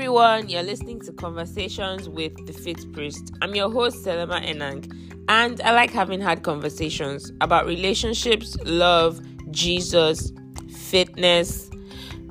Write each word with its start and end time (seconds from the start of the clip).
everyone. 0.00 0.48
You're 0.48 0.62
listening 0.62 0.98
to 1.02 1.12
Conversations 1.12 2.08
with 2.08 2.34
the 2.46 2.54
Fit 2.54 2.90
Priest. 2.94 3.34
I'm 3.42 3.54
your 3.54 3.70
host, 3.70 4.02
Selema 4.02 4.40
Enang, 4.42 4.90
and 5.28 5.60
I 5.60 5.72
like 5.72 5.90
having 5.90 6.22
hard 6.22 6.42
conversations 6.42 7.30
about 7.42 7.66
relationships, 7.66 8.56
love, 8.64 9.20
Jesus, 9.50 10.32
fitness, 10.74 11.68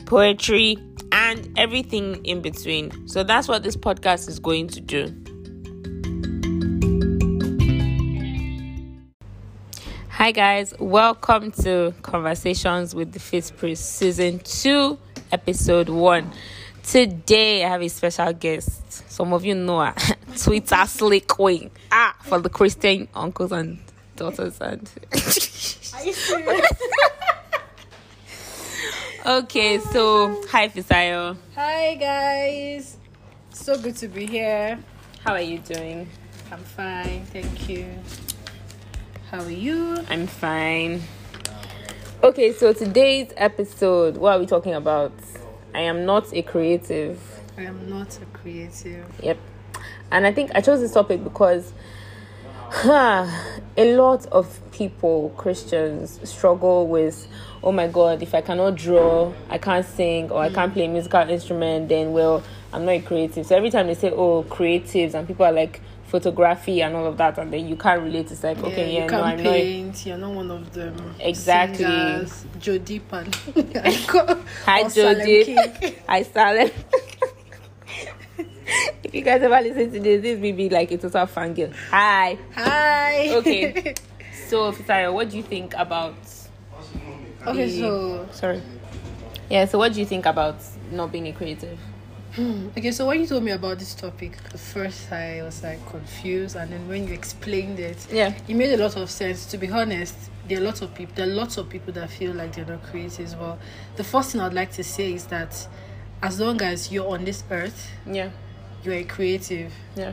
poetry, 0.07 0.79
and 1.11 1.47
everything 1.59 2.25
in 2.25 2.41
between. 2.41 3.07
So 3.07 3.21
that's 3.23 3.47
what 3.47 3.61
this 3.61 3.77
podcast 3.77 4.27
is 4.27 4.39
going 4.39 4.69
to 4.69 4.81
do. 4.81 5.13
Hi, 10.09 10.31
guys. 10.31 10.73
Welcome 10.79 11.51
to 11.61 11.93
Conversations 12.01 12.95
with 12.95 13.11
the 13.11 13.19
Fit 13.19 13.51
Priest, 13.57 13.97
Season 13.97 14.39
2, 14.39 14.97
Episode 15.31 15.89
1. 15.89 16.31
Today, 16.91 17.63
I 17.63 17.69
have 17.69 17.83
a 17.83 17.87
special 17.87 18.33
guest. 18.33 19.11
Some 19.11 19.31
of 19.31 19.45
you 19.45 19.53
know 19.53 19.81
her, 19.81 19.93
Twitter 20.39 20.83
Slick 20.87 21.27
Queen. 21.27 21.69
Ah, 21.91 22.15
for 22.23 22.39
the 22.39 22.49
Christian 22.49 23.07
uncles 23.13 23.51
and 23.51 23.77
daughters. 24.15 24.59
And 24.59 24.89
Are 25.13 26.03
you 26.03 26.13
serious? 26.13 26.67
okay, 29.23 29.77
so 29.77 30.41
hi, 30.47 30.67
Fisayo. 30.69 31.37
Hi 31.53 31.93
guys. 31.93 32.97
So 33.51 33.77
good 33.79 33.95
to 33.97 34.07
be 34.07 34.25
here. 34.25 34.79
How 35.23 35.33
are 35.33 35.41
you 35.41 35.59
doing? 35.59 36.09
I'm 36.51 36.63
fine, 36.63 37.23
thank 37.25 37.69
you. 37.69 37.85
How 39.29 39.43
are 39.43 39.51
you? 39.51 39.99
I'm 40.09 40.25
fine. 40.25 41.03
Okay, 42.23 42.51
so 42.51 42.73
today's 42.73 43.31
episode, 43.37 44.17
what 44.17 44.33
are 44.37 44.39
we 44.39 44.47
talking 44.47 44.73
about? 44.73 45.11
I 45.73 45.81
am 45.81 46.05
not 46.05 46.33
a 46.33 46.41
creative. 46.41 47.19
I 47.57 47.63
am 47.63 47.89
not 47.89 48.19
a 48.21 48.25
creative. 48.37 49.05
Yep. 49.21 49.37
And 50.11 50.25
I 50.25 50.31
think 50.31 50.51
I 50.55 50.61
chose 50.61 50.79
this 50.79 50.93
topic 50.93 51.23
because 51.23 51.73
huh, 52.69 53.27
a 53.77 53.95
lot 53.95 54.25
of 54.27 54.59
people, 54.71 55.33
Christians, 55.37 56.19
struggle 56.29 56.87
with, 56.87 57.27
oh 57.63 57.71
my 57.71 57.87
God, 57.87 58.21
if 58.21 58.33
I 58.33 58.41
cannot 58.41 58.75
draw, 58.75 59.33
I 59.49 59.57
can't 59.57 59.85
sing, 59.85 60.31
or 60.31 60.41
I 60.41 60.49
can't 60.49 60.73
play 60.73 60.85
a 60.85 60.87
musical 60.87 61.27
instrument, 61.29 61.89
then, 61.89 62.13
well, 62.13 62.43
I'm 62.71 62.85
not 62.85 62.91
a 62.91 63.01
creative. 63.01 63.45
So 63.45 63.55
every 63.55 63.69
time 63.71 63.87
they 63.87 63.95
say, 63.95 64.11
oh, 64.11 64.43
creatives, 64.43 65.13
and 65.13 65.27
people 65.27 65.45
are 65.45 65.51
like, 65.51 65.81
photography 66.09 66.81
and 66.81 66.95
all 66.95 67.05
of 67.05 67.17
that, 67.17 67.37
and 67.37 67.53
then 67.53 67.67
you 67.67 67.75
can't 67.75 68.01
relate. 68.01 68.31
It's 68.31 68.43
like, 68.43 68.57
okay, 68.59 68.91
yeah, 68.93 68.99
you 69.01 69.01
no, 69.01 69.07
can 69.07 69.23
I'm 69.23 69.37
not. 69.43 69.53
paint. 69.53 70.05
You're 70.05 70.17
not 70.17 70.31
one 70.33 70.51
of 70.51 70.73
them. 70.73 71.15
Exactly. 71.19 71.77
Singers, 71.85 72.45
and 73.03 73.23
Hi, 74.65 74.89
Jody. 74.89 75.55
Hi, 76.07 76.23
Salem. 76.23 76.71
if 79.03 79.13
you 79.13 79.21
guys 79.21 79.41
ever 79.41 79.61
listen 79.61 79.91
to 79.91 79.99
this, 79.99 80.21
this 80.21 80.39
will 80.39 80.53
be 80.55 80.69
like 80.69 80.91
a 80.91 80.97
total 80.97 81.25
fangirl. 81.27 81.73
Hi. 81.91 82.37
Hi. 82.55 83.29
Okay. 83.35 83.93
So, 84.47 84.71
Fisayo, 84.71 85.13
what 85.13 85.29
do 85.29 85.37
you 85.37 85.43
think 85.43 85.73
about? 85.75 86.15
okay. 87.45 87.65
the- 87.65 87.79
So 87.79 88.27
Sorry. 88.31 88.61
Yeah. 89.49 89.65
So, 89.65 89.77
what 89.77 89.93
do 89.93 89.99
you 89.99 90.05
think 90.05 90.25
about 90.25 90.57
not 90.91 91.11
being 91.11 91.27
a 91.27 91.33
creative? 91.33 91.77
Okay. 92.37 92.91
So 92.91 93.05
when 93.07 93.21
you 93.21 93.27
told 93.27 93.43
me 93.43 93.51
about 93.51 93.79
this 93.79 93.93
topic, 93.95 94.37
at 94.53 94.59
first 94.59 95.11
I 95.11 95.41
was 95.43 95.63
like 95.63 95.83
confused, 95.89 96.55
and 96.55 96.71
then 96.71 96.87
when 96.87 97.07
you 97.07 97.13
explained 97.13 97.79
it, 97.79 97.97
Yeah. 98.11 98.33
it 98.47 98.53
made 98.55 98.73
a 98.73 98.77
lot 98.77 98.95
of 98.97 99.09
sense. 99.09 99.45
To 99.47 99.57
be 99.57 99.69
honest, 99.69 100.15
there 100.47 100.57
are 100.59 100.61
lots 100.63 100.81
of 100.81 100.93
people. 100.93 101.13
There 101.15 101.25
are 101.27 101.33
lots 101.33 101.57
of 101.57 101.69
people 101.69 101.93
that 101.93 102.09
feel 102.09 102.33
like 102.33 102.55
they're 102.55 102.65
not 102.65 102.83
creative. 102.83 103.33
Well, 103.39 103.57
the 103.95 104.03
first 104.03 104.31
thing 104.31 104.41
I'd 104.41 104.53
like 104.53 104.71
to 104.73 104.83
say 104.83 105.13
is 105.13 105.25
that 105.25 105.67
as 106.21 106.39
long 106.39 106.61
as 106.61 106.91
you're 106.91 107.07
on 107.09 107.25
this 107.25 107.43
earth, 107.51 107.91
Yeah. 108.05 108.29
you're 108.83 108.95
a 108.95 109.03
creative, 109.03 109.71
Yeah. 109.95 110.11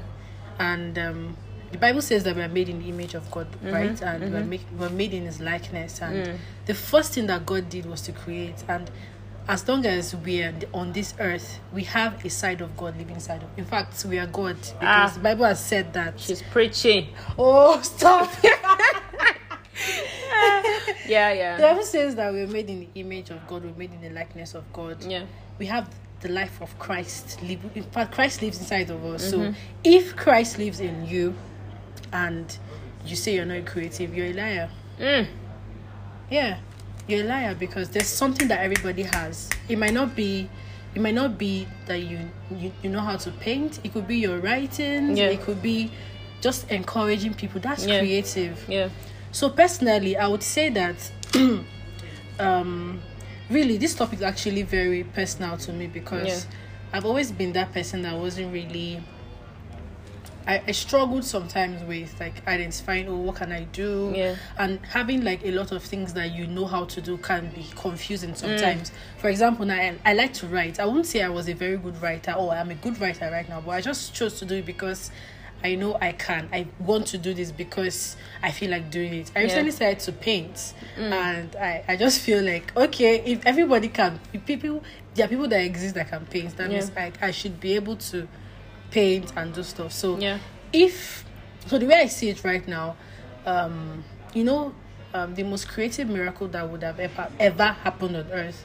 and 0.58 0.98
um, 0.98 1.36
the 1.72 1.78
Bible 1.78 2.00
says 2.00 2.22
that 2.24 2.36
we 2.36 2.42
are 2.42 2.48
made 2.48 2.68
in 2.68 2.78
the 2.80 2.88
image 2.88 3.14
of 3.14 3.28
God, 3.30 3.48
Mm-hmm. 3.52 3.72
right? 3.72 4.00
And 4.02 4.32
we're, 4.32 4.44
make, 4.44 4.64
we're 4.78 4.88
made 4.88 5.12
in 5.12 5.24
His 5.26 5.40
likeness. 5.40 6.00
And 6.00 6.26
Mm. 6.26 6.36
the 6.66 6.74
first 6.74 7.12
thing 7.12 7.26
that 7.26 7.44
God 7.44 7.68
did 7.68 7.86
was 7.86 8.00
to 8.02 8.12
create. 8.12 8.62
And 8.68 8.88
as 9.48 9.66
long 9.68 9.86
as 9.86 10.14
we 10.16 10.42
are 10.42 10.54
on 10.74 10.92
this 10.92 11.14
earth, 11.18 11.60
we 11.72 11.84
have 11.84 12.24
a 12.24 12.30
side 12.30 12.60
of 12.60 12.76
God 12.76 12.96
living 12.98 13.14
inside 13.14 13.42
of. 13.42 13.48
In 13.56 13.64
fact, 13.64 14.04
we 14.04 14.18
are 14.18 14.26
God 14.26 14.56
because 14.60 14.76
Ah. 14.82 15.12
the 15.14 15.20
Bible 15.20 15.44
has 15.44 15.64
said 15.64 15.92
that. 15.92 16.18
She's 16.18 16.42
preaching. 16.42 17.08
Oh, 17.38 17.80
stop! 17.82 18.30
Yeah. 21.08 21.32
yeah. 21.32 21.56
The. 21.56 21.62
Bible 21.62 21.82
says 21.84 22.16
that 22.16 22.32
we're 22.32 22.48
made 22.48 22.68
in 22.68 22.80
the 22.80 22.88
image 23.00 23.30
of 23.30 23.46
God, 23.46 23.64
we're 23.64 23.74
made 23.74 23.92
in 23.92 24.00
the 24.00 24.10
likeness 24.10 24.54
of 24.54 24.64
God. 24.72 25.04
Yeah. 25.04 25.24
We 25.58 25.66
have 25.66 25.88
the 26.20 26.28
life 26.30 26.60
of 26.60 26.76
Christ. 26.80 27.38
In 27.42 27.58
fact, 27.92 28.12
Christ 28.12 28.42
lives 28.42 28.58
inside 28.58 28.90
of 28.90 29.04
us. 29.04 29.30
Mm-hmm. 29.32 29.52
So 29.52 29.58
if 29.84 30.16
Christ 30.16 30.58
lives 30.58 30.80
in 30.80 31.06
you 31.06 31.34
and 32.12 32.58
you 33.04 33.14
say 33.14 33.34
you're 33.36 33.44
not 33.44 33.66
creative, 33.66 34.16
you're 34.16 34.26
a 34.26 34.32
liar. 34.32 34.70
Mm. 34.98 35.26
Yeah. 36.30 36.58
You're 37.06 37.20
a 37.24 37.28
liar 37.28 37.54
because 37.54 37.88
there's 37.90 38.08
something 38.08 38.48
that 38.48 38.60
everybody 38.60 39.02
has. 39.02 39.48
It 39.68 39.78
might 39.78 39.92
not 39.94 40.16
be 40.16 40.48
it 40.94 41.02
might 41.02 41.14
not 41.14 41.36
be 41.38 41.68
that 41.86 42.00
you 42.00 42.18
you, 42.50 42.72
you 42.82 42.90
know 42.90 43.00
how 43.00 43.16
to 43.16 43.30
paint. 43.30 43.80
It 43.84 43.92
could 43.92 44.08
be 44.08 44.16
your 44.16 44.38
writing. 44.38 45.16
Yeah. 45.16 45.28
It 45.28 45.42
could 45.42 45.62
be 45.62 45.90
just 46.40 46.70
encouraging 46.70 47.34
people. 47.34 47.60
That's 47.60 47.86
Yeah. 47.86 47.98
creative. 48.00 48.64
Yeah. 48.68 48.88
So 49.32 49.50
personally, 49.50 50.16
I 50.16 50.26
would 50.26 50.42
say 50.42 50.68
that 50.70 50.96
um 52.40 53.00
really 53.50 53.76
this 53.76 53.94
topic 53.94 54.18
is 54.18 54.22
actually 54.22 54.62
very 54.62 55.04
personal 55.04 55.56
to 55.58 55.72
me 55.72 55.86
because 55.86 56.26
Yeah. 56.26 56.40
I've 56.92 57.04
always 57.04 57.30
been 57.30 57.52
that 57.52 57.72
person 57.72 58.02
that 58.02 58.16
wasn't 58.16 58.52
really 58.52 59.00
I, 60.46 60.62
I 60.66 60.72
struggled 60.72 61.24
sometimes 61.24 61.82
with 61.84 62.18
like 62.20 62.46
identifying 62.46 63.08
oh 63.08 63.16
what 63.16 63.36
can 63.36 63.50
I 63.50 63.64
do 63.64 64.12
Yeah. 64.14 64.36
and 64.58 64.78
having 64.86 65.24
like 65.24 65.44
a 65.44 65.50
lot 65.50 65.72
of 65.72 65.82
things 65.82 66.14
that 66.14 66.30
you 66.32 66.46
know 66.46 66.66
how 66.66 66.84
to 66.84 67.00
do 67.00 67.16
can 67.18 67.50
be 67.50 67.66
confusing 67.74 68.30
Mm. 68.30 68.36
sometimes. 68.36 68.92
For 69.18 69.28
example, 69.28 69.66
now 69.66 69.74
I, 69.74 69.96
I 70.04 70.12
like 70.14 70.32
to 70.34 70.46
write. 70.46 70.78
I 70.78 70.84
won't 70.86 71.06
say 71.06 71.22
I 71.22 71.28
was 71.28 71.48
a 71.48 71.54
very 71.54 71.76
good 71.76 72.00
writer 72.00 72.32
or 72.32 72.52
I'm 72.52 72.70
a 72.70 72.74
good 72.76 73.00
writer 73.00 73.28
right 73.30 73.48
now, 73.48 73.60
but 73.60 73.72
I 73.72 73.80
just 73.80 74.14
chose 74.14 74.38
to 74.38 74.44
do 74.44 74.56
it 74.56 74.66
because 74.66 75.10
I 75.64 75.74
know 75.74 75.96
I 76.00 76.12
can. 76.12 76.48
I 76.52 76.66
want 76.78 77.06
to 77.08 77.18
do 77.18 77.32
this 77.34 77.50
because 77.50 78.16
I 78.42 78.52
feel 78.52 78.70
like 78.70 78.90
doing 78.90 79.14
it. 79.14 79.32
I 79.34 79.40
Yeah. 79.40 79.44
recently 79.46 79.72
started 79.72 79.98
to 80.00 80.12
paint 80.12 80.74
and 80.96 81.56
I, 81.56 81.82
I 81.88 81.96
just 81.96 82.20
feel 82.20 82.42
like 82.44 82.76
okay, 82.76 83.20
if 83.24 83.44
everybody 83.46 83.88
can 83.88 84.20
if 84.32 84.44
people 84.46 84.82
there 85.14 85.24
are 85.24 85.28
people 85.28 85.48
that 85.48 85.60
exist 85.64 85.94
that 85.96 86.08
can 86.10 86.24
paint, 86.26 86.56
that 86.58 86.70
Yeah. 86.70 86.76
means 86.78 86.92
I, 86.96 87.10
I 87.20 87.30
should 87.32 87.58
be 87.58 87.74
able 87.74 87.96
to 87.96 88.28
paint 88.96 89.30
and 89.36 89.52
do 89.52 89.62
stuff. 89.62 89.92
So 89.92 90.18
Yeah. 90.18 90.38
if 90.72 91.24
so 91.66 91.78
the 91.78 91.86
way 91.86 91.96
I 91.96 92.06
see 92.06 92.28
it 92.30 92.42
right 92.44 92.66
now, 92.66 92.96
um, 93.44 94.04
you 94.32 94.44
know, 94.44 94.72
um, 95.12 95.34
the 95.34 95.42
most 95.42 95.68
creative 95.68 96.08
miracle 96.08 96.48
that 96.48 96.64
would 96.70 96.82
have 96.82 96.98
ever 97.00 97.28
ever 97.38 97.68
happened 97.84 98.16
on 98.16 98.26
earth 98.32 98.64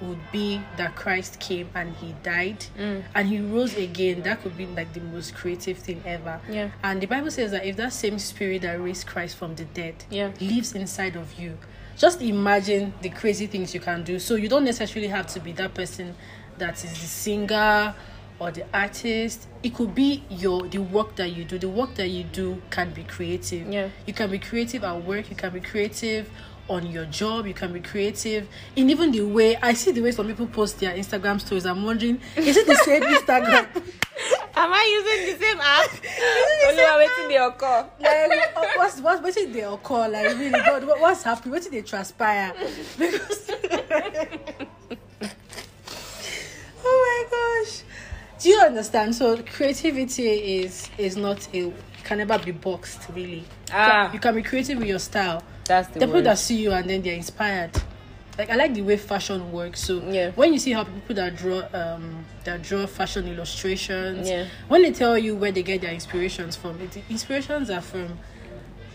would 0.00 0.18
be 0.30 0.60
that 0.76 0.94
Christ 0.94 1.40
came 1.40 1.68
and 1.74 1.94
he 1.96 2.14
died 2.22 2.60
Mm. 2.78 3.02
and 3.14 3.28
he 3.28 3.38
rose 3.40 3.74
again. 3.76 4.22
That 4.22 4.42
could 4.42 4.56
be 4.56 4.66
like 4.66 4.92
the 4.92 5.00
most 5.00 5.34
creative 5.34 5.78
thing 5.78 6.02
ever. 6.04 6.38
Yeah. 6.50 6.68
And 6.82 7.00
the 7.00 7.06
Bible 7.06 7.30
says 7.30 7.50
that 7.52 7.64
if 7.64 7.76
that 7.76 7.92
same 7.92 8.18
spirit 8.18 8.62
that 8.62 8.80
raised 8.80 9.06
Christ 9.06 9.36
from 9.36 9.54
the 9.56 9.64
dead 9.64 9.94
Yeah. 10.10 10.30
lives 10.40 10.72
inside 10.74 11.16
of 11.16 11.38
you, 11.40 11.56
just 11.96 12.20
imagine 12.20 12.92
the 13.00 13.08
crazy 13.08 13.46
things 13.46 13.72
you 13.74 13.80
can 13.80 14.04
do. 14.04 14.18
So 14.18 14.34
you 14.34 14.48
don't 14.48 14.64
necessarily 14.64 15.08
have 15.08 15.26
to 15.34 15.40
be 15.40 15.52
that 15.52 15.72
person 15.74 16.14
that 16.58 16.74
is 16.84 16.92
the 16.92 17.06
singer 17.24 17.94
or 18.38 18.50
the 18.50 18.64
artist. 18.72 19.46
It 19.62 19.74
could 19.74 19.94
be 19.94 20.22
your 20.28 20.66
the 20.68 20.78
work 20.78 21.16
that 21.16 21.28
you 21.32 21.44
do. 21.44 21.58
The 21.58 21.68
work 21.68 21.94
that 21.96 22.08
you 22.08 22.24
do 22.24 22.60
can 22.70 22.90
be 22.92 23.04
creative. 23.04 23.66
Yeah. 23.72 23.88
You 24.06 24.12
can 24.12 24.30
be 24.30 24.38
creative 24.38 24.84
at 24.84 25.04
work, 25.04 25.30
you 25.30 25.36
can 25.36 25.52
be 25.52 25.60
creative 25.60 26.30
on 26.68 26.86
your 26.86 27.04
job, 27.06 27.46
you 27.46 27.54
can 27.54 27.72
be 27.72 27.80
creative 27.80 28.48
in 28.74 28.90
even 28.90 29.12
the 29.12 29.20
way 29.22 29.56
I 29.56 29.72
see 29.74 29.92
the 29.92 30.00
way 30.02 30.10
some 30.10 30.26
people 30.26 30.46
post 30.46 30.80
their 30.80 30.96
Instagram 30.96 31.40
stories. 31.40 31.64
I'm 31.64 31.84
wondering, 31.84 32.20
is 32.36 32.56
it 32.56 32.66
the 32.66 32.74
same 32.76 33.02
Instagram? 33.16 33.66
Am 34.58 34.72
I 34.72 35.02
using 35.04 35.38
the 35.38 35.44
same 35.44 35.60
app? 35.60 35.90
Only 36.68 36.82
while 36.82 36.98
waiting 36.98 37.28
the 37.28 37.46
occur. 37.46 37.86
like 38.00 38.76
what's 38.76 39.00
what's 39.00 39.22
what 39.22 39.34
did 39.34 39.52
they 39.52 39.60
occur 39.60 40.08
like 40.08 40.26
really 40.38 40.50
god 40.50 40.84
what, 40.86 41.00
what's 41.00 41.22
happening 41.22 41.52
what 41.52 41.62
did 41.62 41.72
they 41.72 41.82
transpire 41.82 42.52
because 42.98 43.50
oh 46.84 47.26
my 47.28 47.64
gosh 47.64 47.82
do 48.42 48.48
you 48.48 48.60
understand 48.60 49.14
so 49.14 49.36
creativity 49.42 50.58
is 50.62 50.90
is 50.98 51.16
not 51.16 51.46
a 51.54 51.72
can 52.04 52.18
never 52.18 52.38
be 52.38 52.52
boxed 52.52 53.00
really 53.14 53.44
Ah. 53.72 54.12
you 54.12 54.18
can 54.20 54.34
be 54.34 54.42
creative 54.42 54.78
with 54.78 54.86
your 54.88 54.98
style 55.00 55.42
That's 55.64 55.88
the 55.88 55.98
the 56.00 56.06
people 56.06 56.22
that 56.22 56.38
see 56.38 56.56
you 56.56 56.72
and 56.72 56.88
then 56.88 57.02
they're 57.02 57.14
inspired 57.14 57.70
like 58.38 58.50
I 58.50 58.54
like 58.56 58.74
the 58.74 58.82
way 58.82 58.98
fashion 58.98 59.50
works. 59.50 59.80
So 59.80 60.02
Yeah. 60.10 60.30
when 60.36 60.52
you 60.52 60.58
see 60.58 60.72
how 60.72 60.84
people 60.84 61.14
that 61.16 61.36
draw 61.36 61.62
um 61.72 62.26
that 62.44 62.60
draw 62.62 62.86
fashion 62.86 63.26
illustrations, 63.26 64.28
Yeah. 64.28 64.44
when 64.68 64.82
they 64.82 64.92
tell 64.92 65.16
you 65.16 65.34
where 65.34 65.50
they 65.50 65.62
get 65.62 65.80
their 65.80 65.92
inspirations 65.94 66.54
from, 66.54 66.78
it, 66.82 66.92
the 66.92 67.00
inspirations 67.08 67.70
are 67.70 67.80
from 67.80 68.18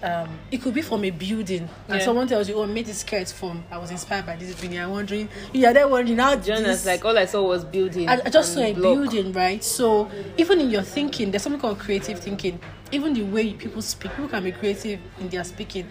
um, 0.03 0.39
it 0.51 0.62
could 0.62 0.74
be 0.74 0.81
from 0.81 1.03
a 1.06 1.09
building, 1.12 1.69
and 1.88 2.00
Yeah. 2.00 2.06
someone 2.06 2.27
tells 2.27 2.50
you, 2.50 2.56
"Oh, 2.56 2.63
I 2.63 2.65
made 2.65 2.86
this 2.88 3.00
skirt 3.00 3.30
from. 3.30 3.63
I 3.71 3.77
was 3.77 3.92
inspired 3.92 4.25
by 4.25 4.36
this 4.36 4.56
building." 4.59 4.80
I'm 4.80 4.92
wondering, 4.92 5.30
you're 5.53 5.74
there 5.74 5.88
wondering 5.88 6.18
how 6.18 6.36
Jonas, 6.36 6.63
this 6.80 6.86
like 6.86 7.06
all 7.06 7.18
I 7.18 7.25
saw 7.25 7.44
was 7.48 7.63
building. 7.63 8.09
I, 8.09 8.19
I 8.25 8.30
just 8.30 8.53
saw 8.53 8.62
a 8.62 8.74
block. 8.74 8.95
building, 8.95 9.31
right? 9.33 9.63
So 9.63 10.09
even 10.38 10.59
in 10.62 10.69
your 10.71 10.81
thinking, 10.83 11.31
there's 11.31 11.44
something 11.44 11.62
called 11.62 11.80
creative 11.80 12.19
thinking. 12.19 12.59
Even 12.92 13.13
the 13.13 13.21
way 13.24 13.53
people 13.53 13.81
speak, 13.81 14.12
people 14.12 14.27
can 14.27 14.44
be 14.44 14.51
creative 14.51 15.00
in 15.19 15.30
their 15.30 15.44
speaking. 15.44 15.88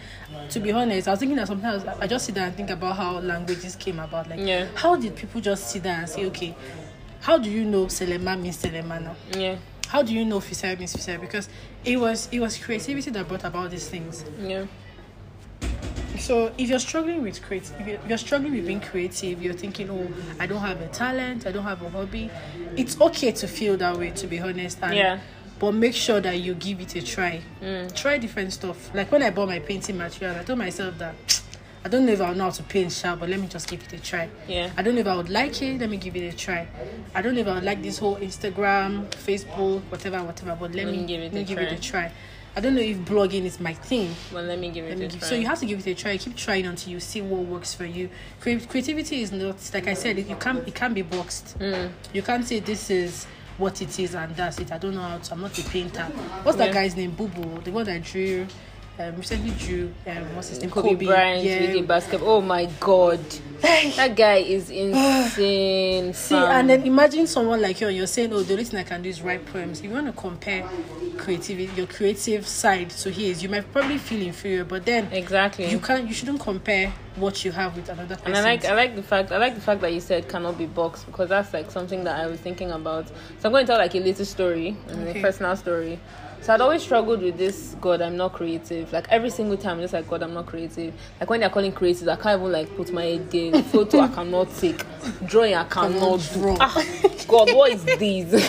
To 0.50 0.58
be 0.60 0.72
honest, 0.72 1.06
I 1.06 1.12
was 1.12 1.20
thinking 1.20 1.36
that 1.36 1.46
sometimes 1.46 1.84
I 2.00 2.06
just 2.08 2.26
sit 2.26 2.34
there 2.34 2.44
and 2.44 2.54
think 2.54 2.70
about 2.70 2.96
how 2.96 3.20
languages 3.20 3.76
came 3.76 4.00
about. 4.00 4.28
Like, 4.28 4.40
Yeah. 4.40 4.66
how 4.74 4.96
did 4.96 5.14
people 5.14 5.40
just 5.40 5.68
sit 5.68 5.84
there 5.84 5.94
and 5.94 6.08
say, 6.08 6.26
okay, 6.26 6.54
how 7.20 7.38
do 7.38 7.48
you 7.48 7.64
know 7.64 7.86
Selema 7.86 8.36
means 8.40 8.56
Selema 8.58 9.00
now? 9.00 9.14
Yeah, 9.38 9.56
How 9.90 10.02
do 10.02 10.14
you 10.14 10.24
know 10.24 10.38
Fisai 10.38 10.78
means 10.78 10.94
Fisai? 10.94 11.20
Because 11.20 11.48
it 11.84 11.98
was 11.98 12.28
it 12.30 12.38
was 12.38 12.56
creativity 12.56 13.10
that 13.10 13.26
brought 13.26 13.42
about 13.44 13.72
these 13.72 13.88
things. 13.88 14.24
yeah, 14.40 14.66
So 16.16 16.52
if 16.56 16.68
you're 16.68 16.78
struggling 16.78 17.22
with 17.22 17.42
creative, 17.42 17.74
if 17.80 18.08
you're, 18.08 18.18
struggling 18.18 18.52
with 18.52 18.66
being 18.66 18.80
creative, 18.80 19.42
you're 19.42 19.54
thinking, 19.54 19.90
oh, 19.90 20.06
I 20.38 20.46
don't 20.46 20.60
have 20.60 20.80
a 20.80 20.86
talent, 20.88 21.46
I 21.46 21.50
don't 21.50 21.64
have 21.64 21.82
a 21.82 21.90
hobby. 21.90 22.30
It's 22.76 23.00
okay 23.00 23.32
to 23.32 23.48
feel 23.48 23.76
that 23.78 23.96
way, 23.96 24.10
to 24.10 24.26
be 24.28 24.38
honest. 24.38 24.78
And, 24.82 24.94
Yeah. 24.94 25.18
But 25.58 25.72
make 25.72 25.94
sure 25.94 26.20
that 26.20 26.38
you 26.38 26.54
give 26.54 26.80
it 26.80 26.94
a 26.94 27.02
try. 27.02 27.42
Mm. 27.60 27.94
Try 27.94 28.16
different 28.18 28.52
stuff. 28.52 28.94
Like 28.94 29.10
when 29.12 29.22
I 29.22 29.30
bought 29.30 29.48
my 29.48 29.58
painting 29.58 29.98
material, 29.98 30.38
I 30.38 30.44
told 30.44 30.58
myself 30.58 30.96
that 30.98 31.14
I 31.82 31.88
don't 31.88 32.04
know 32.04 32.12
if 32.12 32.20
I'll 32.20 32.34
know 32.34 32.44
how 32.44 32.50
to 32.50 32.62
paint 32.64 32.92
sharp, 32.92 33.20
but 33.20 33.28
let 33.30 33.40
me 33.40 33.46
just 33.46 33.66
give 33.68 33.82
it 33.82 33.92
a 33.92 33.98
try. 33.98 34.28
Yeah. 34.46 34.70
I 34.76 34.82
don't 34.82 34.94
know 34.94 35.00
if 35.00 35.06
I 35.06 35.16
would 35.16 35.30
like 35.30 35.62
it. 35.62 35.80
Let 35.80 35.88
me 35.88 35.96
give 35.96 36.14
it 36.14 36.32
a 36.34 36.36
try. 36.36 36.68
I 37.14 37.22
don't 37.22 37.34
know 37.34 37.40
if 37.40 37.46
I 37.48 37.54
would 37.54 37.64
like 37.64 37.82
this 37.82 37.98
whole 37.98 38.16
Instagram, 38.16 39.08
Facebook, 39.10 39.80
whatever, 39.88 40.22
whatever. 40.22 40.56
But 40.60 40.74
let, 40.74 40.86
me, 40.86 41.04
give 41.06 41.20
it 41.20 41.24
let 41.24 41.32
me 41.32 41.40
a 41.40 41.44
give 41.44 41.56
try. 41.58 41.66
it 41.66 41.72
a 41.78 41.80
try. 41.80 42.12
I 42.54 42.60
don't 42.60 42.74
know 42.74 42.82
if 42.82 42.98
blogging 42.98 43.44
is 43.44 43.60
my 43.60 43.72
thing. 43.72 44.14
Well, 44.32 44.42
let 44.44 44.58
me 44.58 44.70
give 44.70 44.84
it 44.84 44.98
Let 44.98 45.06
a 45.06 45.08
give- 45.12 45.20
try. 45.20 45.28
So 45.28 45.34
you 45.36 45.46
have 45.46 45.58
to 45.60 45.66
give 45.66 45.78
it 45.78 45.90
a 45.90 45.94
try. 45.94 46.18
Keep 46.18 46.36
trying 46.36 46.66
until 46.66 46.92
you 46.92 47.00
see 47.00 47.22
what 47.22 47.46
works 47.46 47.72
for 47.72 47.86
you. 47.86 48.10
Crea- 48.40 48.60
creativity 48.60 49.22
is 49.22 49.32
not 49.32 49.56
like 49.72 49.86
I 49.86 49.94
said. 49.94 50.18
It, 50.18 50.26
you 50.28 50.36
can't. 50.36 50.66
It 50.68 50.74
can't 50.74 50.94
be 50.94 51.02
boxed. 51.02 51.58
Mm. 51.58 51.90
You 52.12 52.22
can't 52.22 52.44
say 52.46 52.60
this 52.60 52.90
is 52.90 53.26
what 53.56 53.80
it 53.80 53.98
is 53.98 54.14
and 54.14 54.34
that's 54.36 54.58
it. 54.58 54.72
I 54.72 54.78
don't 54.78 54.94
know 54.94 55.02
how 55.02 55.18
to. 55.18 55.32
I'm 55.32 55.40
not 55.40 55.56
a 55.58 55.62
painter. 55.62 56.02
What's 56.42 56.58
that 56.58 56.74
guy's 56.74 56.96
name? 56.96 57.12
Boo 57.12 57.28
Boo, 57.28 57.60
the 57.62 57.70
one 57.70 57.86
that 57.86 58.02
drew. 58.02 58.46
Um, 59.00 59.16
recently 59.16 59.52
drew. 59.52 59.90
Um, 60.06 60.34
what's 60.36 60.48
his 60.50 60.60
name? 60.60 60.68
Kobe, 60.70 61.06
Bryant 61.06 61.42
Yeah. 61.42 61.60
with 61.62 61.72
the 61.72 61.80
basketball. 61.82 62.28
Oh 62.36 62.40
my 62.42 62.66
god, 62.80 63.20
that 63.62 64.14
guy 64.14 64.36
is 64.36 64.68
insane. 64.84 66.12
See, 66.12 66.34
fam. 66.34 66.50
and 66.50 66.68
then 66.70 66.82
imagine 66.82 67.26
someone 67.26 67.62
like 67.62 67.80
you 67.80 67.88
and 67.88 67.96
you're 67.96 68.06
saying, 68.06 68.30
"Oh, 68.32 68.42
the 68.42 68.52
only 68.52 68.64
thing 68.64 68.78
I 68.78 68.82
can 68.82 69.00
do 69.00 69.08
is 69.08 69.22
write 69.22 69.46
poems." 69.46 69.78
If 69.78 69.86
you 69.86 69.92
want 69.92 70.06
to 70.06 70.12
compare 70.12 70.68
creativity, 71.16 71.70
your 71.76 71.86
creative 71.86 72.46
side 72.46 72.90
to 72.90 73.10
his, 73.10 73.42
you 73.42 73.48
might 73.48 73.72
probably 73.72 73.96
feel 73.96 74.20
inferior. 74.20 74.64
But 74.64 74.84
then 74.84 75.10
exactly. 75.12 75.70
you 75.70 75.78
can't. 75.80 76.06
You 76.06 76.12
shouldn't 76.12 76.40
compare 76.40 76.92
what 77.16 77.42
you 77.42 77.52
have 77.52 77.74
with 77.76 77.88
another 77.88 78.16
person. 78.16 78.34
And 78.34 78.36
I 78.36 78.42
like 78.42 78.64
I 78.66 78.74
like 78.74 78.96
the 78.96 79.02
fact 79.02 79.32
I 79.32 79.38
like 79.38 79.54
the 79.54 79.62
fact 79.62 79.80
that 79.80 79.94
you 79.94 80.00
said 80.00 80.28
cannot 80.28 80.58
be 80.58 80.66
boxed 80.66 81.06
because 81.06 81.30
that's 81.30 81.54
like 81.54 81.70
something 81.70 82.04
that 82.04 82.20
I 82.20 82.26
was 82.26 82.38
thinking 82.40 82.70
about. 82.70 83.08
So 83.08 83.14
I'm 83.44 83.52
going 83.52 83.64
to 83.64 83.72
tell 83.72 83.78
like 83.78 83.94
a 83.94 84.00
little 84.00 84.26
story, 84.26 84.76
Okay. 84.90 85.18
a 85.20 85.22
personal 85.22 85.56
story. 85.56 85.98
So 86.42 86.54
I'd 86.54 86.60
always 86.60 86.82
struggled 86.82 87.22
with 87.22 87.36
this. 87.36 87.76
God, 87.80 88.00
I'm 88.00 88.16
not 88.16 88.32
creative. 88.32 88.92
Like 88.92 89.06
every 89.10 89.30
single 89.30 89.56
time, 89.56 89.76
I'm 89.76 89.82
just 89.82 89.92
like 89.92 90.08
God, 90.08 90.22
I'm 90.22 90.34
not 90.34 90.46
creative. 90.46 90.94
Like 91.18 91.28
when 91.28 91.40
they're 91.40 91.50
calling 91.50 91.72
creative, 91.72 92.08
I 92.08 92.16
can't 92.16 92.40
even 92.40 92.52
like 92.52 92.74
put 92.76 92.92
my 92.92 93.04
head 93.04 93.30
there. 93.30 93.62
Photo 93.64 94.00
I 94.00 94.08
cannot 94.08 94.54
take. 94.56 94.82
Drawing 95.26 95.54
I 95.54 95.64
cannot 95.64 96.20
draw. 96.32 96.56
Ah, 96.60 96.84
God, 97.28 97.54
what 97.54 97.72
is 97.72 97.84
this? 97.84 98.44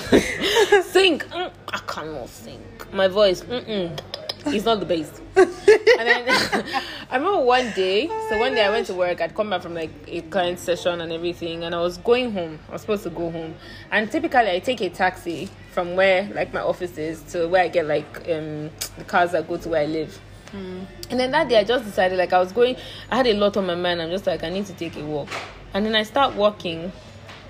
sing, 0.91 1.19
mm, 1.19 1.51
I 1.67 1.77
cannot 1.88 2.29
sing. 2.29 2.61
My 2.93 3.07
voice, 3.07 3.41
mm-mm, 3.41 3.99
it's 4.47 4.65
not 4.65 4.79
the 4.79 4.85
best 4.85 5.21
and 5.35 6.27
then 6.27 6.65
I 7.11 7.17
remember 7.17 7.41
one 7.41 7.71
day, 7.71 8.07
so 8.29 8.37
one 8.37 8.55
day 8.55 8.63
I 8.63 8.69
went 8.69 8.87
to 8.87 8.93
work, 8.93 9.19
I'd 9.19 9.35
come 9.35 9.49
back 9.49 9.61
from 9.61 9.73
like 9.73 9.89
a 10.07 10.21
client 10.21 10.59
session 10.59 11.01
and 11.01 11.11
everything, 11.11 11.65
and 11.65 11.75
I 11.75 11.81
was 11.81 11.97
going 11.97 12.31
home. 12.31 12.57
I 12.69 12.71
was 12.71 12.81
supposed 12.81 13.03
to 13.03 13.09
go 13.09 13.29
home. 13.29 13.53
And 13.91 14.09
typically 14.09 14.49
I 14.49 14.59
take 14.59 14.79
a 14.79 14.89
taxi 14.89 15.49
from 15.73 15.97
where 15.97 16.31
like 16.33 16.53
my 16.53 16.61
office 16.61 16.97
is 16.97 17.21
to 17.33 17.49
where 17.49 17.63
I 17.63 17.67
get 17.67 17.85
like 17.85 18.29
um 18.29 18.69
the 18.97 19.03
cars 19.05 19.33
that 19.33 19.45
go 19.49 19.57
to 19.57 19.69
where 19.69 19.81
I 19.81 19.87
live. 19.87 20.21
And 20.53 21.19
then 21.19 21.31
that 21.31 21.49
day 21.49 21.59
I 21.59 21.65
just 21.65 21.83
decided 21.83 22.17
like 22.17 22.31
I 22.31 22.39
was 22.39 22.53
going 22.53 22.77
I 23.09 23.17
had 23.17 23.27
a 23.27 23.33
lot 23.33 23.57
on 23.57 23.65
my 23.65 23.75
mind. 23.75 24.01
I'm 24.01 24.09
just 24.09 24.25
like 24.25 24.45
I 24.45 24.49
need 24.49 24.67
to 24.67 24.73
take 24.73 24.95
a 24.95 25.03
walk. 25.03 25.27
And 25.73 25.85
then 25.85 25.97
I 25.97 26.03
start 26.03 26.35
walking 26.35 26.93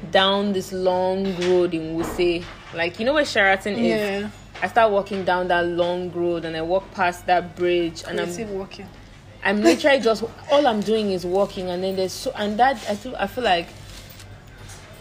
down 0.10 0.54
this 0.54 0.74
long 0.74 1.24
road 1.42 1.76
in 1.76 1.96
Wuse. 2.00 2.44
Like 2.74 2.98
you 2.98 3.06
know 3.06 3.14
where 3.14 3.26
Sheraton 3.26 3.76
is? 3.76 4.22
Yeah. 4.22 4.30
I 4.64 4.68
start 4.68 4.92
walking 4.92 5.24
down 5.24 5.50
that 5.50 5.68
long 5.68 6.12
road 6.12 6.46
and 6.46 6.58
I 6.58 6.64
walk 6.64 6.92
past 6.94 7.28
that 7.28 7.56
bridge 7.56 8.04
and 8.08 8.20
I'm 8.20 8.58
working. 8.58 8.88
I'm 9.44 9.62
literally 9.62 10.00
just 10.00 10.24
all 10.52 10.68
I'm 10.68 10.82
doing 10.82 11.12
is 11.12 11.26
walking 11.26 11.70
and 11.70 11.84
then 11.84 11.96
there's 11.96 12.12
so 12.12 12.32
and 12.36 12.60
that 12.60 12.78
I 12.90 12.96
feel 12.96 13.16
I 13.16 13.28
feel 13.28 13.44
like 13.44 13.68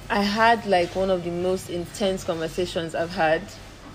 I 0.08 0.22
had 0.22 0.66
like 0.66 0.96
one 0.96 1.10
of 1.10 1.24
the 1.24 1.30
most 1.30 1.70
intense 1.70 2.24
conversations 2.24 2.94
I've 2.94 3.14
had 3.14 3.42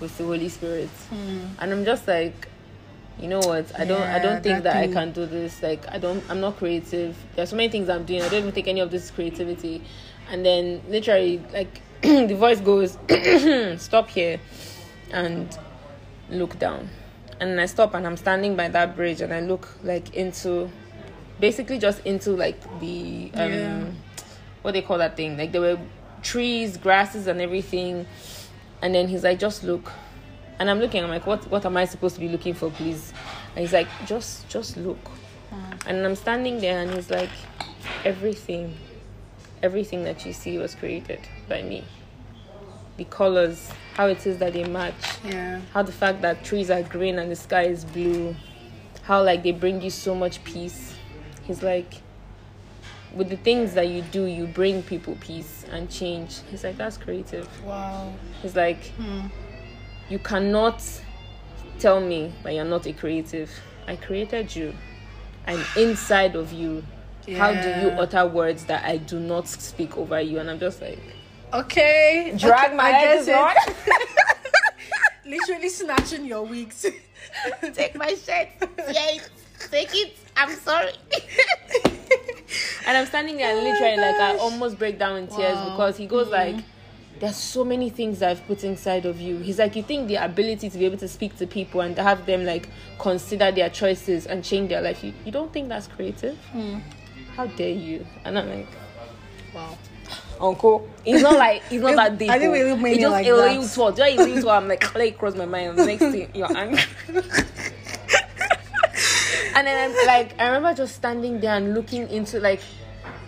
with 0.00 0.16
the 0.18 0.24
Holy 0.24 0.48
Spirit. 0.48 0.88
Hmm. 1.10 1.46
And 1.58 1.72
I'm 1.72 1.84
just 1.84 2.06
like 2.06 2.48
you 3.18 3.28
know 3.28 3.40
what? 3.40 3.78
I 3.78 3.84
don't 3.84 4.02
I 4.02 4.18
don't 4.18 4.42
think 4.42 4.62
that 4.62 4.74
that, 4.74 4.76
I 4.76 4.88
can 4.88 5.12
do 5.12 5.26
this. 5.26 5.62
Like 5.62 5.88
I 5.88 5.98
don't 5.98 6.22
I'm 6.30 6.40
not 6.40 6.58
creative. 6.58 7.16
There's 7.34 7.50
so 7.50 7.56
many 7.56 7.68
things 7.68 7.88
I'm 7.88 8.04
doing. 8.04 8.22
I 8.22 8.28
don't 8.28 8.40
even 8.40 8.52
think 8.52 8.68
any 8.68 8.80
of 8.80 8.90
this 8.90 9.04
is 9.04 9.10
creativity. 9.10 9.82
And 10.30 10.44
then 10.44 10.82
literally 10.88 11.42
like 11.52 11.80
the 12.02 12.34
voice 12.34 12.60
goes 12.60 12.98
stop 13.82 14.08
here 14.10 14.40
and 15.10 15.58
look 16.30 16.58
down. 16.58 16.88
And 17.40 17.60
I 17.60 17.66
stop 17.66 17.94
and 17.94 18.06
I'm 18.06 18.16
standing 18.16 18.56
by 18.56 18.68
that 18.68 18.96
bridge 18.96 19.20
and 19.20 19.32
I 19.32 19.40
look 19.40 19.68
like 19.82 20.14
into 20.14 20.70
basically 21.38 21.78
just 21.78 22.00
into 22.06 22.30
like 22.30 22.60
the 22.80 23.30
um 23.34 23.50
Yeah. 23.50 23.84
what 24.62 24.72
they 24.72 24.82
call 24.82 24.98
that 24.98 25.16
thing. 25.16 25.36
Like 25.36 25.52
there 25.52 25.60
were 25.60 25.78
trees, 26.22 26.76
grasses 26.76 27.26
and 27.26 27.40
everything. 27.40 28.06
And 28.82 28.94
then 28.94 29.08
he's 29.08 29.22
like, 29.24 29.38
just 29.38 29.64
look. 29.64 29.92
And 30.58 30.70
I'm 30.70 30.80
looking, 30.80 31.04
I'm 31.04 31.10
like, 31.10 31.26
what 31.26 31.50
what 31.50 31.66
am 31.66 31.76
I 31.76 31.84
supposed 31.84 32.14
to 32.14 32.20
be 32.20 32.28
looking 32.28 32.54
for, 32.54 32.70
please? 32.70 33.12
And 33.54 33.60
he's 33.60 33.72
like, 33.72 33.88
just 34.06 34.48
just 34.48 34.76
look. 34.78 34.98
And 35.86 36.04
I'm 36.04 36.16
standing 36.16 36.60
there 36.60 36.80
and 36.80 36.90
he's 36.94 37.10
like, 37.10 37.30
everything, 38.04 38.74
everything 39.62 40.04
that 40.04 40.24
you 40.26 40.32
see 40.32 40.58
was 40.58 40.74
created 40.74 41.20
by 41.48 41.62
me. 41.62 41.84
The 42.96 43.04
colors, 43.04 43.70
how 43.96 44.08
it 44.08 44.26
is 44.26 44.36
that 44.38 44.52
they 44.52 44.64
match. 44.64 45.18
Yeah. 45.24 45.60
how 45.72 45.82
the 45.82 45.92
fact 45.92 46.20
that 46.20 46.44
trees 46.44 46.70
are 46.70 46.82
green 46.82 47.18
and 47.18 47.30
the 47.30 47.36
sky 47.36 47.62
is 47.62 47.84
blue. 47.84 48.36
How 49.02 49.22
like 49.22 49.42
they 49.42 49.52
bring 49.52 49.80
you 49.80 49.90
so 49.90 50.14
much 50.14 50.44
peace. 50.44 50.94
He's 51.44 51.62
like 51.62 52.02
with 53.14 53.30
the 53.30 53.38
things 53.38 53.72
that 53.72 53.88
you 53.88 54.02
do 54.02 54.26
you 54.26 54.46
bring 54.46 54.82
people 54.82 55.16
peace 55.20 55.64
and 55.72 55.90
change. 55.90 56.40
He's 56.50 56.62
like 56.62 56.76
that's 56.76 56.98
creative. 56.98 57.48
Wow. 57.64 58.12
he's 58.42 58.54
like 58.54 58.84
hmm. 58.98 59.28
you 60.10 60.18
cannot 60.18 60.82
tell 61.78 62.00
me 62.00 62.32
that 62.42 62.52
you're 62.52 62.64
not 62.66 62.86
a 62.86 62.92
creative. 62.92 63.50
I 63.88 63.96
created 63.96 64.54
you. 64.54 64.74
I'm 65.46 65.64
inside 65.76 66.36
of 66.36 66.52
you. 66.52 66.84
Yeah. 67.26 67.38
how 67.38 67.52
do 67.60 67.68
you 67.80 67.92
utter 67.98 68.24
words 68.24 68.66
that 68.66 68.84
i 68.84 68.98
do 68.98 69.18
not 69.18 69.48
speak 69.48 69.96
over 69.96 70.20
you? 70.20 70.38
And 70.38 70.50
i'm 70.50 70.60
just 70.60 70.82
like 70.82 71.00
Okay. 71.52 72.34
drag 72.36 72.66
okay, 72.66 72.76
my 72.76 72.84
I 72.84 72.90
head 72.92 73.26
guess 73.26 73.28
it. 73.28 73.34
on. 73.34 73.54
Literally 75.30 75.68
snatching 75.68 76.24
your 76.24 76.44
wigs. 76.44 76.86
take 77.74 77.94
my 77.96 78.08
shirt. 78.08 78.48
Take 79.70 79.90
it. 79.94 80.16
I'm 80.36 80.54
sorry. 80.56 80.92
and 82.86 82.96
I'm 82.96 83.06
standing 83.06 83.36
there 83.36 83.56
and 83.56 83.66
oh 83.66 83.70
literally 83.70 83.96
like 83.96 84.16
I 84.16 84.36
almost 84.36 84.78
break 84.78 84.98
down 84.98 85.16
in 85.16 85.26
tears 85.26 85.56
Wow. 85.56 85.70
because 85.70 85.96
he 85.96 86.06
goes 86.06 86.28
mm-hmm. 86.28 86.56
like 86.56 86.64
there's 87.18 87.36
so 87.36 87.64
many 87.64 87.88
things 87.88 88.22
I've 88.22 88.46
put 88.46 88.62
inside 88.62 89.06
of 89.06 89.20
you. 89.20 89.38
He's 89.38 89.58
like, 89.58 89.74
you 89.74 89.82
think 89.82 90.08
the 90.08 90.16
ability 90.16 90.68
to 90.68 90.78
be 90.78 90.84
able 90.84 90.98
to 90.98 91.08
speak 91.08 91.36
to 91.38 91.46
people 91.46 91.80
and 91.80 91.96
have 91.96 92.26
them 92.26 92.44
like 92.44 92.68
consider 92.98 93.50
their 93.50 93.70
choices 93.70 94.26
and 94.26 94.44
change 94.44 94.68
their 94.68 94.82
life. 94.82 95.02
You, 95.02 95.14
you 95.24 95.32
don't 95.32 95.52
think 95.52 95.68
that's 95.68 95.86
creative? 95.86 96.36
Hmm. 96.52 96.78
How 97.34 97.46
dare 97.46 97.70
you? 97.70 98.06
And 98.24 98.38
I'm 98.38 98.48
like, 98.48 98.68
wow. 99.54 99.78
Uncle, 100.40 100.88
it's 101.04 101.22
not 101.22 101.36
like 101.38 101.62
it's 101.70 101.82
not 101.82 101.96
that 101.96 102.18
deep. 102.18 102.30
I 102.30 102.38
we 102.38 102.62
oh. 102.62 102.66
look 102.66 102.78
many 102.80 102.94
It's 102.94 103.02
just 103.02 103.12
like 103.12 103.26
a 103.26 103.32
little 103.32 103.62
that. 103.62 103.68
thought. 103.68 103.96
Just 103.96 104.18
a 104.18 104.22
little 104.22 104.42
thought. 104.42 104.62
I'm 104.62 104.68
like, 104.68 104.94
let 104.94 105.06
it 105.06 105.18
cross 105.18 105.34
my 105.34 105.44
mind. 105.46 105.76
Next 105.76 105.98
thing, 106.00 106.30
you're 106.34 106.56
angry. 106.56 106.82
and 109.54 109.66
then 109.66 109.90
I'm 109.90 110.06
like, 110.06 110.38
I 110.38 110.46
remember 110.46 110.74
just 110.74 110.96
standing 110.96 111.40
there 111.40 111.54
and 111.56 111.74
looking 111.74 112.08
into 112.10 112.40
like, 112.40 112.60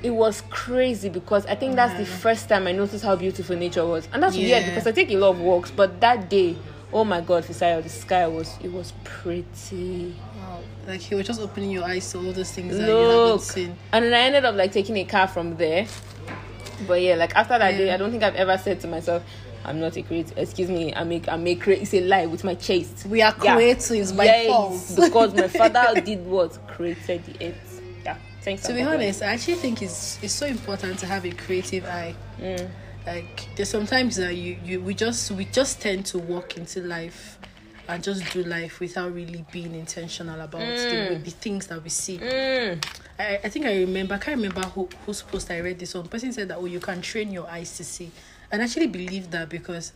it 0.03 0.11
was 0.11 0.43
crazy 0.51 1.09
because 1.09 1.47
I 1.47 1.55
think 1.55 1.75
that's 1.77 1.99
the 1.99 2.07
first 2.07 2.49
time 2.49 2.67
I 2.67 2.73
noticed 2.73 3.05
how 3.05 3.17
beautiful 3.17 3.57
nature 3.57 3.87
was, 3.87 4.09
and 4.13 4.23
that's 4.23 4.37
weird 4.37 4.67
because 4.67 4.87
I 4.87 4.93
take 4.93 5.11
a 5.11 5.17
lot 5.17 5.31
of 5.31 5.41
walks, 5.41 5.71
but 5.71 6.01
that 6.01 6.29
day, 6.29 6.57
oh 6.93 7.05
my 7.05 7.21
God, 7.21 7.45
Fisayo, 7.45 7.83
the 7.83 7.89
sky 7.89 8.27
was 8.27 8.57
it 8.63 8.73
was 8.73 8.93
pretty. 9.05 10.15
Wow. 10.41 10.61
Like 10.87 11.01
he 11.01 11.15
was 11.15 11.27
just 11.27 11.41
opening 11.41 11.71
your 11.71 11.85
eyes 11.85 12.11
to 12.13 12.19
all 12.19 12.33
those 12.33 12.51
things 12.53 12.77
that 12.77 12.89
you 12.89 12.95
haven't 12.95 13.17
Look, 13.17 13.43
seen. 13.43 13.77
and 13.93 14.05
then 14.05 14.15
I 14.15 14.21
ended 14.21 14.45
up 14.45 14.55
like 14.55 14.73
taking 14.73 14.97
a 14.97 15.05
car 15.05 15.27
from 15.27 15.57
there. 15.57 15.87
But 16.87 17.01
yeah, 17.03 17.15
like 17.17 17.35
after 17.35 17.59
that 17.59 17.73
day, 17.73 17.91
I 17.93 17.97
don't 17.97 18.11
think 18.11 18.23
I've 18.23 18.35
ever 18.37 18.57
said 18.59 18.81
to 18.81 18.87
myself, 18.89 19.23
I'm 19.65 19.81
not 19.81 19.97
a 19.97 20.03
creative. 20.03 20.37
Excuse 20.39 20.69
me. 20.71 20.95
I'm 20.95 21.11
a 21.13 21.23
I'm 21.29 21.47
a 21.47 21.55
cre- 21.55 21.73
It's 21.73 21.93
a 21.95 22.01
lie 22.01 22.27
with 22.27 22.45
my 22.45 22.55
chest. 22.55 23.07
We 23.07 23.23
are 23.23 23.35
Yeah. 23.43 23.57
creatives 23.57 24.17
by 24.17 24.25
yes, 24.25 24.47
fault. 24.47 24.93
because 25.09 25.35
my 25.35 25.49
father 25.49 26.01
did 26.01 26.27
what 26.27 26.59
created 26.69 27.25
the 27.27 27.49
earth. 27.49 27.83
Yeah. 28.05 28.17
Thanks. 28.43 28.63
to 28.67 28.73
be 28.73 28.83
honest, 28.83 29.23
I 29.23 29.27
actually 29.27 29.57
think 29.57 29.83
it's 29.83 30.19
it's 30.23 30.33
so 30.33 30.47
important 30.47 30.99
to 31.01 31.07
have 31.07 31.25
a 31.25 31.33
creative 31.33 31.85
eye. 31.85 32.15
Mm. 32.41 32.69
Like 33.07 33.49
there's 33.57 33.69
sometimes 33.71 34.17
that 34.17 34.37
you, 34.37 34.59
you 34.65 34.81
we 34.81 34.95
just 34.95 35.31
we 35.33 35.45
just 35.47 35.81
tend 35.81 36.07
to 36.07 36.19
walk 36.19 36.57
into 36.57 36.81
life 36.83 37.39
and 37.89 38.03
just 38.05 38.31
do 38.33 38.43
life 38.45 38.81
without 38.81 39.13
really 39.15 39.45
being 39.51 39.75
intentional 39.75 40.41
about 40.41 40.61
the, 40.61 41.21
the 41.25 41.31
things 41.31 41.67
that 41.69 41.83
we 41.83 41.89
see. 41.89 42.19
Mm. 42.19 42.85
I, 43.19 43.41
I 43.45 43.49
think 43.49 43.65
I 43.67 43.77
remember 43.79 44.15
I 44.15 44.19
can't 44.19 44.37
remember 44.37 44.61
who 44.69 44.89
whose 45.07 45.23
post 45.23 45.51
I 45.51 45.61
read 45.61 45.79
this 45.79 45.95
on. 45.95 46.07
Person 46.07 46.33
said 46.33 46.49
that 46.49 46.59
oh 46.59 46.67
you 46.67 46.81
can 46.81 47.01
train 47.01 47.33
your 47.33 47.49
eyes 47.49 47.77
to 47.79 47.85
see. 47.85 48.11
And 48.53 48.61
I 48.63 48.67
actually 48.67 48.87
believe 48.89 49.31
that 49.31 49.49
because 49.49 49.93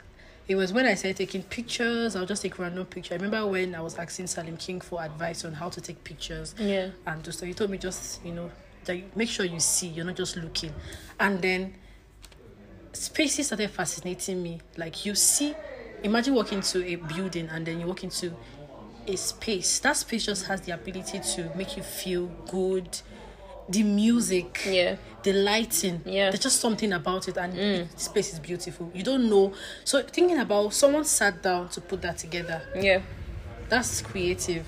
it 0.49 0.57
was 0.57 0.73
when 0.73 0.87
I 0.87 0.95
started 0.95 1.19
taking 1.19 1.43
pictures, 1.43 2.17
I'll 2.17 2.27
just 2.27 2.43
take 2.43 2.59
random 2.59 2.85
picture. 2.87 3.15
I 3.15 3.17
remember 3.17 3.47
when 3.47 3.75
I 3.75 3.81
was 3.81 3.97
asking 3.97 4.27
Salim 4.27 4.57
King 4.57 4.81
for 4.81 5.03
advice 5.03 5.45
on 5.45 5.53
how 5.53 5.69
to 5.69 5.81
take 5.81 6.03
pictures 6.03 6.55
Yeah. 6.59 6.89
and 7.07 7.23
just 7.23 7.39
so 7.39 7.47
he 7.47 7.55
told 7.55 7.71
me 7.71 7.79
just 7.79 8.25
you 8.25 8.33
know 8.33 8.51
that 8.85 9.17
make 9.17 9.29
sure 9.29 9.45
you 9.47 9.61
see 9.61 9.87
you're 9.89 10.05
not 10.05 10.17
just 10.17 10.37
looking 10.37 10.73
and 11.21 11.41
then 11.41 11.75
spaces 12.93 13.47
started 13.47 13.71
fascinating 13.71 14.43
me 14.43 14.61
like 14.77 15.07
you 15.07 15.15
see 15.15 15.55
imagine 16.03 16.35
walking 16.35 16.61
to 16.61 16.85
a 16.87 16.97
building 16.97 17.49
and 17.51 17.67
then 17.67 17.81
you 17.81 17.87
walk 17.87 18.05
into 18.05 18.33
a 19.07 19.17
space. 19.17 19.79
That 19.81 19.97
space 19.97 20.27
just 20.27 20.47
has 20.47 20.61
the 20.63 20.73
ability 20.73 21.21
to 21.35 21.51
make 21.57 21.77
you 21.77 21.83
feel 21.83 22.27
good. 22.51 22.99
The 23.69 23.83
music 23.85 24.63
Yeah. 24.67 24.97
the 25.23 25.33
lighting 25.33 26.03
Yeah. 26.05 26.31
there's 26.31 26.41
just 26.43 26.61
something 26.61 26.93
about 26.93 27.29
it 27.29 27.37
and 27.37 27.55
mm. 27.55 27.91
the 27.93 28.01
space 28.01 28.33
is 28.33 28.41
beautiful. 28.41 28.91
You 28.93 29.03
don't 29.05 29.31
know. 29.31 29.53
So 29.85 30.03
thinking 30.03 30.39
about 30.39 30.75
someone 30.75 31.05
sat 31.05 31.43
down 31.43 31.69
to 31.71 31.81
put 31.81 32.03
that 32.03 32.19
together. 32.19 32.63
Yeah. 32.75 33.03
that's 33.69 34.03
creative. 34.03 34.67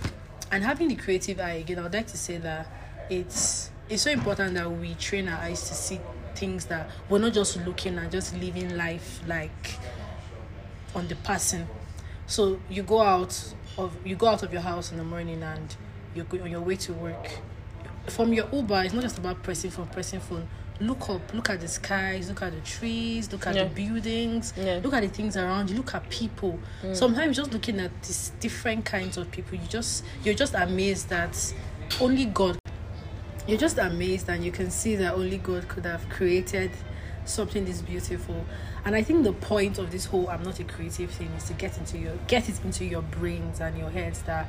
And 0.50 0.62
having 0.64 0.88
the 0.88 0.94
creative 0.96 1.40
eye 1.40 1.54
again 1.54 1.80
i 1.80 1.82
would 1.82 1.92
like 1.92 2.06
to 2.06 2.16
say 2.16 2.38
that 2.38 2.66
it's 3.10 3.70
it's 3.88 4.02
so 4.02 4.10
important 4.10 4.54
that 4.54 4.70
we 4.70 4.94
train 4.94 5.28
our 5.28 5.38
eyes 5.40 5.68
to 5.68 5.74
see 5.74 6.00
things 6.36 6.64
that 6.66 6.88
we're 7.08 7.18
not 7.18 7.32
just 7.32 7.56
looking 7.66 7.98
and 7.98 8.10
just 8.10 8.34
living 8.36 8.76
life 8.76 9.20
like 9.26 9.78
on 10.94 11.08
the 11.08 11.16
person 11.16 11.66
so 12.26 12.58
you 12.70 12.82
go 12.82 13.00
out 13.00 13.54
of 13.76 13.94
you 14.06 14.16
go 14.16 14.28
out 14.28 14.42
of 14.42 14.52
your 14.52 14.62
house 14.62 14.90
in 14.92 14.98
the 14.98 15.04
morning 15.04 15.42
and 15.42 15.76
you're 16.14 16.26
on 16.42 16.50
your 16.50 16.60
way 16.60 16.76
to 16.76 16.92
work. 16.92 17.40
From 18.08 18.32
your 18.32 18.48
uber 18.52 18.82
it's 18.84 18.94
not 18.94 19.02
just 19.02 19.18
about 19.18 19.42
pressing 19.42 19.70
phone 19.70 19.86
pressing 19.88 20.20
phone. 20.20 20.46
Look 20.80 21.08
up 21.10 21.32
look 21.34 21.50
at 21.50 21.60
the 21.60 21.68
skies 21.68 22.28
look 22.28 22.42
at 22.42 22.52
the 22.52 22.60
trees 22.60 23.30
look 23.32 23.46
at 23.46 23.54
Yeah. 23.54 23.64
the 23.64 23.70
buildings 23.70 24.52
Yeah. 24.56 24.80
look 24.82 24.92
at 24.94 25.02
the 25.02 25.08
things 25.08 25.36
around 25.36 25.70
you 25.70 25.76
look 25.76 25.94
at 25.94 26.08
people. 26.08 26.58
Mm. 26.82 26.96
Sometimes 26.96 27.36
just 27.36 27.52
looking 27.52 27.78
at 27.80 27.90
these 28.02 28.32
different 28.40 28.84
kinds 28.84 29.16
of 29.16 29.30
people 29.30 29.58
you 29.58 29.66
just 29.68 30.04
you're 30.24 30.34
just 30.34 30.54
amazed 30.54 31.08
that 31.10 31.36
only 32.00 32.24
god 32.26 32.58
you're 33.46 33.58
just 33.58 33.76
amazed 33.78 34.28
and 34.30 34.44
you 34.44 34.50
can 34.50 34.70
see 34.70 34.96
that 34.96 35.14
only 35.14 35.36
god 35.38 35.68
could 35.68 35.84
have 35.84 36.08
created 36.08 36.70
something 37.24 37.64
this 37.64 37.80
beautiful 37.80 38.44
and 38.84 38.94
i 38.94 39.02
think 39.02 39.24
the 39.24 39.32
point 39.32 39.78
of 39.78 39.90
this 39.90 40.04
whole 40.06 40.28
i'm 40.28 40.42
not 40.42 40.58
a 40.60 40.64
creative 40.64 41.10
thing 41.10 41.30
is 41.36 41.44
to 41.44 41.52
get 41.54 41.76
into 41.78 41.98
your 41.98 42.14
get 42.26 42.48
it 42.48 42.62
into 42.64 42.84
your 42.84 43.02
brains 43.02 43.60
and 43.60 43.76
your 43.78 43.90
heads 43.90 44.22
that 44.22 44.46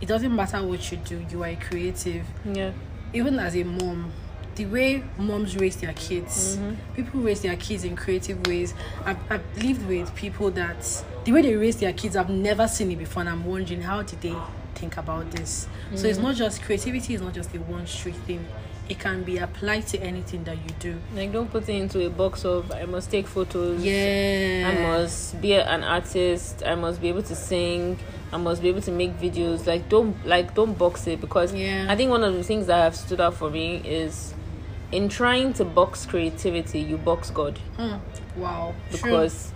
it 0.00 0.06
doesn't 0.06 0.34
matter 0.34 0.62
what 0.62 0.90
you 0.90 0.98
do 0.98 1.24
you 1.30 1.42
are 1.42 1.48
a 1.48 1.56
creative 1.56 2.26
Yeah. 2.44 2.72
even 3.12 3.38
as 3.38 3.56
a 3.56 3.64
mom, 3.64 4.12
the 4.56 4.66
way 4.66 5.02
moms 5.18 5.56
raise 5.56 5.76
their 5.76 5.92
kids, 5.92 6.56
mm-hmm. 6.56 6.94
people 6.94 7.20
raise 7.20 7.42
their 7.42 7.56
kids 7.56 7.84
in 7.84 7.94
creative 7.94 8.46
ways. 8.46 8.74
I've, 9.04 9.18
I've 9.30 9.62
lived 9.62 9.86
with 9.86 10.14
people 10.14 10.50
that 10.52 11.04
the 11.24 11.32
way 11.32 11.42
they 11.42 11.54
raise 11.54 11.76
their 11.76 11.92
kids, 11.92 12.16
I've 12.16 12.30
never 12.30 12.66
seen 12.66 12.90
it 12.90 12.98
before, 12.98 13.20
and 13.20 13.28
I'm 13.28 13.44
wondering 13.44 13.82
how 13.82 14.02
did 14.02 14.20
they 14.22 14.34
think 14.74 14.96
about 14.96 15.30
this. 15.30 15.68
So 15.94 16.06
it's 16.06 16.18
mm-hmm. 16.18 16.28
not 16.28 16.36
just 16.36 16.62
creativity; 16.62 17.14
is 17.14 17.20
not 17.20 17.34
just 17.34 17.54
a 17.54 17.58
one 17.58 17.86
street 17.86 18.16
thing. 18.26 18.46
It 18.88 19.00
can 19.00 19.24
be 19.24 19.38
applied 19.38 19.86
to 19.88 19.98
anything 20.00 20.44
that 20.44 20.56
you 20.58 20.70
do. 20.78 20.96
Like 21.14 21.32
don't 21.32 21.50
put 21.50 21.68
it 21.68 21.74
into 21.74 22.06
a 22.06 22.10
box 22.10 22.44
of 22.44 22.70
I 22.70 22.84
must 22.84 23.10
take 23.10 23.26
photos. 23.26 23.82
Yeah, 23.84 24.72
I 24.72 24.82
must 24.82 25.40
be 25.40 25.54
an 25.54 25.82
artist. 25.82 26.62
I 26.64 26.74
must 26.76 27.00
be 27.00 27.08
able 27.08 27.22
to 27.24 27.34
sing. 27.34 27.98
I 28.32 28.36
must 28.36 28.62
be 28.62 28.68
able 28.68 28.82
to 28.82 28.92
make 28.92 29.18
videos. 29.18 29.66
Like 29.66 29.88
don't 29.88 30.14
like 30.26 30.54
don't 30.54 30.78
box 30.78 31.06
it 31.08 31.20
because 31.20 31.52
Yeah. 31.52 31.86
I 31.88 31.96
think 31.96 32.10
one 32.10 32.22
of 32.22 32.34
the 32.34 32.44
things 32.44 32.66
that 32.68 32.76
have 32.82 32.94
stood 32.94 33.20
out 33.20 33.34
for 33.34 33.50
me 33.50 33.76
is 33.84 34.34
in 34.92 35.08
trying 35.08 35.52
to 35.54 35.64
box 35.64 36.06
creativity, 36.06 36.80
you 36.80 36.96
box 36.96 37.30
God 37.30 37.58
Mm, 37.76 37.98
wow. 38.36 38.72
True. 38.90 38.98
because 39.02 39.52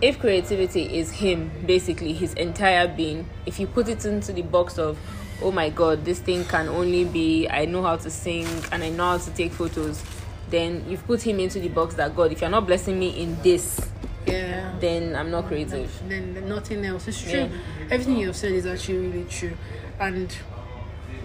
if 0.00 0.18
creativity 0.18 0.98
is 0.98 1.10
him, 1.10 1.50
basically 1.66 2.14
his 2.14 2.32
entire 2.34 2.88
being, 2.88 3.28
if 3.44 3.60
you 3.60 3.66
put 3.66 3.86
it 3.86 4.06
into 4.06 4.32
the 4.32 4.40
box 4.40 4.78
of 4.78 4.96
oh 5.42 5.52
my 5.52 5.70
god, 5.70 6.04
this 6.04 6.18
thing 6.20 6.44
can 6.44 6.68
only 6.68 7.04
be 7.04 7.48
I 7.48 7.64
know 7.64 7.82
how 7.82 7.96
to 7.96 8.10
sing 8.10 8.46
and 8.72 8.82
I 8.82 8.90
know 8.90 9.04
how 9.04 9.18
to 9.18 9.30
take 9.30 9.52
photos, 9.52 10.02
then 10.50 10.84
you've 10.88 11.06
put 11.06 11.22
him 11.22 11.40
into 11.40 11.60
the 11.60 11.68
box 11.68 11.94
that 11.94 12.14
God, 12.14 12.32
if 12.32 12.40
you're 12.40 12.50
not 12.50 12.66
blessing 12.66 12.98
me 12.98 13.20
in 13.20 13.40
this, 13.42 13.80
yeah. 14.26 14.74
then 14.80 15.16
I'm 15.16 15.30
not 15.30 15.46
creative. 15.46 15.90
then 16.08 16.34
then 16.34 16.48
nothing 16.48 16.84
else. 16.84 17.08
It's 17.08 17.20
true. 17.20 17.32
Yeah. 17.32 17.48
Everything 17.90 18.16
you've 18.16 18.36
said 18.36 18.52
is 18.52 18.66
actually 18.66 18.98
really 19.08 19.24
true. 19.24 19.56
And 19.98 20.34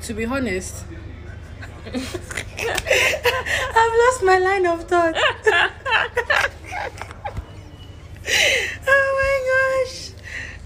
to 0.03 0.13
be 0.13 0.25
honest, 0.25 0.86
I've 1.86 1.93
lost 4.03 4.24
my 4.24 4.39
line 4.39 4.65
of 4.65 4.84
thought. 4.86 5.15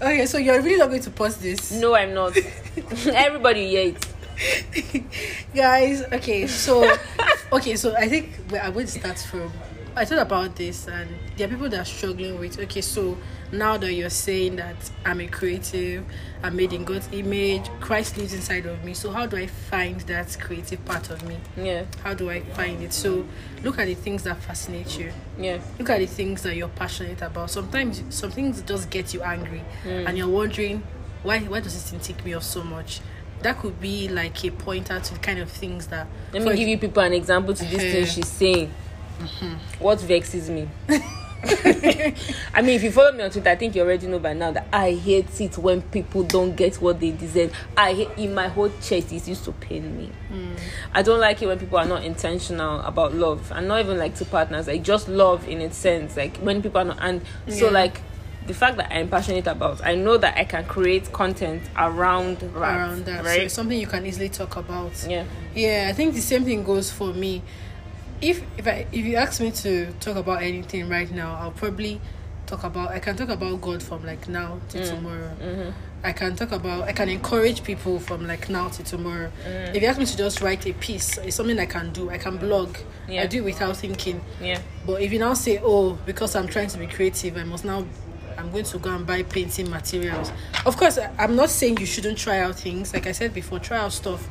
Okay, 0.02 0.24
so 0.26 0.38
you're 0.38 0.60
really 0.62 0.78
not 0.78 0.88
going 0.88 1.02
to 1.02 1.10
pause 1.10 1.36
this. 1.36 1.72
No, 1.72 1.94
I'm 1.94 2.14
not. 2.14 2.36
Everybody 3.06 3.68
hear 3.68 3.94
it. 3.94 4.06
guys 5.54 6.02
okay 6.12 6.46
so 6.46 6.90
okay 7.52 7.76
so 7.76 7.94
i 7.96 8.08
think 8.08 8.30
i 8.62 8.70
would 8.70 8.88
start 8.88 9.18
from 9.18 9.52
i 9.96 10.04
thought 10.04 10.18
about 10.18 10.54
this 10.56 10.86
and 10.88 11.08
there 11.36 11.46
are 11.46 11.50
people 11.50 11.68
that 11.68 11.80
are 11.80 11.84
struggling 11.84 12.38
with 12.38 12.58
okay 12.58 12.80
so 12.80 13.16
now 13.52 13.76
that 13.76 13.92
you're 13.92 14.08
saying 14.10 14.56
that 14.56 14.76
i'm 15.04 15.20
a 15.20 15.26
creative 15.26 16.04
i'm 16.42 16.54
made 16.56 16.72
in 16.72 16.84
god's 16.84 17.08
image 17.12 17.68
christ 17.80 18.16
lives 18.16 18.32
inside 18.32 18.64
of 18.66 18.82
me 18.84 18.94
so 18.94 19.10
how 19.10 19.26
do 19.26 19.36
i 19.36 19.46
find 19.46 20.00
that 20.02 20.36
creative 20.40 20.82
part 20.84 21.10
of 21.10 21.22
me? 21.26 21.36
Yeah, 21.56 21.84
how 22.04 22.14
do 22.14 22.30
i 22.30 22.40
find 22.40 22.82
it? 22.82 22.92
So 22.92 23.26
look 23.64 23.78
at 23.78 23.86
the 23.86 23.94
things 23.94 24.22
that 24.22 24.38
fascinate 24.42 24.98
you. 24.98 25.12
Yeah, 25.38 25.58
look 25.78 25.90
at 25.90 25.98
the 25.98 26.06
things 26.06 26.42
that 26.42 26.56
you're 26.56 26.68
passionate 26.68 27.20
about. 27.22 27.50
Sometimes 27.50 28.02
some 28.10 28.30
things 28.30 28.62
just 28.62 28.88
get 28.90 29.12
you 29.12 29.22
angry 29.22 29.62
and 29.84 30.16
you're 30.16 30.28
wondering 30.28 30.82
why 31.22 31.40
why 31.40 31.60
does 31.60 31.74
this 31.74 31.90
thing 31.90 32.00
tick 32.00 32.24
me 32.24 32.32
off 32.34 32.44
so 32.44 32.62
much? 32.62 33.00
That 33.42 33.58
could 33.58 33.80
be 33.80 34.08
like 34.08 34.44
a 34.44 34.50
pointer 34.50 35.00
to 35.00 35.14
the 35.14 35.20
kind 35.20 35.38
of 35.40 35.50
things 35.50 35.86
that 35.88 36.06
Let 36.32 36.42
me 36.42 36.56
give 36.56 36.68
you 36.68 36.78
people 36.78 37.02
an 37.02 37.12
example 37.12 37.52
to 37.54 37.64
this 37.64 37.82
thing 37.82 38.02
Uh-huh. 38.04 38.12
she's 38.12 38.28
saying. 38.28 38.72
Mm-hmm. 39.20 39.82
What 39.82 40.00
vexes 40.00 40.50
me? 40.50 40.68
I 41.42 42.62
mean, 42.62 42.74
if 42.76 42.82
you 42.82 42.90
follow 42.90 43.12
me 43.12 43.22
on 43.22 43.30
Twitter, 43.30 43.48
I 43.48 43.56
think 43.56 43.74
you 43.74 43.82
already 43.82 44.06
know 44.06 44.18
by 44.18 44.34
now 44.34 44.50
that 44.50 44.66
I 44.72 44.92
hate 44.92 45.40
it 45.40 45.56
when 45.56 45.80
people 45.82 46.22
don't 46.22 46.54
get 46.54 46.76
what 46.76 47.00
they 47.00 47.12
deserve. 47.12 47.54
I 47.76 47.94
hate 47.94 48.10
in 48.18 48.34
my 48.34 48.48
whole 48.48 48.68
chest. 48.82 49.12
It 49.12 49.26
used 49.26 49.44
to 49.44 49.52
pain 49.52 49.96
me. 49.96 50.10
Mm. 50.30 50.58
I 50.92 51.02
don't 51.02 51.20
like 51.20 51.40
it 51.40 51.46
when 51.46 51.58
people 51.58 51.78
are 51.78 51.86
not 51.86 52.04
intentional 52.04 52.80
about 52.80 53.14
love, 53.14 53.50
and 53.52 53.68
not 53.68 53.80
even 53.80 53.98
like 53.98 54.14
to 54.16 54.24
partners. 54.26 54.66
Like 54.66 54.82
just 54.82 55.08
love 55.08 55.48
in 55.48 55.60
its 55.60 55.78
sense. 55.78 56.16
Like 56.16 56.36
when 56.38 56.60
people 56.60 56.80
are 56.82 56.84
not, 56.84 56.98
and 57.00 57.22
so 57.48 57.70
like 57.70 58.02
the 58.46 58.54
fact 58.54 58.76
that 58.76 58.92
I'm 58.92 59.08
passionate 59.08 59.46
about, 59.46 59.84
I 59.84 59.94
know 59.94 60.18
that 60.18 60.36
I 60.36 60.44
can 60.44 60.66
create 60.66 61.12
content 61.12 61.62
around 61.76 62.38
that. 62.38 62.56
around 62.56 63.04
that 63.06 63.24
so 63.24 63.30
right? 63.30 63.42
it's 63.42 63.54
something 63.54 63.78
you 63.78 63.86
can 63.86 64.04
easily 64.04 64.28
talk 64.28 64.56
about 64.56 64.92
yeah. 65.08 65.24
yeah 65.54 65.86
i 65.88 65.92
think 65.92 66.14
the 66.14 66.20
same 66.20 66.44
thing 66.44 66.64
goes 66.64 66.90
for 66.90 67.12
me 67.12 67.42
if 68.20 68.42
if 68.58 68.66
i 68.66 68.86
if 68.92 69.04
you 69.04 69.16
ask 69.16 69.40
me 69.40 69.50
to 69.50 69.92
talk 70.00 70.16
about 70.16 70.42
anything 70.42 70.88
right 70.88 71.10
now 71.10 71.34
i'll 71.40 71.50
probably 71.52 72.00
talk 72.46 72.64
about 72.64 72.90
i 72.90 72.98
can 72.98 73.16
talk 73.16 73.28
about 73.28 73.60
god 73.60 73.82
from 73.82 74.04
like 74.04 74.28
now 74.28 74.58
to 74.68 74.78
Mm. 74.78 74.88
tomorrow 74.88 75.30
Mm-hmm. 75.40 75.70
i 76.04 76.12
can 76.12 76.34
talk 76.36 76.52
about 76.52 76.82
i 76.88 76.92
can 76.92 77.08
encourage 77.08 77.62
people 77.62 77.98
from 78.00 78.26
like 78.26 78.48
now 78.48 78.68
to 78.68 78.82
tomorrow 78.82 79.30
Mm. 79.46 79.74
if 79.74 79.82
you 79.82 79.88
ask 79.88 79.98
me 79.98 80.04
to 80.06 80.16
just 80.16 80.40
write 80.42 80.66
a 80.66 80.72
piece 80.74 81.16
it's 81.18 81.36
something 81.36 81.58
i 81.58 81.66
can 81.66 81.92
do 81.92 82.10
i 82.10 82.18
can 82.18 82.36
blog 82.36 82.76
Yeah. 83.08 83.22
i 83.22 83.26
do 83.26 83.38
it 83.38 83.44
without 83.44 83.76
thinking 83.76 84.20
Yeah. 84.40 84.60
but 84.86 85.00
if 85.00 85.12
you 85.12 85.18
now 85.18 85.34
say, 85.34 85.58
oh, 85.62 85.96
because 86.06 86.34
I'm 86.36 86.48
trying 86.48 86.68
to 86.68 86.78
be 86.78 86.86
creative, 86.86 87.36
I 87.36 87.44
must 87.44 87.64
now, 87.64 87.84
I'm 88.38 88.50
going 88.50 88.64
to 88.64 88.78
go 88.78 88.90
and 88.94 89.04
buy 89.06 89.22
painting 89.24 89.68
materials. 89.70 90.32
Of 90.64 90.76
course, 90.76 90.98
I'm 91.18 91.34
not 91.36 91.50
saying 91.50 91.78
you 91.78 91.86
shouldn't 91.86 92.16
try 92.18 92.38
out 92.40 92.54
things. 92.56 92.94
Like 92.94 93.06
I 93.06 93.12
said 93.12 93.34
before, 93.34 93.58
try 93.58 93.78
out 93.78 93.92
stuff. 93.92 94.26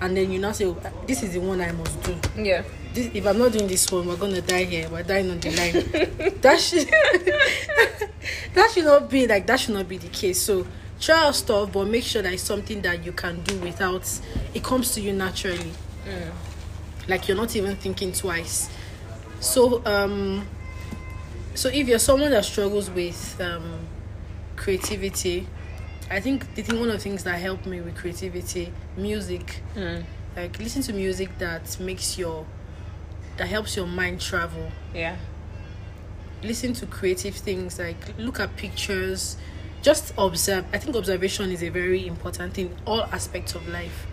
And 0.00 0.16
then 0.16 0.30
you 0.30 0.38
now 0.38 0.52
say, 0.52 0.66
oh, 0.66 0.76
this 1.06 1.22
is 1.22 1.32
the 1.32 1.40
one 1.40 1.60
I 1.60 1.72
must 1.72 2.02
do. 2.02 2.16
Yeah. 2.36 2.62
This, 2.92 3.10
if 3.14 3.26
I'm 3.26 3.38
not 3.38 3.52
doing 3.52 3.66
this 3.66 3.90
one, 3.90 4.06
we're 4.06 4.16
to 4.16 4.40
die 4.42 4.64
here. 4.64 4.88
We're 4.88 5.02
dying 5.02 5.30
on 5.30 5.40
the 5.40 5.50
line. 5.56 6.40
that, 6.40 6.60
should, 6.60 6.88
that 8.54 8.70
should 8.72 8.84
not 8.84 9.10
be 9.10 9.26
like, 9.26 9.46
that 9.46 9.60
should 9.60 9.74
not 9.74 9.88
be 9.88 9.98
the 9.98 10.08
case. 10.08 10.40
So 10.40 10.66
try 11.00 11.26
out 11.26 11.34
stuff, 11.34 11.72
but 11.72 11.86
make 11.86 12.04
sure 12.04 12.22
that 12.22 12.32
it's 12.32 12.42
something 12.42 12.82
that 12.82 13.04
you 13.04 13.12
can 13.12 13.42
do 13.42 13.58
without, 13.58 14.08
it 14.52 14.62
comes 14.62 14.94
to 14.94 15.00
you 15.00 15.12
naturally 15.12 15.72
like 17.06 17.28
you're 17.28 17.36
not 17.36 17.54
even 17.54 17.76
thinking 17.76 18.12
twice 18.12 18.70
so 19.38 19.84
um 19.84 20.46
so 21.54 21.68
if 21.68 21.86
you're 21.86 22.00
someone 22.00 22.32
that 22.32 22.44
struggles 22.44 22.90
with 22.90 23.40
um, 23.40 23.86
creativity, 24.56 25.46
I 26.14 26.20
think 26.20 26.54
the 26.54 26.62
thing 26.62 26.78
one 26.78 26.90
of 26.90 26.94
the 26.94 27.00
things 27.00 27.24
that 27.24 27.40
helped 27.40 27.66
me 27.66 27.80
with 27.80 27.96
creativity, 27.96 28.72
music. 28.96 29.62
Mm. 29.74 30.04
Like 30.36 30.60
listen 30.60 30.80
to 30.82 30.92
music 30.92 31.38
that 31.38 31.76
makes 31.80 32.16
your 32.16 32.46
that 33.36 33.48
helps 33.48 33.74
your 33.74 33.88
mind 33.88 34.20
travel. 34.20 34.70
Yeah. 34.94 35.16
Listen 36.40 36.72
to 36.74 36.86
creative 36.86 37.34
things 37.34 37.80
like 37.80 38.16
look 38.16 38.38
at 38.38 38.54
pictures, 38.56 39.36
just 39.82 40.14
observe. 40.16 40.64
I 40.72 40.78
think 40.78 40.94
observation 40.94 41.50
is 41.50 41.64
a 41.64 41.68
very 41.68 42.06
important 42.06 42.54
thing 42.54 42.66
in 42.66 42.76
all 42.86 43.02
aspects 43.10 43.56
of 43.56 43.66
life. 43.66 44.06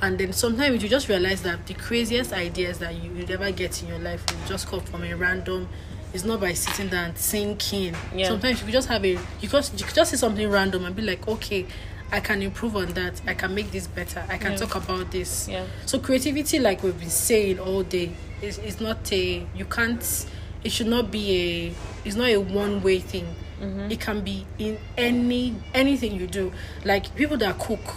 And 0.00 0.16
then 0.16 0.32
sometimes 0.32 0.80
you 0.84 0.88
just 0.88 1.08
realize 1.08 1.42
that 1.42 1.66
the 1.66 1.74
craziest 1.74 2.32
ideas 2.32 2.78
that 2.78 2.94
you 3.02 3.10
will 3.10 3.32
ever 3.32 3.50
get 3.50 3.82
in 3.82 3.88
your 3.88 3.98
life 3.98 4.24
will 4.30 4.46
just 4.46 4.68
come 4.68 4.78
from 4.78 5.02
a 5.02 5.12
random 5.14 5.68
it's 6.14 6.24
not 6.24 6.40
by 6.40 6.52
sitting 6.54 6.88
down 6.88 7.06
and 7.06 7.16
thinking. 7.16 7.94
Yeah. 8.14 8.28
Sometimes 8.28 8.60
you 8.60 8.64
could 8.66 8.72
just 8.72 8.88
have 8.88 9.04
a 9.04 9.18
you 9.40 9.48
just 9.48 9.78
you 9.78 9.86
could 9.86 9.94
just 9.94 10.10
say 10.10 10.16
something 10.16 10.48
random 10.48 10.84
and 10.84 10.94
be 10.96 11.02
like, 11.02 11.26
okay, 11.28 11.66
I 12.10 12.20
can 12.20 12.40
improve 12.42 12.76
on 12.76 12.86
that. 12.94 13.20
I 13.26 13.34
can 13.34 13.54
make 13.54 13.70
this 13.70 13.86
better. 13.86 14.24
I 14.28 14.38
can 14.38 14.52
Yeah. 14.52 14.58
talk 14.58 14.74
about 14.76 15.10
this. 15.10 15.48
Yeah. 15.48 15.66
So 15.86 15.98
creativity, 15.98 16.58
like 16.58 16.82
we've 16.82 16.98
been 16.98 17.10
saying 17.10 17.58
all 17.58 17.82
day, 17.82 18.10
is 18.40 18.58
is 18.58 18.80
not 18.80 19.12
a 19.12 19.46
you 19.54 19.64
can't. 19.66 20.26
It 20.64 20.72
should 20.72 20.88
not 20.88 21.10
be 21.10 21.24
a. 21.36 22.06
It's 22.06 22.16
not 22.16 22.28
a 22.30 22.38
one 22.38 22.82
way 22.82 22.98
thing. 23.00 23.26
Mm-hmm. 23.60 23.90
It 23.90 24.00
can 24.00 24.22
be 24.22 24.46
in 24.58 24.78
any 24.96 25.54
anything 25.74 26.14
you 26.14 26.26
do. 26.26 26.52
Like 26.84 27.14
people 27.16 27.36
that 27.38 27.58
cook. 27.58 27.96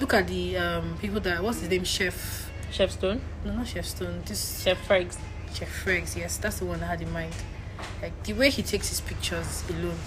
Look 0.00 0.14
at 0.14 0.26
the 0.28 0.56
um 0.56 0.96
people 1.00 1.20
that 1.20 1.42
what's 1.42 1.60
his 1.60 1.68
name 1.70 1.84
chef. 1.84 2.44
Chef 2.70 2.90
Stone, 2.90 3.22
No, 3.46 3.52
not 3.54 3.66
chef 3.66 3.86
Stone. 3.86 4.22
This 4.26 4.62
Chef 4.62 4.76
Fregz. 4.86 5.16
Chef 5.54 5.84
Fregz. 5.84 6.16
Yes, 6.16 6.36
that's 6.36 6.58
the 6.58 6.64
one 6.64 6.82
I 6.82 6.86
had 6.86 7.02
in 7.02 7.12
mind. 7.12 7.34
Like 8.02 8.22
the 8.24 8.32
way 8.32 8.50
he 8.50 8.62
takes 8.62 8.88
his 8.88 9.00
pictures 9.00 9.62
alone. 9.70 9.98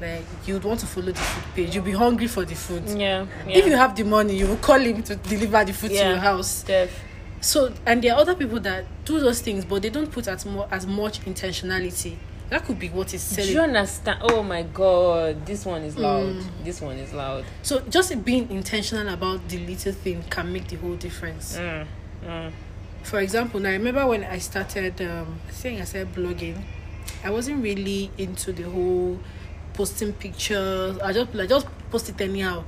Like 0.00 0.24
you'd 0.46 0.64
want 0.64 0.80
to 0.80 0.86
follow 0.86 1.12
the 1.12 1.20
food 1.20 1.54
page. 1.54 1.74
You'll 1.74 1.84
be 1.84 1.92
hungry 1.92 2.26
for 2.26 2.44
the 2.44 2.54
food. 2.54 2.88
Yeah. 2.88 3.26
yeah. 3.46 3.56
If 3.56 3.66
you 3.66 3.76
have 3.76 3.96
the 3.96 4.04
money, 4.04 4.36
you 4.36 4.46
will 4.46 4.56
call 4.56 4.78
him 4.78 5.02
to 5.04 5.16
deliver 5.16 5.64
the 5.64 5.72
food 5.72 5.90
to 5.90 5.94
your 5.94 6.16
house. 6.16 6.62
Def. 6.62 7.02
So, 7.40 7.72
and 7.84 8.02
there 8.02 8.14
are 8.14 8.20
other 8.20 8.34
people 8.34 8.60
that 8.60 8.84
do 9.04 9.20
those 9.20 9.40
things, 9.40 9.64
but 9.64 9.82
they 9.82 9.90
don't 9.90 10.10
put 10.10 10.26
as 10.26 10.44
more 10.44 10.68
as 10.70 10.86
much 10.86 11.20
intentionality. 11.20 12.16
That 12.48 12.64
could 12.64 12.78
be 12.78 12.88
what 12.88 13.12
is 13.12 13.22
selling. 13.22 13.48
Do 13.48 13.54
you 13.54 13.60
understand? 13.60 14.20
Oh 14.22 14.42
my 14.42 14.62
god, 14.62 15.44
this 15.46 15.64
one 15.64 15.82
is 15.82 15.96
loud. 15.96 16.34
Mm. 16.34 16.44
This 16.64 16.80
one 16.80 16.96
is 16.96 17.12
loud. 17.12 17.44
So, 17.62 17.80
just 17.88 18.24
being 18.24 18.50
intentional 18.50 19.12
about 19.12 19.48
the 19.48 19.58
little 19.66 19.92
thing 19.92 20.22
can 20.30 20.52
make 20.52 20.68
the 20.68 20.76
whole 20.76 20.94
difference. 20.94 21.56
Mm. 21.56 21.86
Mm. 22.24 22.52
For 23.06 23.20
example, 23.20 23.60
now 23.60 23.68
I 23.68 23.74
remember 23.74 24.04
when 24.04 24.24
I 24.24 24.38
started, 24.38 25.00
um, 25.00 25.38
I 25.48 25.52
think 25.52 25.80
I 25.80 25.84
started 25.84 26.12
blogging. 26.12 26.60
I 27.22 27.30
wasn't 27.30 27.62
really 27.62 28.10
into 28.18 28.52
the 28.52 28.64
whole 28.64 29.20
posting 29.74 30.12
pictures. 30.12 30.98
I 30.98 31.12
just 31.12 31.32
like 31.32 31.48
just 31.48 31.68
post 31.88 32.08
it 32.08 32.20
anyhow. 32.20 32.64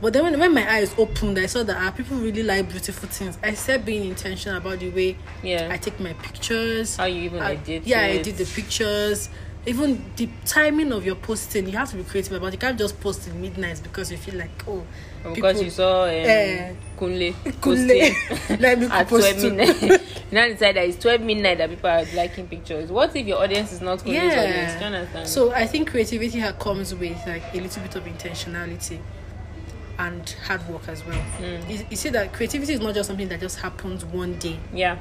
But 0.00 0.14
then 0.14 0.24
when, 0.24 0.40
when 0.40 0.54
my 0.54 0.66
eyes 0.72 0.94
opened, 0.96 1.38
I 1.38 1.44
saw 1.44 1.62
that 1.64 1.76
ah, 1.78 1.90
people 1.90 2.16
really 2.16 2.42
like 2.42 2.66
beautiful 2.70 3.10
things. 3.10 3.36
I 3.42 3.52
started 3.52 3.84
being 3.84 4.08
intentional 4.08 4.56
about 4.56 4.78
the 4.78 4.88
way 4.90 5.18
Yeah. 5.42 5.68
I 5.70 5.76
take 5.76 6.00
my 6.00 6.14
pictures. 6.14 6.96
How 6.96 7.04
you 7.04 7.22
even 7.24 7.40
I- 7.42 7.52
edit 7.52 7.86
yeah, 7.86 8.00
I 8.00 8.22
did 8.22 8.38
the 8.38 8.46
pictures. 8.46 9.28
Even 9.66 10.04
the 10.16 10.28
timing 10.44 10.92
of 10.92 11.06
your 11.06 11.14
posting, 11.14 11.66
you 11.66 11.76
have 11.78 11.90
to 11.90 11.96
be 11.96 12.04
creative 12.04 12.32
about. 12.34 12.48
it. 12.48 12.52
You 12.54 12.58
can't 12.58 12.78
just 12.78 13.00
post 13.00 13.26
in 13.28 13.40
midnight 13.40 13.80
because 13.82 14.10
you 14.12 14.18
feel 14.18 14.34
like 14.36 14.50
oh, 14.68 14.82
Because 15.22 15.34
people- 15.34 15.62
you 15.64 15.70
saw 15.70 16.04
um, 16.04 16.10
Eh, 16.10 16.74
Kunle 16.98 17.32
Kunle. 17.32 17.60
posting 17.62 18.90
at 18.92 19.08
post 19.08 19.38
12 19.38 19.40
too. 19.40 19.54
midnight. 19.54 20.00
now 20.32 20.46
decide 20.48 20.76
that 20.76 20.84
it's 20.86 20.98
12 20.98 21.22
midnight 21.22 21.56
that 21.58 21.70
people 21.70 21.88
are 21.88 22.04
liking 22.14 22.46
pictures. 22.46 22.90
What 22.90 23.16
if 23.16 23.26
your 23.26 23.42
audience 23.42 23.72
is 23.72 23.80
not 23.80 24.00
Kunle's 24.00 24.34
audience? 24.36 24.72
Do 24.74 24.78
you 24.80 24.84
understand? 24.86 25.28
So 25.28 25.52
I 25.52 25.66
think 25.66 25.90
creativity 25.90 26.42
comes 26.60 26.94
with 26.94 27.16
like 27.26 27.42
a 27.54 27.60
little 27.60 27.82
bit 27.82 27.96
of 27.96 28.04
intentionality 28.04 28.98
and 29.98 30.28
hard 30.46 30.68
work 30.68 30.88
as 30.88 31.04
well. 31.06 31.22
Mm. 31.40 31.70
You, 31.70 31.86
you 31.88 31.96
see 31.96 32.08
that 32.10 32.32
creativity 32.32 32.74
is 32.74 32.80
not 32.80 32.94
just 32.94 33.06
something 33.06 33.28
that 33.28 33.40
just 33.40 33.60
happens 33.60 34.04
one 34.04 34.34
day. 34.38 34.58
yeah, 34.74 34.98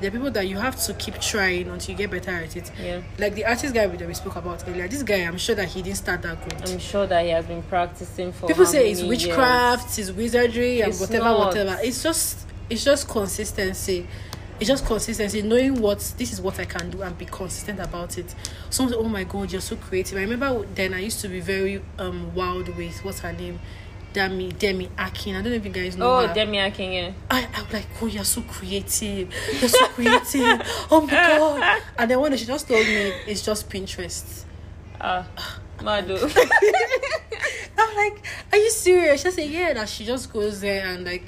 There 0.00 0.08
are 0.08 0.12
people 0.12 0.30
that 0.32 0.46
you 0.46 0.58
have 0.58 0.76
to 0.84 0.94
keep 0.94 1.18
trying 1.20 1.68
until 1.68 1.92
you 1.92 1.96
get 1.96 2.10
better 2.10 2.30
at 2.30 2.54
it. 2.56 2.70
yeah. 2.80 3.00
Like 3.18 3.34
the 3.34 3.44
artist 3.46 3.72
guy 3.74 3.86
that 3.86 4.06
we 4.06 4.14
spoke 4.14 4.36
about 4.36 4.62
earlier. 4.68 4.86
This 4.88 5.02
guy, 5.02 5.16
I'm 5.22 5.38
sure 5.38 5.54
that 5.54 5.68
he 5.68 5.80
didn't 5.82 5.96
start 5.96 6.22
that 6.22 6.42
good. 6.46 6.68
I'm 6.70 6.78
sure 6.78 7.06
that 7.06 7.24
he 7.24 7.30
has 7.30 7.46
been 7.46 7.62
practicing 7.62 8.32
for 8.32 8.46
People 8.46 8.66
say 8.66 8.90
it's 8.90 9.02
witchcraft, 9.02 9.98
it's 9.98 10.10
wizardry, 10.10 10.80
and 10.82 10.94
whatever, 10.94 11.24
not. 11.24 11.38
whatever. 11.46 11.78
It's 11.82 12.02
just, 12.02 12.46
it's 12.68 12.84
just 12.84 13.08
consistency. 13.08 14.06
It's 14.58 14.68
just 14.68 14.86
consistency, 14.86 15.42
knowing 15.42 15.80
what 15.82 15.98
this 16.16 16.32
is 16.32 16.40
what 16.40 16.58
I 16.58 16.64
can 16.64 16.88
do 16.90 17.02
and 17.02 17.16
be 17.18 17.26
consistent 17.26 17.78
about 17.78 18.16
it. 18.16 18.34
Someone 18.70 18.94
"Oh 18.98 19.02
my 19.08 19.24
God, 19.24 19.52
you're 19.52 19.60
so 19.60 19.76
creative." 19.76 20.16
I 20.16 20.22
remember 20.22 20.64
then 20.74 20.94
I 20.94 21.00
used 21.00 21.20
to 21.20 21.28
be 21.28 21.40
very 21.40 21.82
um 21.98 22.34
wild 22.34 22.74
with 22.74 23.04
what's 23.04 23.20
her 23.20 23.34
name, 23.34 23.60
Demi 24.12 24.48
Demi 24.52 24.88
Akin. 24.98 25.36
I 25.36 25.42
don't 25.42 25.50
know 25.52 25.56
if 25.56 25.64
you 25.64 25.70
guys 25.70 25.96
know 25.96 26.10
Oh, 26.18 26.26
her. 26.26 26.32
Demi 26.34 26.58
Akin, 26.58 26.92
yeah. 26.92 27.12
I, 27.30 27.46
I'm 27.54 27.66
like, 27.72 27.86
oh, 28.00 28.06
you're 28.06 28.24
so 28.24 28.40
creative. 28.42 29.32
You're 29.60 29.68
so 29.68 29.86
creative. 29.88 30.62
oh 30.90 31.02
my 31.02 31.10
god. 31.10 31.82
And 31.98 32.10
then 32.10 32.20
one 32.20 32.30
day 32.30 32.36
she 32.38 32.46
just 32.46 32.66
told 32.66 32.86
me 32.86 33.12
it's 33.26 33.42
just 33.42 33.68
Pinterest. 33.68 34.44
Ah, 35.00 35.26
Mado. 35.82 36.16
I'm 37.78 37.96
like, 37.96 38.24
are 38.52 38.58
you 38.58 38.70
serious? 38.70 39.22
She 39.22 39.30
said, 39.30 39.50
yeah, 39.50 39.72
that 39.74 39.88
she 39.88 40.04
just 40.04 40.32
goes 40.32 40.60
there 40.60 40.86
and 40.86 41.04
like 41.04 41.24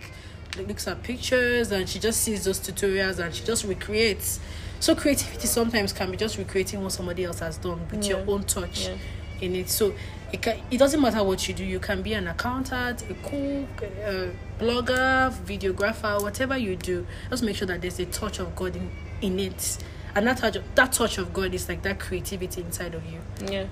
looks 0.67 0.89
at 0.89 1.03
pictures 1.03 1.71
and 1.71 1.89
she 1.89 1.99
just 1.99 2.21
sees 2.23 2.45
those 2.45 2.59
tutorials 2.59 3.19
and 3.19 3.35
she 3.35 3.45
just 3.45 3.65
recreates. 3.65 4.41
So 4.81 4.95
creativity 4.95 5.47
sometimes 5.47 5.93
can 5.93 6.11
be 6.11 6.17
just 6.17 6.39
recreating 6.39 6.83
what 6.83 6.93
somebody 6.93 7.25
else 7.25 7.41
has 7.41 7.59
done 7.59 7.81
with 7.91 8.07
your 8.07 8.21
own 8.29 8.45
touch 8.45 8.87
Yeah. 8.89 8.97
in 9.41 9.55
it. 9.57 9.69
So 9.69 9.93
it 10.33 10.43
can, 10.43 10.61
it 10.71 10.79
doesn't 10.79 11.01
matter 11.01 11.23
what 11.25 11.47
you 11.49 11.55
do. 11.55 11.65
You 11.65 11.81
can 11.81 12.03
be 12.03 12.13
an 12.13 12.29
accountant, 12.29 13.03
a 13.09 13.15
cook, 13.15 13.83
a 13.83 14.31
blogger, 14.59 15.33
videographer, 15.45 16.21
whatever 16.21 16.57
you 16.59 16.77
do. 16.77 17.07
Just 17.31 17.43
make 17.43 17.57
sure 17.57 17.67
that 17.67 17.81
there's 17.81 17.99
a 17.99 18.07
touch 18.07 18.39
of 18.39 18.55
God 18.55 18.77
in, 18.77 18.91
in 19.23 19.39
it. 19.39 19.79
And 20.15 20.27
that 20.27 20.39
touch, 20.39 20.57
that 20.75 20.93
touch 20.93 21.19
of 21.19 21.33
God 21.33 21.55
is 21.55 21.69
like 21.69 21.83
that 21.83 21.99
creativity 21.99 22.61
inside 22.61 22.95
of 22.95 23.05
you. 23.07 23.21
yeah. 23.51 23.67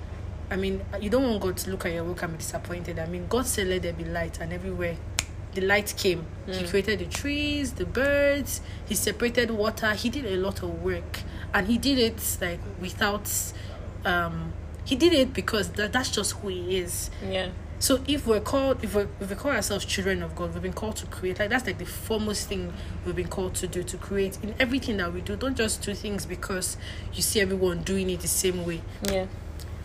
I 0.48 0.54
mean, 0.54 0.80
you 1.00 1.10
don't 1.10 1.24
want 1.24 1.42
God 1.42 1.56
to 1.56 1.70
look 1.70 1.86
at 1.86 1.92
your 1.92 2.04
work 2.04 2.22
and 2.22 2.32
be 2.34 2.38
disappointed. 2.38 3.00
I 3.00 3.06
mean, 3.06 3.26
God 3.28 3.46
said, 3.46 3.66
Let 3.66 3.82
there 3.82 3.92
be 3.92 4.04
light, 4.04 4.38
and 4.40 4.52
everywhere 4.52 4.96
the 5.54 5.60
light 5.62 5.92
came. 5.98 6.24
He 6.46 6.64
created 6.68 7.00
the 7.00 7.06
trees, 7.06 7.72
the 7.72 7.84
birds, 7.84 8.60
He 8.86 8.94
separated 8.94 9.50
water. 9.50 9.92
He 9.94 10.08
did 10.08 10.24
a 10.24 10.36
lot 10.36 10.62
of 10.62 10.82
work, 10.84 11.22
and 11.52 11.66
He 11.66 11.78
did 11.78 11.98
it 11.98 12.38
like 12.40 12.60
without. 12.80 13.28
Um, 14.04 14.52
he 14.86 14.96
did 14.96 15.12
it 15.12 15.34
because 15.34 15.68
that, 15.72 15.92
that's 15.92 16.10
just 16.10 16.32
who 16.38 16.48
He 16.48 16.78
is. 16.78 17.10
Yeah. 17.22 17.50
So 17.78 18.00
if 18.08 18.26
we're 18.26 18.40
called, 18.40 18.82
if 18.82 18.94
we 18.94 19.02
if 19.20 19.28
we 19.28 19.36
call 19.36 19.50
ourselves 19.50 19.84
children 19.84 20.22
of 20.22 20.34
God, 20.34 20.54
we've 20.54 20.62
been 20.62 20.72
called 20.72 20.96
to 20.96 21.06
create. 21.06 21.38
Like 21.38 21.50
that's 21.50 21.66
like 21.66 21.76
the 21.76 21.84
foremost 21.84 22.48
thing 22.48 22.72
we've 23.04 23.14
been 23.14 23.28
called 23.28 23.54
to 23.56 23.66
do 23.68 23.82
to 23.82 23.96
create 23.98 24.38
in 24.42 24.54
everything 24.58 24.96
that 24.96 25.12
we 25.12 25.20
do. 25.20 25.36
Don't 25.36 25.56
just 25.56 25.82
do 25.82 25.92
things 25.92 26.24
because 26.24 26.78
you 27.12 27.20
see 27.20 27.40
everyone 27.42 27.82
doing 27.82 28.08
it 28.08 28.20
the 28.20 28.28
same 28.28 28.64
way 28.64 28.80
Yeah. 29.02 29.26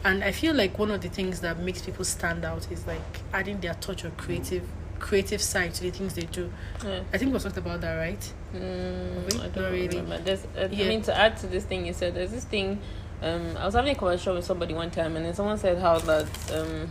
and 0.05 0.23
i 0.23 0.31
feel 0.31 0.53
like 0.55 0.79
one 0.79 0.89
of 0.89 1.01
the 1.01 1.09
things 1.09 1.41
that 1.41 1.59
makes 1.59 1.81
people 1.81 2.03
stand 2.05 2.43
out 2.45 2.71
is 2.71 2.87
like 2.87 3.01
adding 3.33 3.59
their 3.59 3.73
touch 3.75 4.03
of 4.03 4.15
creative 4.17 4.63
creative 4.99 5.41
side 5.41 5.73
to 5.75 5.83
the 5.83 5.91
things 5.91 6.13
they 6.15 6.23
do 6.39 6.51
Yeah. 6.85 7.01
i 7.13 7.17
think 7.17 7.33
we 7.33 7.39
talked 7.39 7.57
about 7.57 7.81
that 7.81 7.95
right 7.97 8.33
Mm, 8.55 9.33
I 9.33 9.37
not 9.37 9.53
don't 9.53 9.71
really. 9.71 9.87
remember. 9.87 10.17
There's, 10.19 10.43
uh, 10.57 10.67
Yeah. 10.71 10.85
I 10.85 10.89
mean, 10.89 11.01
to 11.03 11.17
add 11.17 11.37
to 11.37 11.47
this 11.47 11.63
thing 11.63 11.85
you 11.85 11.93
said, 11.93 12.15
there's 12.15 12.31
this 12.31 12.43
thing. 12.43 12.79
Um, 13.21 13.55
I 13.57 13.65
was 13.65 13.75
having 13.75 13.91
a 13.91 13.95
conversation 13.95 14.33
with 14.33 14.45
somebody 14.45 14.73
one 14.73 14.89
time, 14.89 15.15
and 15.15 15.25
then 15.25 15.33
someone 15.35 15.57
said 15.57 15.77
how 15.77 15.99
that 15.99 16.27
um, 16.55 16.89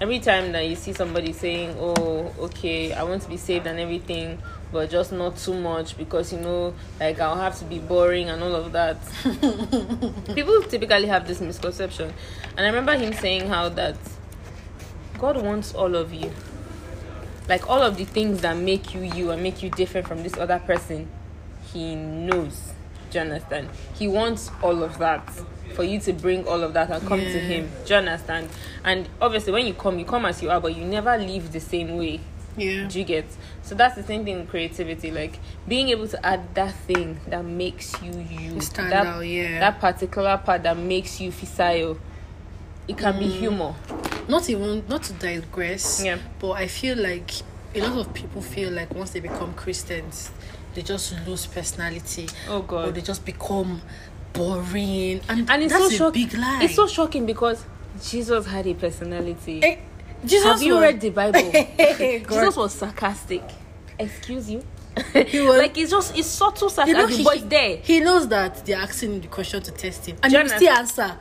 every 0.00 0.18
time 0.20 0.52
that 0.52 0.66
you 0.66 0.74
see 0.74 0.94
somebody 0.94 1.32
saying, 1.32 1.76
"Oh, 1.78 2.32
okay, 2.38 2.94
I 2.94 3.02
want 3.02 3.22
to 3.22 3.28
be 3.28 3.36
saved 3.36 3.66
and 3.66 3.78
everything," 3.78 4.40
but 4.72 4.88
just 4.88 5.12
not 5.12 5.36
too 5.36 5.54
much 5.54 5.98
because 5.98 6.32
you 6.32 6.40
know, 6.40 6.74
like 6.98 7.20
I'll 7.20 7.36
have 7.36 7.58
to 7.58 7.64
be 7.66 7.78
boring 7.78 8.30
and 8.30 8.42
all 8.42 8.54
of 8.54 8.72
that. 8.72 8.96
People 10.34 10.62
typically 10.62 11.06
have 11.08 11.26
this 11.26 11.42
misconception, 11.42 12.12
and 12.56 12.60
I 12.64 12.68
remember 12.68 12.96
him 12.96 13.12
saying 13.12 13.48
how 13.48 13.68
that 13.70 13.96
God 15.18 15.42
wants 15.42 15.74
all 15.74 15.94
of 15.94 16.14
you. 16.14 16.32
Like 17.48 17.68
all 17.68 17.82
of 17.82 17.98
the 17.98 18.04
things 18.04 18.40
that 18.40 18.56
make 18.56 18.94
you 18.94 19.02
you 19.02 19.30
and 19.30 19.42
make 19.42 19.62
you 19.62 19.70
different 19.70 20.08
from 20.08 20.22
this 20.22 20.36
other 20.38 20.58
person 20.58 21.08
he 21.72 21.94
knows. 21.94 22.72
Do 23.10 23.18
you 23.18 23.24
understand? 23.24 23.68
He 23.94 24.08
wants 24.08 24.50
all 24.62 24.82
of 24.82 24.98
that 24.98 25.28
for 25.74 25.84
you 25.84 26.00
to 26.00 26.12
bring 26.12 26.46
all 26.46 26.62
of 26.62 26.72
that 26.74 26.90
and 26.90 27.06
come 27.06 27.20
to 27.20 27.38
him. 27.38 27.70
Do 27.84 27.94
you 27.94 27.98
understand? 27.98 28.48
And 28.84 29.08
obviously 29.20 29.52
when 29.52 29.66
you 29.66 29.74
come 29.74 29.98
you 29.98 30.04
come 30.04 30.24
as 30.26 30.42
you 30.42 30.50
are 30.50 30.60
but 30.60 30.74
you 30.76 30.84
never 30.84 31.16
leave 31.18 31.52
the 31.52 31.60
same 31.60 31.96
way. 31.96 32.20
Yeah. 32.56 32.88
Do 32.88 32.98
you 32.98 33.04
get? 33.04 33.26
So 33.62 33.74
that's 33.74 33.96
the 33.96 34.02
same 34.02 34.24
thing 34.24 34.38
with 34.40 34.48
creativity 34.48 35.10
like 35.10 35.38
being 35.68 35.88
able 35.90 36.08
to 36.08 36.26
add 36.26 36.54
that 36.54 36.74
thing 36.74 37.20
that 37.28 37.44
makes 37.44 38.00
you 38.02 38.12
you. 38.30 38.60
Stand 38.60 38.92
that, 38.92 39.06
out, 39.06 39.20
yeah. 39.20 39.58
that 39.60 39.78
particular 39.80 40.38
part 40.38 40.62
that 40.62 40.76
makes 40.78 41.20
you 41.20 41.30
Fisayo 41.30 41.98
it 42.88 42.96
can 42.96 43.14
Mm. 43.14 43.18
be 43.18 43.26
humor. 43.28 43.74
Not 44.28 44.48
even 44.48 44.84
not 44.88 45.02
to 45.04 45.12
digress 45.14 46.02
Yeah. 46.04 46.18
but 46.38 46.52
i 46.52 46.66
feel 46.66 46.96
like 46.96 47.30
a 47.74 47.80
lot 47.80 47.98
of 48.06 48.14
people 48.14 48.40
feel 48.40 48.70
like 48.72 48.94
once 48.94 49.10
they 49.10 49.20
become 49.20 49.52
christians 49.54 50.30
they 50.74 50.82
just 50.82 51.14
lose 51.26 51.46
personality. 51.46 52.28
Oh 52.48 52.60
God. 52.62 52.88
or 52.88 52.92
they 52.92 53.00
just 53.02 53.24
become 53.24 53.82
boring, 54.36 55.20
and, 55.28 55.50
and 55.50 55.62
it's 55.62 55.72
that's 55.72 55.84
so 55.88 55.94
a 55.94 55.98
shocking. 56.10 56.28
big 56.28 56.38
lie. 56.38 56.60
It's 56.62 56.74
so 56.74 56.86
shocking 56.86 57.26
because 57.26 57.64
Jesus 58.02 58.46
had 58.46 58.66
a 58.66 58.74
personality. 58.74 59.62
Eh, 59.62 59.76
Jesus 60.24 60.44
Have 60.44 60.62
you 60.62 60.74
was- 60.74 60.82
read 60.82 61.00
the 61.00 61.10
Bible? 61.10 61.40
Jesus 62.28 62.56
was 62.56 62.72
sarcastic. 62.74 63.42
Excuse 63.98 64.50
you. 64.50 64.64
He 65.26 65.40
was- 65.40 65.58
like 65.58 65.76
it's 65.78 65.90
just 65.90 66.16
it's 66.16 66.26
subtle 66.28 66.68
You 66.68 66.74
sarcasm, 66.74 67.00
know, 67.00 67.06
he, 67.06 67.24
but 67.24 67.36
it's 67.36 67.44
there. 67.46 67.76
he 67.78 68.00
knows 68.00 68.28
that 68.28 68.64
they're 68.64 68.78
asking 68.78 69.20
the 69.20 69.28
question 69.28 69.62
to 69.62 69.70
test 69.72 70.06
him, 70.06 70.16
and 70.22 70.32
you 70.32 70.48
still 70.48 70.70
answer. 70.72 71.18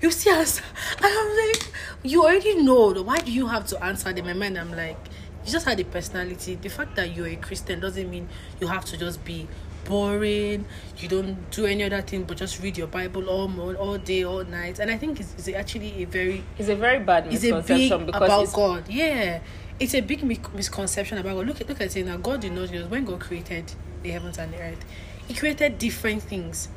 You 0.00 0.10
still 0.10 0.34
answer, 0.34 0.62
and 0.98 1.06
I'm 1.06 1.36
like, 1.48 1.72
you 2.02 2.22
already 2.22 2.62
know. 2.62 2.92
Why 3.02 3.16
do 3.18 3.32
you 3.32 3.46
have 3.46 3.66
to 3.68 3.82
answer 3.82 4.12
them? 4.12 4.26
And 4.26 4.38
man, 4.38 4.56
I'm 4.58 4.70
like, 4.76 4.98
you 5.44 5.50
just 5.52 5.64
had 5.66 5.80
a 5.80 5.84
personality. 5.84 6.56
The 6.56 6.68
fact 6.68 6.96
that 6.96 7.14
you're 7.16 7.28
a 7.28 7.36
Christian 7.36 7.80
doesn't 7.80 8.10
mean 8.10 8.28
you 8.60 8.66
have 8.66 8.84
to 8.86 8.96
just 8.98 9.24
be 9.24 9.48
boring. 9.86 10.64
You 10.98 11.08
don't 11.08 11.50
do 11.50 11.66
any 11.66 11.84
other 11.84 12.02
thing 12.02 12.24
but 12.24 12.36
just 12.36 12.62
read 12.62 12.76
your 12.78 12.86
Bible 12.88 13.28
all 13.28 13.48
morning, 13.48 13.80
all 13.80 13.98
day, 13.98 14.24
all 14.24 14.44
night. 14.44 14.78
And 14.78 14.90
I 14.90 14.96
think 14.98 15.20
it's, 15.20 15.34
it's 15.38 15.48
actually 15.56 16.02
a 16.02 16.06
very 16.06 16.42
It's 16.58 16.68
a 16.68 16.76
very 16.76 16.98
bad 17.00 17.26
it's 17.32 17.44
a 17.44 17.52
big 17.52 17.54
misconception 17.54 18.06
because 18.06 18.22
about 18.22 18.42
it's, 18.42 18.52
God. 18.52 18.88
Yeah, 18.88 19.40
it's 19.80 19.94
a 19.94 20.00
big 20.00 20.22
mi- 20.22 20.40
misconception 20.54 21.18
about 21.18 21.34
God. 21.36 21.46
Look 21.46 21.60
at 21.60 21.68
look 21.68 21.80
at 21.80 21.96
it 21.96 22.06
now. 22.06 22.16
God 22.16 22.40
did 22.40 22.52
not 22.52 22.70
just 22.70 22.90
when 22.90 23.04
God 23.04 23.20
created 23.20 23.72
the 24.02 24.10
heavens 24.10 24.38
and 24.38 24.52
the 24.52 24.58
earth, 24.60 24.84
He 25.28 25.34
created 25.34 25.78
different 25.78 26.22
things. 26.22 26.68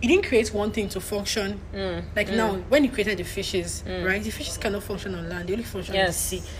He 0.00 0.08
didn't 0.08 0.26
create 0.26 0.52
one 0.52 0.72
thing 0.72 0.88
to 0.90 1.00
function. 1.00 1.58
Mm, 1.74 2.04
Like 2.14 2.28
now, 2.30 2.56
when 2.68 2.82
He 2.84 2.90
created 2.90 3.16
the 3.18 3.24
fishes, 3.24 3.82
right? 3.86 4.22
The 4.22 4.30
fishes 4.30 4.58
cannot 4.58 4.82
function 4.82 5.14
on 5.14 5.28
land; 5.28 5.48
they 5.48 5.54
only 5.54 5.64
function 5.64 5.94
Yes. 5.94 6.32
in 6.32 6.38
the 6.40 6.44
sea. 6.44 6.50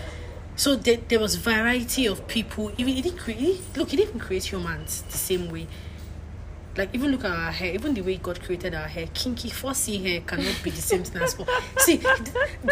So 0.57 0.75
there, 0.75 0.97
there 1.09 1.21
was 1.21 1.35
variety 1.37 2.07
of 2.07 2.27
people. 2.29 2.73
Even 2.79 2.95
he 2.95 3.03
didn't 3.03 3.19
create. 3.19 3.61
Look, 3.77 3.91
he 3.91 3.97
didn't 3.97 4.21
create 4.21 4.45
humans 4.51 5.03
the 5.11 5.19
same 5.19 5.51
way. 5.51 5.67
Like 6.77 6.91
even 6.95 7.11
look 7.11 7.25
at 7.25 7.31
our 7.31 7.53
hair. 7.53 7.73
Even 7.75 7.95
the 7.95 8.03
way 8.03 8.17
God 8.17 8.43
created 8.43 8.75
our 8.75 8.87
hair, 8.89 9.07
kinky, 9.15 9.49
fussy 9.51 9.97
hair 9.99 10.21
cannot 10.21 10.59
be 10.63 10.71
the 10.71 10.83
same 10.83 11.05
thing 11.05 11.23
as 11.23 11.35
for. 11.35 11.47
See, 11.79 12.01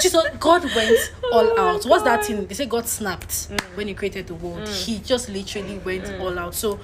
Jesus, 0.01 0.25
God 0.39 0.63
went 0.75 1.13
all 1.33 1.59
out. 1.59 1.85
What's 1.85 2.05
that 2.05 2.25
thing? 2.25 2.47
They 2.47 2.55
say 2.55 2.67
God 2.67 2.87
snapped 2.87 3.49
when 3.75 3.89
He 3.89 3.95
created 3.95 4.27
the 4.27 4.35
world. 4.35 4.69
He 4.69 4.99
just 4.99 5.29
literally 5.31 5.79
went 5.79 6.11
all 6.21 6.39
out. 6.39 6.55
So, 6.55 6.81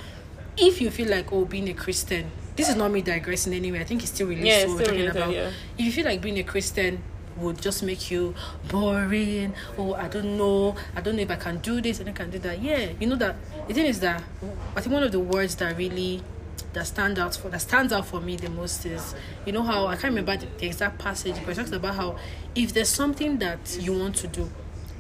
if 0.57 0.81
you 0.81 0.91
feel 0.91 1.09
like 1.09 1.31
oh, 1.33 1.45
being 1.45 1.69
a 1.69 1.75
Christian, 1.75 2.31
this 2.57 2.69
is 2.71 2.77
not 2.77 2.91
me 2.91 3.03
digressing 3.03 3.53
anyway. 3.53 3.81
I 3.81 3.85
think 3.85 4.03
it's 4.03 4.13
still 4.13 4.27
related 4.27 4.47
Yeah, 4.47 4.65
to 4.65 4.69
what 4.69 4.79
we're 4.79 4.85
talking 4.87 5.09
about. 5.09 5.33
yeah. 5.33 5.51
If 5.79 5.85
you 5.87 5.93
feel 5.93 6.05
like 6.07 6.21
being 6.23 6.39
a 6.39 6.43
Christian 6.43 7.03
would 7.37 7.61
just 7.61 7.83
make 7.83 8.11
you 8.11 8.35
boring, 8.69 9.55
oh, 9.79 9.95
I 9.95 10.09
don't 10.09 10.37
know, 10.37 10.77
I 10.95 11.01
don't 11.01 11.17
know 11.17 11.23
if 11.23 11.31
I 11.31 11.37
can 11.37 11.59
do 11.59 11.81
this 11.81 12.01
and 12.01 12.09
I 12.09 12.13
can 12.13 12.31
do 12.31 12.39
that. 12.41 12.61
Yeah, 12.63 12.91
you 12.99 13.07
know 13.07 13.17
that 13.17 13.37
the 13.69 13.75
thing 13.75 13.87
is 13.87 14.01
that 14.01 14.23
I 14.77 14.81
think 14.81 14.93
one 14.93 15.03
of 15.03 15.13
the 15.13 15.21
words 15.21 15.57
that 15.57 15.77
really 15.77 16.23
that 16.73 16.87
stand 16.87 17.19
out 17.19 17.35
for 17.35 17.49
that 17.49 17.61
stands 17.61 17.93
out 17.93 18.07
for 18.07 18.21
me 18.21 18.37
the 18.37 18.49
most 18.49 18.87
is 18.87 19.15
you 19.45 19.53
know 19.53 19.63
how 19.63 19.87
I 19.87 19.95
can't 19.97 20.15
remember 20.15 20.37
the, 20.37 20.47
the 20.59 20.67
exact 20.67 20.99
passage, 20.99 21.37
but 21.45 21.51
it 21.51 21.55
talks 21.57 21.73
about 21.73 21.95
how 21.95 22.17
if 22.55 22.73
there's 22.73 22.89
something 22.89 23.39
that 23.39 23.79
you 23.81 23.99
want 23.99 24.17
to 24.17 24.27
do 24.27 24.51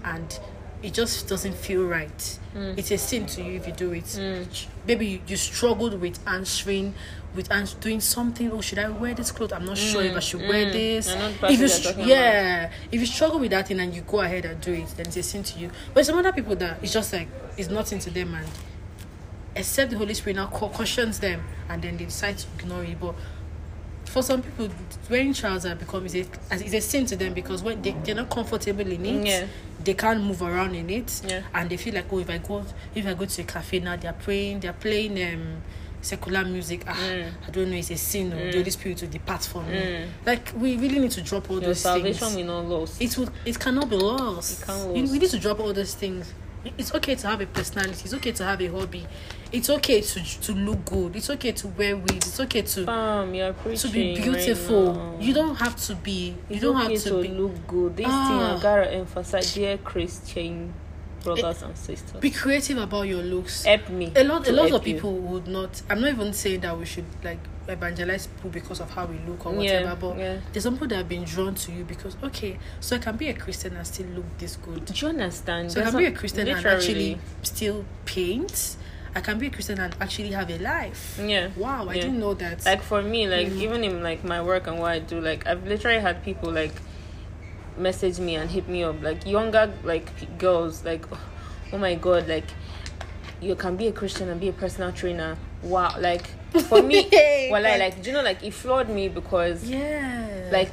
and 0.05 0.38
it 0.83 0.95
just 0.95 1.29
doesn't 1.29 1.55
feel 1.55 1.85
right. 1.85 2.38
Mm. 2.55 2.79
It's 2.79 2.90
a 2.90 2.99
sin 2.99 3.27
to 3.27 3.43
you 3.43 3.53
if 3.57 3.66
you 3.66 3.73
do 3.73 3.93
it. 3.93 4.05
Mm. 4.05 4.66
Maybe 4.87 5.07
you, 5.07 5.21
you 5.27 5.37
struggled 5.37 6.01
with 6.01 6.19
answering, 6.27 6.95
with 7.35 7.51
ans- 7.53 7.75
doing 7.75 8.01
something. 8.01 8.51
Oh, 8.51 8.61
should 8.61 8.79
I 8.79 8.88
wear 8.88 9.14
this 9.14 9.31
clothes? 9.31 9.53
I'm 9.53 9.64
not 9.64 9.79
sure 9.79 10.03
if 10.03 10.16
I 10.16 10.21
should 10.21 10.40
wear 10.40 10.71
this. 10.73 11.09
I 11.09 11.19
know 11.19 11.33
the 11.33 11.53
If 11.53 11.61
you, 11.61 11.69
talking 11.69 11.95
about. 11.95 12.07
yeah, 12.09 12.71
if 12.90 13.01
you 13.01 13.07
struggle 13.07 13.38
with 13.38 13.51
that 13.53 13.69
thing 13.69 13.79
and 13.81 13.95
you 13.95 14.03
go 14.03 14.21
ahead 14.21 14.45
and 14.45 14.61
do 14.61 14.73
it, 14.73 14.88
then 14.97 15.07
it's 15.07 15.16
a 15.16 15.23
sin 15.23 15.43
to 15.45 15.59
you. 15.59 15.71
But 15.95 16.05
some 16.07 16.19
other 16.19 16.33
people 16.33 16.57
that 16.57 16.79
it's 16.83 16.93
just 16.93 17.12
like 17.12 17.29
it's 17.57 17.69
nothing 17.69 17.99
to 18.01 18.11
them, 18.11 18.35
and 18.35 18.47
except 19.55 19.90
the 19.90 19.99
Holy 19.99 20.14
Spirit 20.14 20.37
now 20.37 20.47
cautions 20.47 21.19
them, 21.21 21.43
and 21.69 21.83
then 21.83 21.97
they 21.97 22.05
decide 22.05 22.38
to 22.38 22.47
ignore 22.59 22.85
it. 22.85 22.99
But 23.01 23.14
for 24.07 24.23
some 24.23 24.43
people, 24.43 24.69
wearing 25.09 25.33
trousers 25.33 25.79
becomes 25.79 26.14
a, 26.16 26.25
as 26.51 26.62
it's 26.62 26.75
a 26.75 26.81
sin 26.81 27.07
to 27.07 27.16
them 27.16 27.33
because 27.33 27.62
when 27.62 27.81
they, 27.81 27.93
they're 28.05 28.14
not 28.16 28.29
comfortable 28.31 28.81
in 28.90 29.07
it, 29.07 29.27
Yeah. 29.27 29.47
they 29.85 29.95
can't 29.95 30.23
move 30.23 30.43
around 30.43 30.75
in 30.75 30.90
it, 30.90 31.21
Yeah. 31.29 31.43
and 31.55 31.71
they 31.71 31.77
feel 31.77 31.95
like, 31.95 32.07
oh, 32.12 32.19
if 32.19 32.29
I 32.31 32.38
go, 32.38 32.64
if 32.95 33.07
I 33.07 33.14
go 33.14 33.25
to 33.25 33.43
a 33.43 33.45
cafe 33.45 33.79
now, 33.79 33.95
they're 33.97 34.12
praying, 34.14 34.61
they're 34.61 34.73
playing 34.73 35.12
um 35.33 35.62
secular 36.02 36.44
music. 36.44 36.84
Ah, 36.86 36.94
Mm. 36.96 37.30
I 37.46 37.50
don't 37.50 37.70
know, 37.70 37.76
it's 37.76 37.90
a 37.90 37.96
sin. 37.96 38.32
Or 38.32 38.50
the 38.50 38.58
Holy 38.58 38.70
Spirit 38.70 39.00
will 39.02 39.08
depart 39.10 39.44
from 39.44 39.70
me. 39.70 40.06
Like 40.26 40.52
we 40.56 40.76
really 40.76 40.98
need 41.00 41.10
to 41.12 41.22
drop 41.22 41.50
all 41.50 41.56
your 41.60 41.66
those 41.70 41.80
salvation 41.80 42.28
things. 42.28 42.36
will 42.36 42.44
not 42.62 42.68
lose. 42.68 43.00
It 43.00 43.16
will. 43.18 43.28
It 43.44 43.58
cannot 43.58 43.88
be 43.90 43.96
lost. 43.96 44.62
It 44.62 44.66
can't 44.66 44.96
You- 44.96 45.12
we 45.12 45.18
need 45.18 45.30
to 45.30 45.38
drop 45.38 45.60
all 45.60 45.72
those 45.72 45.94
things. 45.94 46.32
It's 46.76 46.94
okay 46.94 47.14
to 47.14 47.26
have 47.26 47.40
a 47.40 47.46
personality. 47.46 48.02
It's 48.04 48.12
okay 48.12 48.32
to 48.32 48.44
have 48.44 48.60
a 48.60 48.66
hobby. 48.66 49.06
It's 49.50 49.70
okay 49.70 50.02
to 50.02 50.20
to 50.42 50.52
look 50.52 50.84
good. 50.84 51.16
It's 51.16 51.30
okay 51.30 51.52
to 51.52 51.68
wear 51.68 51.96
wigs. 51.96 52.26
It's 52.28 52.40
okay 52.40 52.60
to 52.62 52.84
Bam, 52.84 53.32
to 53.32 53.88
be 53.88 54.14
beautiful. 54.14 54.94
now. 54.94 55.14
you 55.18 55.32
don't 55.32 55.54
have 55.56 55.74
to 55.86 55.94
be. 55.94 56.36
You 56.50 56.60
don't 56.60 56.76
have 56.76 56.94
to 57.04 57.22
be. 57.22 57.28
look 57.28 57.66
good. 57.66 57.96
This 57.96 58.06
Ah. 58.08 58.28
thing 58.28 58.38
I 58.58 58.60
gotta 58.62 58.92
emphasize, 58.92 59.54
dear 59.54 59.78
Christian 59.78 60.74
brothers 61.22 61.62
and 61.62 61.76
sisters. 61.76 62.20
Be 62.20 62.30
creative 62.30 62.78
about 62.78 63.02
your 63.02 63.22
looks. 63.22 63.64
help 63.64 63.88
me. 63.88 64.12
a 64.16 64.24
lot, 64.24 64.46
a 64.48 64.52
lot 64.52 64.70
of 64.72 64.87
you. 64.87 64.94
people 64.94 65.14
would 65.14 65.46
not. 65.48 65.83
I'm 65.88 66.00
not 66.00 66.11
even 66.11 66.33
saying 66.33 66.61
that 66.61 66.76
we 66.78 66.85
should 66.87 67.06
like 67.22 67.38
evangelize 67.68 68.26
people 68.26 68.50
because 68.50 68.80
of 68.80 68.90
how 68.90 69.06
we 69.06 69.18
look 69.28 69.46
or 69.46 69.52
Yeah, 69.62 69.80
whatever. 69.83 69.96
But 69.96 70.18
yeah. 70.18 70.40
there's 70.52 70.64
some 70.64 70.74
people 70.74 70.88
that 70.88 70.96
have 70.96 71.09
been 71.09 71.24
drawn 71.24 71.54
to 71.54 71.72
you 71.72 71.85
because 71.85 72.16
okay, 72.22 72.59
so 72.80 72.96
I 72.96 72.98
can 72.98 73.16
be 73.16 73.28
a 73.28 73.35
Christian 73.35 73.76
and 73.76 73.87
still 73.87 74.06
look 74.09 74.24
this 74.38 74.56
good. 74.56 74.85
Do 74.85 74.92
you 74.94 75.09
understand? 75.09 75.72
So 75.72 75.80
I 75.80 75.85
can 75.90 75.98
be 75.98 76.06
a 76.06 76.12
Christian 76.12 76.48
and 76.48 76.64
actually 76.66 77.18
still 77.42 77.85
paint. 78.04 78.76
I 79.12 79.20
can 79.20 79.38
be 79.38 79.48
a 79.48 79.50
Christian 79.50 79.80
and 79.80 79.94
actually 80.00 80.30
have 80.33 80.48
a 80.50 80.59
life. 80.59 81.18
Yeah. 81.20 81.48
Wow, 81.56 81.88
I 81.88 81.94
yeah. 81.94 82.02
didn't 82.02 82.20
know 82.20 82.35
that. 82.35 82.64
like 82.64 82.83
for 82.83 83.02
me 83.02 83.26
like 83.26 83.48
Mm. 83.48 83.61
even 83.62 83.85
in 83.85 84.02
like 84.02 84.22
my 84.24 84.40
work 84.40 84.66
and 84.68 84.78
what 84.78 84.92
i 84.92 84.98
do 85.00 85.20
like 85.20 85.46
i've 85.48 85.66
literally 85.66 85.98
had 85.98 86.22
people 86.22 86.50
like 86.52 86.74
message 87.76 88.18
me 88.18 88.37
and 88.37 88.50
hit 88.50 88.68
me 88.68 88.83
up 88.83 89.00
like 89.02 89.26
younger 89.26 89.72
like 89.85 90.38
girls 90.38 90.85
like 90.85 91.04
oh 91.72 91.78
my 91.78 91.94
god 91.94 92.28
like 92.28 92.44
you 93.40 93.54
can 93.54 93.76
be 93.76 93.87
a 93.87 93.92
christian 93.92 94.28
and 94.28 94.40
be 94.40 94.48
a 94.48 94.52
personal 94.52 94.92
trainer 94.92 95.37
wow 95.62 95.94
like 95.98 96.26
for 96.68 96.83
me 96.83 97.09
well 97.50 97.64
I 97.64 97.76
like 97.76 98.02
do 98.02 98.11
you 98.11 98.16
know 98.16 98.22
like 98.22 98.42
it 98.42 98.52
floored 98.52 98.88
me 98.88 99.09
because 99.09 99.64
yeah. 99.64 100.48
like 100.50 100.70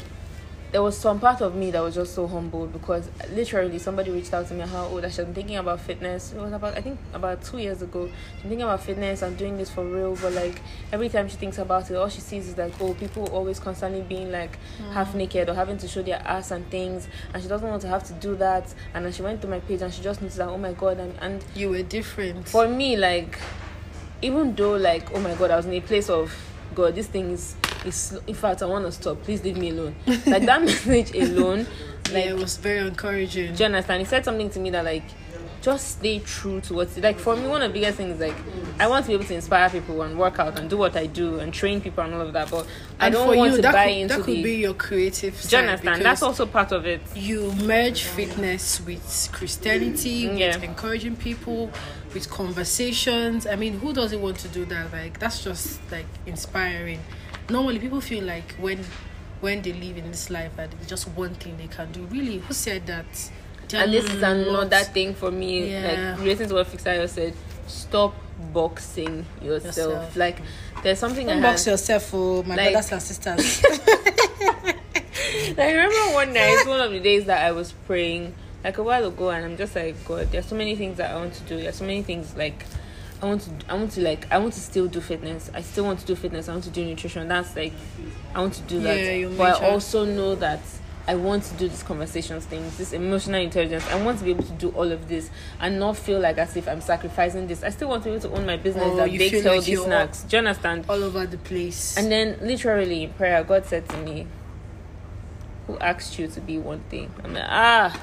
there 0.71 0.83
was 0.83 0.97
some 0.97 1.19
part 1.19 1.41
of 1.41 1.55
me 1.55 1.71
that 1.71 1.81
was 1.81 1.95
just 1.95 2.13
so 2.13 2.27
humbled 2.27 2.73
because 2.73 3.09
literally 3.31 3.79
somebody 3.79 4.11
reached 4.11 4.33
out 4.33 4.47
to 4.47 4.53
me 4.53 4.61
how 4.61 4.85
old 4.85 5.05
I 5.05 5.09
should. 5.09 5.27
I'm 5.27 5.33
thinking 5.33 5.55
about 5.55 5.79
fitness. 5.79 6.33
It 6.33 6.39
was 6.39 6.51
about 6.51 6.77
I 6.77 6.81
think 6.81 6.99
about 7.13 7.41
two 7.41 7.59
years 7.59 7.81
ago. 7.81 8.03
I'm 8.35 8.41
thinking 8.41 8.63
about 8.63 8.83
fitness. 8.83 9.23
I'm 9.23 9.35
doing 9.35 9.57
this 9.57 9.69
for 9.69 9.85
real, 9.85 10.15
but 10.15 10.33
like 10.33 10.61
every 10.91 11.07
time 11.07 11.29
she 11.29 11.37
thinks 11.37 11.57
about 11.57 11.89
it, 11.89 11.95
all 11.95 12.09
she 12.09 12.19
sees 12.21 12.49
is 12.49 12.57
like 12.57 12.73
oh 12.81 12.93
people 12.95 13.27
always 13.27 13.59
constantly 13.59 14.01
being 14.01 14.31
like 14.31 14.57
mm. 14.81 14.91
half 14.91 15.15
naked 15.15 15.47
or 15.47 15.53
having 15.53 15.77
to 15.77 15.87
show 15.87 16.01
their 16.01 16.21
ass 16.25 16.51
and 16.51 16.69
things, 16.69 17.07
and 17.33 17.41
she 17.41 17.47
doesn't 17.47 17.67
want 17.67 17.81
to 17.83 17.87
have 17.87 18.03
to 18.05 18.13
do 18.13 18.35
that. 18.35 18.73
And 18.93 19.05
then 19.05 19.13
she 19.13 19.21
went 19.21 19.41
to 19.43 19.47
my 19.47 19.59
page 19.61 19.81
and 19.81 19.93
she 19.93 20.01
just 20.01 20.21
noticed 20.21 20.37
that 20.37 20.49
oh 20.49 20.57
my 20.57 20.73
god, 20.73 20.99
and, 20.99 21.13
and 21.21 21.45
you 21.55 21.69
were 21.69 21.83
different. 21.83 22.47
for 22.47 22.67
me 22.67 22.97
like 22.97 23.39
even 24.21 24.55
though 24.55 24.75
like 24.75 25.11
oh 25.13 25.19
my 25.19 25.33
god 25.35 25.51
i 25.51 25.55
was 25.55 25.65
in 25.65 25.73
a 25.73 25.81
place 25.81 26.09
of 26.09 26.33
god 26.73 26.95
this 26.95 27.07
thing 27.07 27.31
is 27.31 27.55
is 27.85 28.17
in 28.27 28.33
fact 28.33 28.61
i 28.61 28.65
want 28.65 28.85
to 28.85 28.91
stop 28.91 29.21
please 29.23 29.43
leave 29.43 29.57
me 29.57 29.69
alone 29.69 29.95
like 30.25 30.45
that 30.45 30.61
message 30.65 31.13
alone 31.15 31.59
like 32.11 32.25
yeah, 32.25 32.31
it 32.31 32.37
was 32.37 32.57
very 32.57 32.87
encouraging. 32.87 33.53
do 33.53 33.59
you 33.59 33.65
understand 33.65 33.99
he 33.99 34.05
said 34.05 34.23
something 34.23 34.49
to 34.49 34.59
me 34.59 34.69
that 34.69 34.85
like 34.85 35.03
just 35.59 35.97
stay 35.97 36.19
true 36.19 36.61
to 36.61 36.75
what's 36.75 36.97
like 36.99 37.17
for 37.19 37.35
me 37.35 37.47
one 37.47 37.61
of 37.61 37.69
the 37.69 37.73
biggest 37.73 37.97
things 37.97 38.13
is 38.13 38.21
like 38.21 38.35
i 38.79 38.87
want 38.87 39.03
to 39.03 39.07
be 39.09 39.15
able 39.15 39.25
to 39.25 39.33
inspire 39.33 39.69
people 39.69 40.01
and 40.03 40.17
work 40.17 40.39
out 40.39 40.57
and 40.57 40.69
do 40.69 40.77
what 40.77 40.95
i 40.95 41.05
do 41.07 41.39
and 41.39 41.51
train 41.53 41.81
people 41.81 42.03
and 42.03 42.13
all 42.13 42.21
of 42.21 42.31
that 42.31 42.49
but 42.49 42.65
i 42.99 43.09
don't 43.09 43.35
want 43.35 43.51
you, 43.51 43.57
to 43.57 43.63
buy 43.63 43.87
could, 43.87 43.97
into 43.97 44.15
that 44.15 44.23
could 44.23 44.35
the 44.35 44.43
be 44.43 44.55
your 44.57 44.73
creative 44.75 45.41
do 45.41 45.57
you 45.57 45.63
understand 45.63 46.05
that's 46.05 46.21
also 46.21 46.45
part 46.45 46.71
of 46.71 46.85
it 46.85 47.01
you 47.15 47.51
merge 47.63 48.03
fitness 48.03 48.79
with 48.85 49.29
Christianity, 49.33 50.25
mm, 50.27 50.37
Yeah. 50.37 50.55
with 50.55 50.63
encouraging 50.63 51.15
people, 51.15 51.71
with 52.13 52.29
conversations. 52.29 53.45
I 53.47 53.55
mean, 53.55 53.79
who 53.79 53.93
doesn't 53.93 54.21
want 54.21 54.37
to 54.39 54.47
do 54.47 54.65
that? 54.65 54.91
Like 54.91 55.19
that's 55.19 55.43
just 55.43 55.79
like 55.91 56.05
inspiring. 56.25 56.99
Normally, 57.49 57.79
people 57.79 58.01
feel 58.01 58.23
like 58.23 58.53
when 58.59 58.83
when 59.39 59.61
they 59.61 59.71
live 59.73 59.97
in 59.97 60.09
this 60.11 60.29
life 60.29 60.55
that 60.57 60.69
it's 60.81 60.87
just 60.89 61.07
one 61.09 61.33
thing 61.35 61.55
they 61.57 61.67
can 61.67 61.91
do. 61.91 62.01
Really, 62.05 62.39
who 62.39 62.53
said 62.53 62.87
that? 62.87 63.05
There 63.69 63.83
and 63.83 63.93
this 63.93 64.05
is 64.05 64.23
another 64.23 64.79
thing 64.79 65.13
for 65.13 65.29
me 65.31 65.71
Yeah. 65.71 66.11
like 66.13 66.19
relating 66.19 66.47
to 66.49 66.53
what 66.55 66.67
Fisayo 66.67 67.07
said 67.09 67.33
stop 67.67 68.15
boxing 68.53 69.25
yourself, 69.41 69.75
Yourself. 69.75 70.15
like 70.15 70.41
there's 70.83 70.99
something 70.99 71.27
Don't 71.27 71.39
I 71.39 71.41
box 71.51 71.65
had, 71.65 71.71
yourself, 71.71 72.03
for 72.03 72.43
my 72.45 72.55
Like- 72.55 72.71
brothers 72.71 72.91
and 72.93 73.01
sisters. 73.01 73.61
like, 75.57 75.59
I 75.59 75.71
remember 75.73 76.13
one 76.13 76.31
night 76.33 76.63
one 76.65 76.79
of 76.79 76.91
the 76.91 76.99
days 77.01 77.25
that 77.25 77.45
I 77.45 77.51
was 77.51 77.73
praying 77.85 78.33
like 78.63 78.77
a 78.77 78.83
while 78.83 79.05
ago 79.05 79.29
and 79.31 79.43
I'm 79.45 79.57
just 79.57 79.75
like 79.75 79.95
God 80.05 80.31
there's 80.31 80.45
so 80.45 80.55
many 80.55 80.75
things 80.75 80.97
that 80.97 81.11
I 81.11 81.15
want 81.15 81.33
to 81.33 81.43
do 81.43 81.57
there's 81.61 81.75
so 81.75 81.85
many 81.85 82.03
things 82.03 82.35
like 82.37 82.65
I 83.21 83.25
want 83.25 83.41
to 83.41 83.51
I 83.69 83.73
want 83.73 83.91
to 83.93 84.01
like 84.01 84.31
I 84.31 84.37
want 84.37 84.53
to 84.53 84.59
still 84.59 84.87
do 84.87 85.01
fitness 85.01 85.49
I 85.53 85.61
still 85.61 85.85
want 85.85 85.99
to 85.99 86.05
do 86.05 86.15
fitness 86.15 86.47
I 86.49 86.51
want 86.51 86.63
to 86.65 86.69
do 86.69 86.85
nutrition 86.85 87.27
that's 87.27 87.55
like 87.55 87.73
I 88.35 88.41
want 88.41 88.53
to 88.55 88.61
do 88.63 88.79
that 88.81 88.95
Yeah, 88.95 89.27
but 89.37 89.61
I 89.61 89.69
also 89.69 90.05
know 90.05 90.35
that 90.35 90.61
I 91.07 91.15
want 91.15 91.43
to 91.43 91.53
do 91.53 91.69
these 91.69 91.83
conversations 91.83 92.43
things, 92.45 92.77
this 92.77 92.91
emotional 92.91 93.39
intelligence. 93.39 93.87
I 93.89 94.03
want 94.03 94.19
to 94.19 94.25
be 94.25 94.31
able 94.31 94.43
to 94.43 94.51
do 94.51 94.71
all 94.71 94.91
of 94.91 95.07
this 95.07 95.29
and 95.57 95.79
not 95.79 95.95
feel 95.95 96.19
like 96.19 96.37
as 96.37 96.57
if 96.57 96.67
I'm 96.67 96.81
sacrificing 96.81 97.47
this. 97.47 97.63
I 97.63 97.69
still 97.69 97.87
want 97.87 98.03
to 98.03 98.09
be 98.09 98.15
able 98.17 98.29
to 98.29 98.35
own 98.35 98.45
my 98.45 98.57
business 98.57 98.83
Oh, 98.85 98.97
that 98.97 99.09
you 99.09 99.17
bakes 99.17 99.35
like 99.35 99.43
healthy 99.43 99.77
snacks. 99.77 100.23
Do 100.23 100.35
you 100.35 100.39
understand? 100.39 100.83
all 100.89 101.01
over 101.01 101.25
the 101.25 101.37
place. 101.37 101.95
And 101.95 102.11
then 102.11 102.37
literally 102.41 103.03
in 103.03 103.13
prayer, 103.13 103.41
God 103.45 103.65
said 103.65 103.87
to 103.87 103.97
me, 103.99 104.27
Who 105.67 105.77
asked 105.79 106.19
you 106.19 106.27
to 106.27 106.41
be 106.41 106.57
one 106.57 106.81
thing? 106.89 107.09
I'm 107.23 107.33
like, 107.33 107.45
ah 107.47 107.97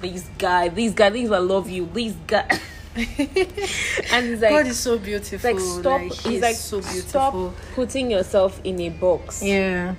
these 0.00 0.28
guys, 0.38 0.72
these 0.74 0.94
guys, 0.94 1.12
these 1.12 1.30
I 1.30 1.38
love 1.38 1.68
you, 1.68 1.88
these 1.92 2.14
guys 2.26 2.60
and 4.12 4.26
he's 4.26 4.40
like 4.40 4.50
God 4.50 4.66
is 4.66 4.78
so 4.78 4.98
beautiful. 4.98 5.50
like 5.50 5.60
stop 5.60 6.00
Like, 6.00 6.12
he's 6.12 6.24
he's 6.24 6.42
like 6.42 6.56
so 6.56 6.80
beautiful. 6.80 7.08
stop 7.08 7.34
putting 7.74 8.10
yourself 8.10 8.60
in 8.64 8.80
a 8.80 8.88
box. 8.90 9.42
Yeah. 9.42 9.94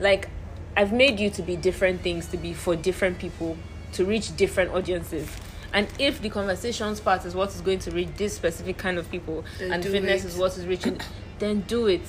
Like 0.00 0.28
I've 0.76 0.92
made 0.92 1.20
you 1.20 1.30
to 1.30 1.42
be 1.42 1.56
different 1.56 2.02
things 2.02 2.26
to 2.28 2.36
be 2.36 2.52
for 2.54 2.74
different 2.76 3.18
people 3.18 3.56
to 3.92 4.04
reach 4.04 4.34
different 4.36 4.72
audiences. 4.72 5.28
And 5.74 5.86
if 5.98 6.20
the 6.20 6.28
conversations 6.30 7.00
part 7.00 7.24
is 7.24 7.34
what 7.34 7.50
is 7.50 7.60
going 7.60 7.78
to 7.80 7.90
reach 7.90 8.08
this 8.16 8.34
specific 8.34 8.76
kind 8.78 8.98
of 8.98 9.10
people 9.10 9.44
Then 9.58 9.72
and 9.72 9.84
fitness 9.84 10.24
it. 10.24 10.28
is 10.28 10.36
what 10.36 10.56
is 10.56 10.66
reaching 10.66 11.00
then 11.38 11.60
do 11.62 11.86
it. 11.86 12.02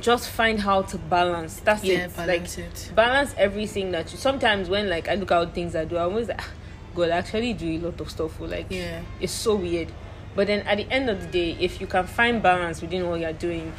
Just 0.00 0.28
find 0.30 0.58
how 0.60 0.82
to 0.82 0.98
balance. 0.98 1.60
That's 1.60 1.84
Yeah, 1.84 2.06
it. 2.06 2.16
balance 2.16 2.58
like 2.58 2.66
it. 2.66 2.92
balance 2.94 3.34
everything 3.38 3.92
that 3.92 4.10
you 4.12 4.18
sometimes 4.18 4.68
when 4.68 4.88
like 4.88 5.08
I 5.08 5.14
look 5.14 5.30
at 5.30 5.54
things 5.54 5.76
I 5.76 5.84
do, 5.84 5.96
I 5.96 6.02
always 6.02 6.28
like 6.28 6.40
"Ah, 6.42 6.48
God 6.94 7.10
I 7.10 7.18
actually 7.18 7.52
do 7.54 7.66
a 7.68 7.78
lot 7.86 8.00
of 8.00 8.10
stuff 8.10 8.36
for 8.36 8.46
like 8.46 8.66
Yeah. 8.70 9.00
it's 9.20 9.32
so 9.32 9.54
weird. 9.56 9.88
But 10.34 10.46
then 10.46 10.60
at 10.66 10.76
the 10.78 10.90
end 10.90 11.10
of 11.10 11.20
the 11.20 11.26
day, 11.26 11.56
if 11.60 11.80
you 11.80 11.86
can 11.86 12.06
find 12.06 12.42
balance 12.42 12.80
within 12.80 13.06
what 13.08 13.20
you're 13.20 13.32
doing, 13.34 13.72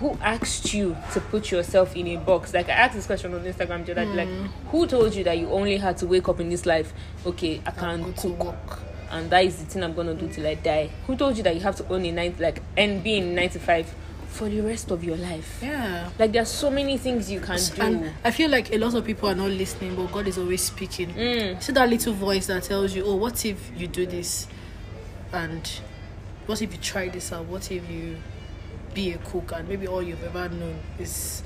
who 0.00 0.18
asked 0.22 0.72
you 0.74 0.96
to 1.12 1.20
put 1.20 1.50
yourself 1.52 1.94
in 1.94 2.06
a 2.08 2.16
box? 2.16 2.52
Like 2.54 2.68
I 2.68 2.72
asked 2.72 2.94
this 2.94 3.06
question 3.06 3.34
on 3.34 3.40
Instagram 3.44 3.84
the 3.86 3.92
other 3.92 4.04
like 4.06 4.28
Mm. 4.28 4.48
who 4.70 4.86
told 4.86 5.14
you 5.14 5.22
that 5.24 5.38
you 5.38 5.48
only 5.50 5.76
had 5.76 5.96
to 5.98 6.06
wake 6.06 6.28
up 6.28 6.40
in 6.40 6.48
this 6.48 6.66
life? 6.66 6.92
Okay, 7.26 7.60
I 7.66 7.70
can 7.70 8.12
cook 8.14 8.80
and 9.10 9.30
that 9.30 9.44
is 9.44 9.56
the 9.58 9.66
thing 9.66 9.84
I'm 9.84 9.94
gonna 9.94 10.14
do 10.14 10.26
till 10.28 10.46
I 10.46 10.54
die. 10.54 10.90
Who 11.06 11.14
told 11.16 11.36
you 11.36 11.42
that 11.44 11.54
you 11.54 11.60
have 11.60 11.76
to 11.76 11.88
own 11.92 12.04
a 12.06 12.10
nine 12.12 12.34
like 12.40 12.60
and 12.76 13.04
be 13.04 13.16
in 13.18 13.34
ninety 13.34 13.58
five 13.60 13.94
for 14.34 14.48
the 14.48 14.60
rest 14.60 14.90
of 14.90 15.02
your 15.04 15.16
life? 15.16 15.60
Yeah. 15.62 16.10
Like 16.18 16.32
there's 16.32 16.48
so 16.50 16.70
many 16.70 16.98
things 16.98 17.30
you 17.30 17.40
can 17.40 17.58
do. 17.58 17.82
And 17.82 18.12
I 18.24 18.30
feel 18.30 18.50
like 18.50 18.72
a 18.72 18.78
lot 18.78 18.94
of 18.94 19.04
people 19.04 19.28
are 19.28 19.34
not 19.34 19.50
listening, 19.50 19.94
but 19.96 20.10
God 20.12 20.26
is 20.28 20.36
always 20.38 20.62
speaking. 20.62 21.14
Mm. 21.14 21.62
See 21.62 21.72
that 21.72 21.88
little 21.88 22.12
voice 22.12 22.46
that 22.48 22.62
tells 22.64 22.94
you, 22.94 23.04
"Oh, 23.04 23.16
what 23.16 23.44
if 23.46 23.70
you 23.76 23.86
do 23.86 24.06
this?" 24.06 24.46
And 25.32 25.68
what 26.46 26.60
if 26.62 26.72
you 26.72 26.78
try 26.80 27.08
this 27.08 27.32
out? 27.32 27.46
What 27.46 27.70
if 27.70 27.88
you 27.90 28.16
be 28.94 29.12
a 29.12 29.18
cook 29.18 29.52
and 29.52 29.68
maybe 29.68 29.86
all 29.88 30.02
you've 30.02 30.22
ever 30.22 30.48
known 30.48 30.78
is 30.98 31.42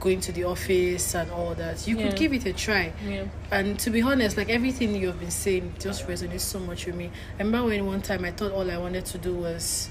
going 0.00 0.20
to 0.20 0.32
the 0.32 0.44
office 0.44 1.14
and 1.14 1.30
all 1.30 1.54
that? 1.54 1.86
You 1.86 1.96
Yeah. 1.98 2.08
could 2.08 2.16
give 2.16 2.32
it 2.32 2.46
a 2.46 2.52
try. 2.52 2.92
Yeah. 3.06 3.24
And 3.50 3.78
to 3.80 3.90
be 3.90 4.00
honest, 4.02 4.36
like 4.36 4.48
everything 4.48 4.94
you've 4.94 5.18
been 5.20 5.30
saying 5.30 5.74
just 5.78 6.06
resonates 6.06 6.40
so 6.40 6.58
much 6.60 6.86
with 6.86 6.94
me. 6.94 7.10
I 7.38 7.42
remember 7.42 7.68
when 7.68 7.84
one 7.86 8.00
time 8.00 8.24
I 8.24 8.30
thought 8.30 8.52
all 8.52 8.70
I 8.70 8.78
wanted 8.78 9.04
to 9.06 9.18
do 9.18 9.34
was, 9.34 9.90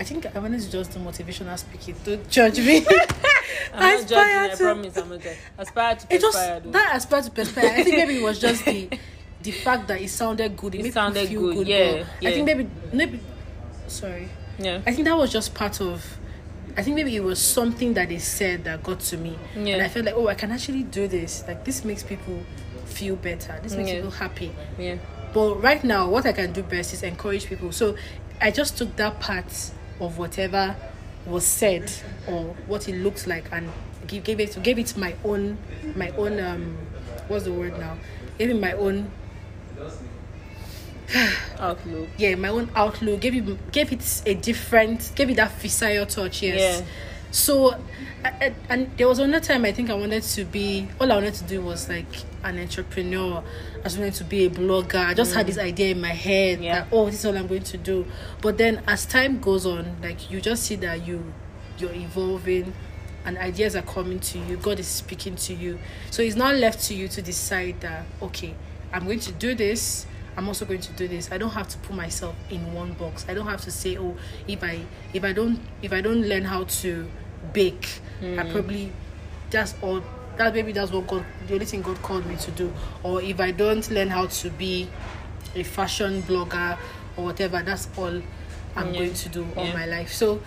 I 0.00 0.04
think 0.04 0.26
I 0.34 0.38
wanted 0.38 0.60
to 0.60 0.70
just 0.70 0.92
do 0.92 0.98
motivational 0.98 1.58
speaking. 1.58 1.94
Don't 2.04 2.28
judge 2.28 2.58
me. 2.58 2.84
I'm 3.74 4.00
not 4.00 4.08
judging, 4.08 4.52
I 4.52 4.54
promise 4.56 4.96
I'm 4.96 5.08
not 5.08 5.20
judging. 5.20 5.38
Aspire 5.58 5.96
to 5.96 6.06
it 6.14 6.20
just 6.20 6.36
perspire, 6.36 6.60
though. 6.60 6.70
that 6.70 6.94
aspect 6.94 7.24
to 7.26 7.30
perspire. 7.30 7.70
I 7.70 7.82
think 7.82 7.96
maybe 7.96 8.16
it 8.18 8.22
was 8.22 8.38
just 8.40 8.64
the 8.64 8.88
the 9.42 9.50
fact 9.52 9.88
that 9.88 10.00
it 10.00 10.08
sounded 10.10 10.56
good. 10.56 10.74
It, 10.74 10.80
It 10.80 10.82
made 10.84 10.92
sounded 10.92 11.22
me 11.24 11.26
feel 11.28 11.40
good, 11.42 11.54
good. 11.58 11.68
yeah, 11.68 12.04
yeah. 12.20 12.28
I 12.28 12.32
think 12.32 12.46
maybe 12.46 12.68
maybe 12.92 13.20
sorry. 13.86 14.28
Yeah. 14.58 14.80
I 14.86 14.92
think 14.92 15.06
that 15.06 15.16
was 15.16 15.32
just 15.32 15.54
part 15.54 15.80
of. 15.80 16.04
I 16.76 16.82
think 16.82 16.96
maybe 16.96 17.14
it 17.14 17.22
was 17.22 17.40
something 17.40 17.94
that 17.94 18.08
they 18.08 18.18
said 18.18 18.64
that 18.64 18.82
got 18.82 18.98
to 19.00 19.16
me, 19.16 19.38
Yeah. 19.56 19.74
and 19.74 19.82
I 19.82 19.88
felt 19.88 20.06
like, 20.06 20.14
oh, 20.16 20.26
I 20.26 20.34
can 20.34 20.50
actually 20.50 20.82
do 20.82 21.06
this. 21.06 21.44
Like 21.46 21.64
this 21.64 21.84
makes 21.84 22.02
people 22.02 22.40
feel 22.86 23.14
better. 23.16 23.58
This 23.62 23.74
makes 23.74 23.90
Yeah. 23.90 23.96
people 23.96 24.10
happy. 24.10 24.52
Yeah. 24.78 24.96
But 25.32 25.62
right 25.62 25.82
now, 25.84 26.08
what 26.08 26.26
I 26.26 26.32
can 26.32 26.52
do 26.52 26.62
best 26.64 26.92
is 26.92 27.02
encourage 27.04 27.46
people. 27.46 27.70
So 27.72 27.96
I 28.40 28.50
just 28.50 28.76
took 28.76 28.94
that 28.96 29.20
part 29.20 29.46
of 30.00 30.18
whatever 30.18 30.76
was 31.26 31.46
said 31.46 31.90
or 32.26 32.54
what 32.66 32.88
it 32.88 32.96
looks 32.96 33.26
like 33.26 33.44
and 33.52 33.70
give, 34.06 34.24
gave 34.24 34.40
it 34.40 34.62
gave 34.62 34.78
it 34.78 34.96
my 34.96 35.14
own 35.24 35.56
my 35.96 36.10
own 36.10 36.38
um 36.40 36.76
what's 37.28 37.44
the 37.44 37.52
word 37.52 37.78
now? 37.78 37.96
Gave 38.38 38.50
it 38.50 38.60
my 38.60 38.72
own 38.72 39.10
Outlook. 41.58 42.08
yeah 42.18 42.34
my 42.34 42.48
own 42.48 42.70
outlook. 42.74 43.20
Gave 43.20 43.36
it 43.36 43.72
gave 43.72 43.92
it 43.92 44.22
a 44.26 44.34
different 44.34 45.12
gave 45.14 45.30
it 45.30 45.36
that 45.36 45.50
Fisayo 45.58 46.08
touch. 46.08 46.42
Yes. 46.42 46.80
Yeah. 46.80 46.86
So, 47.34 47.74
I, 48.24 48.54
and 48.68 48.96
there 48.96 49.08
was 49.08 49.18
another 49.18 49.44
time 49.44 49.64
I 49.64 49.72
think 49.72 49.90
I 49.90 49.94
wanted 49.94 50.22
to 50.22 50.44
be. 50.44 50.86
All 51.00 51.10
I 51.10 51.16
wanted 51.16 51.34
to 51.34 51.44
do 51.44 51.60
was 51.60 51.88
like 51.88 52.06
an 52.44 52.60
entrepreneur. 52.60 53.42
I 53.80 53.82
just 53.82 53.98
wanted 53.98 54.14
to 54.14 54.24
be 54.24 54.46
a 54.46 54.50
blogger. 54.50 55.04
I 55.04 55.14
just 55.14 55.34
had 55.34 55.48
this 55.48 55.56
mm. 55.56 55.64
idea 55.64 55.90
in 55.90 56.00
my 56.00 56.12
head 56.12 56.62
Yeah. 56.62 56.82
that 56.82 56.88
oh, 56.92 57.06
this 57.06 57.16
is 57.16 57.26
all 57.26 57.36
I'm 57.36 57.48
going 57.48 57.64
to 57.64 57.76
do. 57.76 58.06
But 58.40 58.56
then 58.56 58.84
as 58.86 59.04
time 59.04 59.40
goes 59.40 59.66
on, 59.66 59.96
like 60.00 60.30
you 60.30 60.40
just 60.40 60.62
see 60.62 60.76
that 60.76 61.08
you 61.08 61.34
you're 61.76 61.92
evolving, 61.92 62.72
and 63.24 63.36
ideas 63.36 63.74
are 63.74 63.82
coming 63.82 64.20
to 64.20 64.38
you. 64.38 64.56
God 64.56 64.78
is 64.78 64.86
speaking 64.86 65.34
to 65.34 65.54
you. 65.54 65.80
So 66.12 66.22
it's 66.22 66.36
not 66.36 66.54
left 66.54 66.84
to 66.84 66.94
you 66.94 67.08
to 67.08 67.20
decide 67.20 67.80
that 67.80 68.06
okay, 68.22 68.54
I'm 68.92 69.06
going 69.06 69.18
to 69.18 69.32
do 69.32 69.56
this. 69.56 70.06
I'm 70.36 70.46
also 70.46 70.64
going 70.64 70.80
to 70.80 70.92
do 70.92 71.08
this. 71.08 71.32
I 71.32 71.38
don't 71.38 71.50
have 71.50 71.66
to 71.68 71.78
put 71.78 71.96
myself 71.96 72.36
in 72.48 72.72
one 72.74 72.92
box. 72.92 73.24
I 73.28 73.34
don't 73.34 73.46
have 73.48 73.60
to 73.62 73.72
say, 73.72 73.98
oh, 73.98 74.16
if 74.46 74.62
I 74.62 74.82
if 75.12 75.24
I 75.24 75.32
don't 75.32 75.58
if 75.82 75.92
I 75.92 76.00
don't 76.00 76.22
learn 76.22 76.44
how 76.44 76.62
to 76.62 77.08
bake, 77.54 78.00
I 78.22 78.42
probably 78.44 78.92
that's 79.50 79.74
all 79.80 80.02
that 80.36 80.52
maybe 80.52 80.72
that's 80.72 80.90
what 80.90 81.06
God 81.06 81.24
the 81.46 81.54
only 81.54 81.64
thing 81.66 81.80
God 81.82 82.02
called 82.02 82.26
me 82.26 82.36
to 82.36 82.50
do. 82.50 82.72
Or 83.02 83.22
if 83.22 83.40
I 83.40 83.50
don't 83.52 83.88
learn 83.90 84.08
how 84.08 84.26
to 84.26 84.50
be 84.50 84.88
a 85.54 85.62
fashion 85.62 86.22
blogger 86.22 86.76
or 87.16 87.24
whatever, 87.26 87.62
that's 87.62 87.88
all 87.96 88.20
I'm 88.76 88.92
Yeah. 88.92 88.98
going 88.98 89.14
to 89.14 89.28
do 89.28 89.46
all 89.56 89.66
Yeah. 89.66 89.72
my 89.74 89.86
life. 89.86 90.12
So 90.12 90.40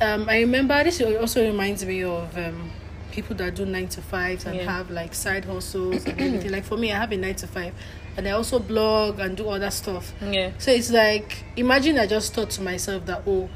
um 0.00 0.28
I 0.28 0.40
remember 0.40 0.82
this 0.84 1.00
also 1.00 1.44
reminds 1.44 1.84
me 1.84 2.04
of 2.04 2.36
um 2.38 2.70
people 3.10 3.36
that 3.36 3.54
do 3.56 3.66
nine 3.66 3.88
to 3.88 4.00
fives 4.00 4.46
and 4.46 4.56
Yeah. 4.56 4.70
have 4.70 4.90
like 4.90 5.12
side 5.14 5.44
hustles 5.44 6.06
and 6.06 6.18
everything. 6.20 6.52
Like 6.52 6.64
for 6.64 6.76
me 6.78 6.92
I 6.92 6.98
have 6.98 7.12
a 7.12 7.16
nine 7.16 7.34
to 7.36 7.46
five 7.46 7.74
and 8.16 8.28
I 8.28 8.30
also 8.32 8.58
blog 8.60 9.18
and 9.18 9.36
do 9.36 9.48
other 9.48 9.70
stuff. 9.70 10.12
Yeah. 10.20 10.50
So 10.58 10.70
it's 10.70 10.90
like 10.92 11.42
imagine 11.56 11.98
I 11.98 12.06
just 12.06 12.32
thought 12.34 12.50
to 12.50 12.62
myself 12.62 13.04
that 13.06 13.22
oh 13.26 13.48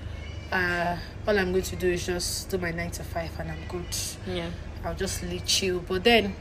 uh 0.50 0.96
all 1.26 1.38
I'm 1.38 1.50
going 1.52 1.64
to 1.64 1.76
do 1.76 1.88
is 1.90 2.06
just 2.06 2.48
do 2.50 2.58
my 2.58 2.70
nine 2.70 2.90
to 2.92 3.02
five 3.02 3.30
and 3.40 3.50
I'm 3.50 3.58
good. 3.68 3.84
Yeah. 4.26 4.50
I'll 4.84 4.94
just 4.94 5.22
lay 5.24 5.40
chill. 5.40 5.80
But 5.80 6.04
then 6.04 6.34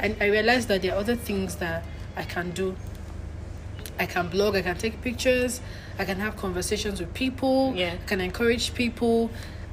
I, 0.00 0.14
I 0.20 0.26
realized 0.26 0.68
that 0.68 0.82
there 0.82 0.94
are 0.94 0.98
other 0.98 1.14
things 1.16 1.56
that 1.56 1.84
I 2.16 2.22
can 2.24 2.50
do. 2.50 2.76
I 3.98 4.06
can 4.06 4.28
blog, 4.28 4.56
I 4.56 4.62
can 4.62 4.76
take 4.76 5.00
pictures, 5.00 5.60
I 5.98 6.04
can 6.04 6.18
have 6.20 6.36
conversations 6.36 7.00
with 7.00 7.14
people, 7.14 7.72
Yeah. 7.74 7.94
I 7.94 8.06
can 8.06 8.20
encourage 8.20 8.74
people. 8.74 9.30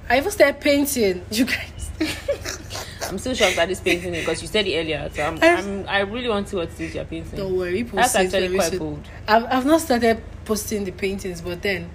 I 0.10 0.18
even 0.18 0.32
started 0.32 0.62
painting, 0.62 1.26
you 1.32 1.46
guys. 1.46 1.92
I'm 3.10 3.18
still 3.18 3.34
shocked 3.34 3.58
at 3.58 3.68
this 3.68 3.80
painting 3.82 4.12
because 4.14 4.42
you 4.42 4.48
said 4.48 4.66
it 4.66 4.78
earlier. 4.80 5.10
So 5.14 5.24
I'm, 5.24 5.44
I'm- 5.44 5.86
I'm 5.90 6.12
really 6.12 6.30
want 6.30 6.48
to 6.48 6.52
see 6.72 6.86
what 6.86 6.96
you're 6.96 7.06
painting. 7.06 7.38
Don't 7.38 7.58
worry, 7.58 7.84
people 7.84 7.98
That's 7.98 8.16
actually 8.16 8.56
quite 8.56 8.78
bold. 8.80 9.08
I've, 9.28 9.44
I've 9.46 9.66
not 9.66 9.82
started 9.82 10.24
posting 10.46 10.86
the 10.86 10.92
paintings, 10.92 11.42
but 11.42 11.62
then 11.62 11.90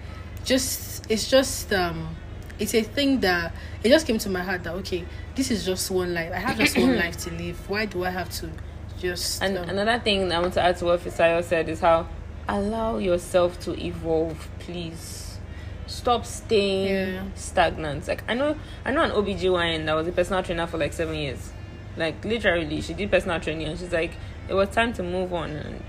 just 0.44 1.10
it's 1.10 1.28
just 1.30 1.72
um 1.72 2.14
it's 2.58 2.74
a 2.74 2.82
thing 2.82 3.20
that 3.20 3.52
it 3.82 3.88
just 3.88 4.06
came 4.06 4.18
to 4.18 4.30
my 4.30 4.40
heart 4.42 4.64
that 4.64 4.74
okay, 4.74 5.04
this 5.34 5.50
is 5.50 5.64
just 5.64 5.90
one 5.90 6.14
life. 6.14 6.32
I 6.32 6.38
have 6.38 6.56
just 6.58 6.76
one 6.76 6.96
life 7.04 7.16
to 7.18 7.30
live. 7.30 7.68
Why 7.68 7.86
do 7.86 8.04
I 8.04 8.10
have 8.10 8.30
to 8.30 8.50
just 8.98 9.42
And 9.42 9.56
um, 9.58 9.68
another 9.68 9.98
thing 10.02 10.30
I 10.32 10.40
want 10.40 10.54
to 10.54 10.60
add 10.62 10.76
to 10.78 10.86
what 10.86 11.00
Fisayo 11.00 11.42
said 11.44 11.68
is 11.68 11.80
how 11.80 12.06
allow 12.48 12.98
yourself 12.98 13.60
to 13.60 13.78
evolve, 13.84 14.48
please. 14.58 15.38
Stop 15.86 16.26
staying 16.26 17.14
Yeah. 17.14 17.22
stagnant. 17.34 18.06
Like 18.08 18.22
I 18.28 18.34
know 18.34 18.56
I 18.84 18.90
know 18.90 19.02
an 19.02 19.10
OBGYN 19.12 19.86
that 19.86 19.94
was 19.94 20.06
a 20.08 20.12
personal 20.12 20.42
trainer 20.42 20.66
for 20.66 20.78
like 20.78 20.92
seven 20.92 21.14
years. 21.14 21.52
Like 21.96 22.24
literally 22.24 22.80
she 22.80 22.92
did 22.94 23.10
personal 23.10 23.40
training 23.40 23.68
and 23.68 23.78
she's 23.78 23.92
like, 23.92 24.12
It 24.48 24.54
was 24.54 24.68
time 24.68 24.92
to 24.94 25.02
move 25.02 25.32
on 25.32 25.50
and 25.50 25.82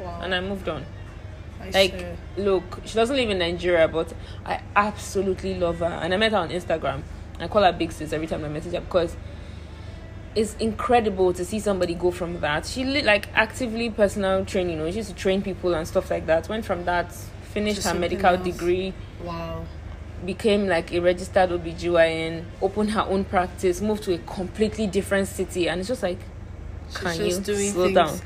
wow, 0.00 0.20
and 0.22 0.34
I 0.34 0.40
moved 0.40 0.68
on. 0.68 0.84
I 1.62 1.70
Like, 1.70 1.90
swear. 1.98 2.16
look, 2.36 2.80
she 2.84 2.94
doesn't 2.94 3.16
live 3.16 3.30
in 3.30 3.38
Nigeria, 3.38 3.88
but 3.88 4.12
I 4.44 4.60
absolutely 4.76 5.54
love 5.54 5.78
her. 5.78 5.86
And 5.86 6.12
I 6.12 6.16
met 6.16 6.32
her 6.32 6.38
on 6.38 6.50
Instagram. 6.50 7.02
I 7.38 7.48
call 7.48 7.62
her 7.62 7.72
Big 7.72 7.92
Sis 7.92 8.12
every 8.12 8.26
time 8.26 8.44
I 8.44 8.48
message 8.48 8.74
her 8.74 8.80
because 8.80 9.16
it's 10.34 10.54
incredible 10.56 11.32
to 11.34 11.44
see 11.44 11.58
somebody 11.60 11.94
go 11.94 12.10
from 12.10 12.40
that. 12.40 12.64
She 12.66 12.84
li- 12.84 13.02
like 13.02 13.28
actively 13.34 13.90
personal 13.90 14.44
training, 14.44 14.78
you 14.78 14.84
know, 14.84 14.90
she 14.90 14.98
used 14.98 15.10
to 15.10 15.14
train 15.14 15.42
people 15.42 15.74
and 15.74 15.86
stuff 15.86 16.10
like 16.10 16.26
that. 16.26 16.48
Went 16.48 16.64
from 16.64 16.84
that, 16.86 17.12
finished 17.12 17.84
her 17.84 17.94
medical 17.94 18.26
else. 18.30 18.42
degree, 18.44 18.94
wow, 19.22 19.64
became 20.24 20.68
like 20.68 20.92
a 20.92 21.00
registered 21.00 21.50
OBGYN, 21.50 22.44
opened 22.62 22.90
her 22.92 23.02
own 23.02 23.24
practice, 23.24 23.80
moved 23.82 24.04
to 24.04 24.14
a 24.14 24.18
completely 24.18 24.86
different 24.86 25.28
city, 25.28 25.68
and 25.68 25.80
it's 25.80 25.88
just 25.88 26.02
like, 26.02 26.18
She's 26.88 26.98
can 26.98 27.16
just 27.16 27.38
you 27.48 27.54
doing 27.54 27.72
slow 27.72 27.84
things. 27.84 27.94
down? 27.94 28.20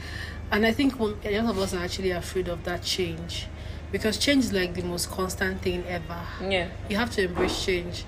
And 0.51 0.65
I 0.67 0.73
think 0.73 0.99
one- 0.99 1.17
a 1.25 1.41
lot 1.41 1.51
of 1.51 1.59
us 1.59 1.75
are 1.75 1.83
actually 1.85 2.11
afraid 2.13 2.49
of 2.49 2.65
that 2.65 2.83
change 2.83 3.47
because 3.93 4.17
change 4.19 4.45
is 4.47 4.53
like 4.53 4.75
the 4.75 4.83
most 4.83 5.11
constant 5.11 5.61
thing 5.63 5.85
ever. 5.89 6.21
Yeah, 6.49 6.69
You 6.89 6.97
have 6.97 7.11
to 7.13 7.25
embrace 7.25 7.65
change. 7.65 8.05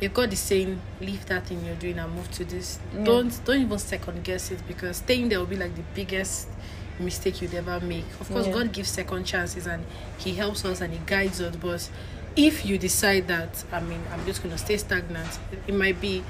if 0.00 0.14
God 0.14 0.32
is 0.32 0.38
saying 0.38 0.80
leave 1.00 1.26
that 1.26 1.46
thing 1.48 1.64
you're 1.64 1.74
doing 1.74 1.98
and 1.98 2.14
move 2.14 2.30
to 2.32 2.44
this, 2.44 2.78
Yeah. 2.94 3.04
don't 3.04 3.44
don't 3.44 3.60
even 3.62 3.78
second 3.78 4.22
guess 4.22 4.50
it 4.50 4.60
because 4.68 4.98
staying 4.98 5.28
there 5.28 5.38
will 5.40 5.46
be 5.46 5.56
like 5.56 5.74
the 5.74 5.82
biggest 5.94 6.48
mistake 7.00 7.40
you'd 7.42 7.54
ever 7.54 7.80
make. 7.80 8.04
Of 8.20 8.30
course, 8.30 8.46
Yeah. 8.46 8.52
God 8.52 8.72
gives 8.72 8.90
second 8.90 9.24
chances 9.24 9.66
and 9.66 9.84
He 10.18 10.34
helps 10.34 10.64
us 10.64 10.80
and 10.80 10.92
He 10.92 11.00
guides 11.06 11.40
us. 11.40 11.56
But 11.56 11.88
if 12.36 12.64
you 12.66 12.76
decide 12.78 13.28
that, 13.28 13.64
I 13.72 13.80
mean, 13.80 14.00
I'm 14.12 14.24
just 14.26 14.42
gonna 14.42 14.58
stay 14.58 14.76
stagnant, 14.76 15.38
it, 15.52 15.58
it 15.68 15.74
might 15.74 16.00
be. 16.00 16.22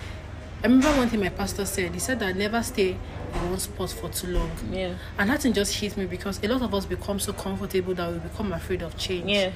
I 0.62 0.66
remember 0.66 0.88
one 0.96 1.08
thing 1.08 1.20
my 1.20 1.28
pastor 1.28 1.64
said. 1.66 1.92
He 1.94 2.00
said 2.00 2.18
that 2.20 2.36
never 2.36 2.62
stay 2.62 2.96
in 3.34 3.50
one 3.50 3.58
spot 3.58 3.90
for 3.90 4.08
too 4.08 4.28
long. 4.28 4.50
Yeah. 4.70 4.94
And 5.18 5.30
that 5.30 5.42
thing 5.42 5.52
just 5.52 5.74
hit 5.74 5.96
me 5.96 6.06
because 6.06 6.42
a 6.42 6.48
lot 6.48 6.62
of 6.62 6.74
us 6.74 6.86
become 6.86 7.18
so 7.18 7.32
comfortable 7.32 7.94
that 7.94 8.12
we 8.12 8.18
become 8.18 8.52
afraid 8.52 8.82
of 8.82 8.96
change. 8.96 9.30
Yeah. 9.30 9.50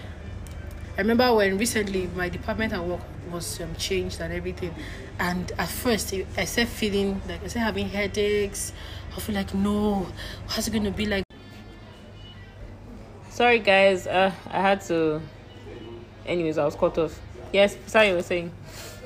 I 0.96 1.00
remember 1.00 1.32
when 1.34 1.56
recently 1.56 2.06
my 2.14 2.28
department 2.28 2.74
at 2.74 2.84
work 2.84 3.00
was 3.30 3.60
um, 3.62 3.74
changed 3.76 4.20
and 4.20 4.30
everything, 4.30 4.74
and 5.18 5.50
at 5.58 5.68
first 5.68 6.12
I 6.36 6.44
started 6.44 6.70
feeling 6.70 7.22
like 7.26 7.42
I 7.42 7.46
started 7.46 7.60
having 7.64 7.88
headaches. 7.88 8.74
I 9.16 9.20
feel 9.20 9.34
like 9.34 9.54
no, 9.54 10.06
how's 10.48 10.68
it 10.68 10.70
going 10.70 10.84
to 10.84 10.90
be 10.90 11.06
like? 11.06 11.24
Sorry, 13.30 13.58
guys. 13.58 14.06
Uh, 14.06 14.32
I 14.50 14.60
had 14.60 14.82
to. 14.82 15.22
Anyways, 16.26 16.58
I 16.58 16.64
was 16.66 16.74
cut 16.74 16.98
off. 16.98 17.18
Yes, 17.52 17.76
sorry, 17.86 18.08
you 18.08 18.14
were 18.14 18.22
saying. 18.22 18.52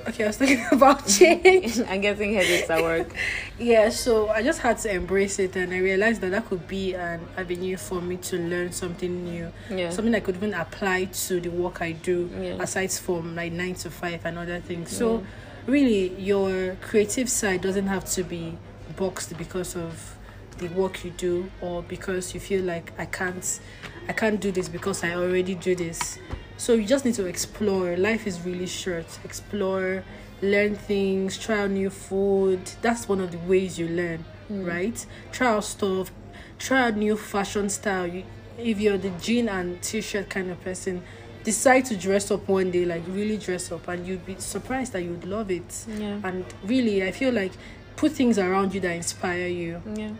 Okay, 0.09 0.25
I 0.25 0.27
was 0.29 0.37
thinking 0.37 0.65
about 0.73 1.07
change. 1.07 1.81
I'm 1.89 2.01
getting 2.01 2.35
headaches 2.35 2.71
at 2.71 2.83
work. 2.83 3.13
yeah, 3.59 3.89
so 3.91 4.29
I 4.29 4.43
just 4.43 4.61
had 4.61 4.79
to 4.79 4.93
embrace 4.93 5.39
it, 5.39 5.57
and 5.57 5.73
I 5.73 5.79
realized 5.79 6.21
that 6.21 6.31
that 6.31 6.47
could 6.47 6.69
be 6.69 6.95
an 6.95 7.21
avenue 7.37 7.77
for 7.77 8.01
me 8.01 8.17
to 8.19 8.37
learn 8.39 8.73
something 8.73 9.25
new, 9.25 9.53
Yeah. 9.71 9.91
something 9.91 10.15
I 10.15 10.21
could 10.21 10.37
even 10.37 10.55
apply 10.55 11.07
to 11.07 11.41
the 11.41 11.49
work 11.49 11.83
I 11.83 11.93
do, 11.93 12.31
Yeah. 12.41 12.63
aside 12.63 12.93
from 12.93 13.35
like 13.35 13.53
nine 13.53 13.75
to 13.77 13.91
five 13.91 14.25
and 14.25 14.39
other 14.39 14.61
things. 14.61 14.97
So, 14.97 15.25
really, 15.67 16.15
your 16.21 16.77
creative 16.83 17.29
side 17.29 17.63
doesn't 17.63 17.89
have 17.89 18.05
to 18.13 18.23
be 18.23 18.57
boxed 18.97 19.37
because 19.37 19.75
of 19.75 20.17
the 20.59 20.69
work 20.69 21.05
you 21.05 21.11
do 21.11 21.51
or 21.61 21.83
because 21.83 22.33
you 22.33 22.41
feel 22.41 22.63
like 22.65 22.93
I 22.97 23.05
can't, 23.07 23.61
I 24.09 24.13
can't 24.13 24.41
do 24.41 24.53
this 24.53 24.69
because 24.69 25.03
I 25.05 25.15
already 25.15 25.55
do 25.55 25.75
this. 25.75 26.19
So 26.57 26.73
you 26.73 26.87
just 26.87 27.05
need 27.05 27.15
to 27.15 27.27
explore. 27.27 27.97
Life 27.97 28.27
is 28.27 28.41
really 28.41 28.67
short. 28.67 29.07
Explore, 29.25 30.05
learn 30.43 30.75
things, 30.75 31.39
try 31.39 31.61
out 31.61 31.71
new 31.71 31.91
food. 31.91 32.61
That's 32.83 33.09
one 33.09 33.21
of 33.21 33.33
the 33.33 33.39
ways 33.39 33.79
you 33.79 33.89
learn, 33.89 34.25
hmm. 34.49 34.65
right? 34.65 35.07
Try 35.33 35.49
out 35.49 35.65
stuff, 35.65 36.11
try 36.59 36.83
out 36.83 36.97
new 36.97 37.17
fashion 37.17 37.69
style. 37.69 38.07
You, 38.07 38.25
if 38.59 38.81
you're 38.81 38.99
the 38.99 39.11
jean 39.11 39.49
and 39.49 39.81
t-shirt 39.83 40.31
kind 40.31 40.51
of 40.51 40.63
person, 40.63 41.03
decide 41.45 41.85
to 41.87 41.97
dress 41.97 42.31
up 42.31 42.49
one 42.49 42.71
day, 42.71 42.85
like 42.85 43.03
really 43.09 43.37
dress 43.37 43.71
up, 43.71 43.87
and 43.89 44.07
you'd 44.07 44.25
be 44.25 44.37
surprised 44.39 44.93
that 44.93 45.03
you'd 45.03 45.25
love 45.25 45.51
it. 45.51 45.85
Yeah. 45.89 46.21
And 46.25 46.45
really, 46.65 47.05
I 47.05 47.13
feel 47.13 47.33
like 47.33 47.53
put 47.97 48.13
things 48.13 48.39
around 48.39 48.75
you 48.75 48.81
that 48.81 48.93
inspire 48.93 49.47
you 49.47 49.83
Yeah. 49.95 50.11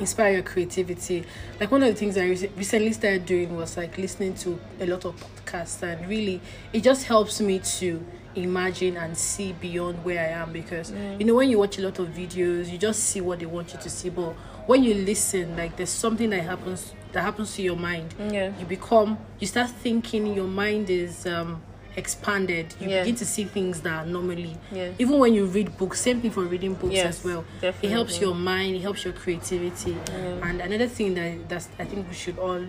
Inspire 0.00 0.34
your 0.34 0.42
creativity. 0.42 1.24
Like 1.60 1.70
one 1.70 1.82
of 1.82 1.88
the 1.88 1.94
things 1.94 2.16
I 2.16 2.26
recently 2.56 2.92
started 2.92 3.26
doing 3.26 3.56
was 3.56 3.76
like 3.76 3.96
listening 3.98 4.34
to 4.36 4.58
a 4.80 4.86
lot 4.86 5.04
of 5.04 5.16
podcasts, 5.16 5.82
and 5.82 6.08
really, 6.08 6.40
it 6.72 6.82
just 6.82 7.04
helps 7.04 7.40
me 7.40 7.58
to 7.58 8.04
imagine 8.34 8.98
and 8.98 9.16
see 9.16 9.52
beyond 9.54 10.04
where 10.04 10.20
I 10.20 10.42
am 10.42 10.52
because 10.52 10.92
you 11.18 11.24
know 11.24 11.34
when 11.34 11.48
you 11.48 11.58
watch 11.58 11.78
a 11.78 11.82
lot 11.82 11.98
of 11.98 12.08
videos, 12.08 12.70
you 12.70 12.78
just 12.78 13.04
see 13.04 13.20
what 13.20 13.38
they 13.38 13.46
want 13.46 13.72
you 13.72 13.80
to 13.80 13.90
see, 13.90 14.10
but 14.10 14.34
when 14.66 14.82
you 14.82 14.94
listen, 14.94 15.56
like 15.56 15.76
there's 15.76 15.90
something 15.90 16.30
that 16.30 16.42
happens 16.42 16.92
that 17.12 17.22
happens 17.22 17.54
to 17.54 17.62
your 17.62 17.76
mind. 17.76 18.14
Yeah. 18.30 18.52
You 18.58 18.66
become, 18.66 19.18
you 19.38 19.46
start 19.46 19.70
thinking. 19.70 20.34
Your 20.34 20.48
mind 20.48 20.90
is 20.90 21.26
um 21.26 21.62
expanded. 21.96 22.74
You 22.80 22.88
Yeah. 22.90 23.00
begin 23.02 23.16
to 23.16 23.24
see 23.24 23.44
things 23.44 23.80
that 23.80 24.06
normally 24.06 24.56
Yeah. 24.70 24.90
even 24.98 25.18
when 25.18 25.32
you 25.34 25.46
read 25.46 25.76
books 25.78 26.00
same 26.00 26.20
thing 26.20 26.30
for 26.30 26.42
reading 26.42 26.74
books 26.74 26.94
Yes, 26.94 27.18
as 27.18 27.24
well 27.24 27.44
definitely. 27.60 27.88
it 27.88 27.92
helps 27.92 28.20
your 28.20 28.34
mind 28.34 28.76
it 28.76 28.82
helps 28.82 29.04
your 29.04 29.14
creativity 29.14 29.96
and 30.42 30.60
another 30.60 30.86
thing 30.88 31.14
that 31.14 31.48
that's 31.48 31.68
i 31.78 31.84
think 31.84 32.06
we 32.08 32.14
should 32.14 32.38
all 32.38 32.62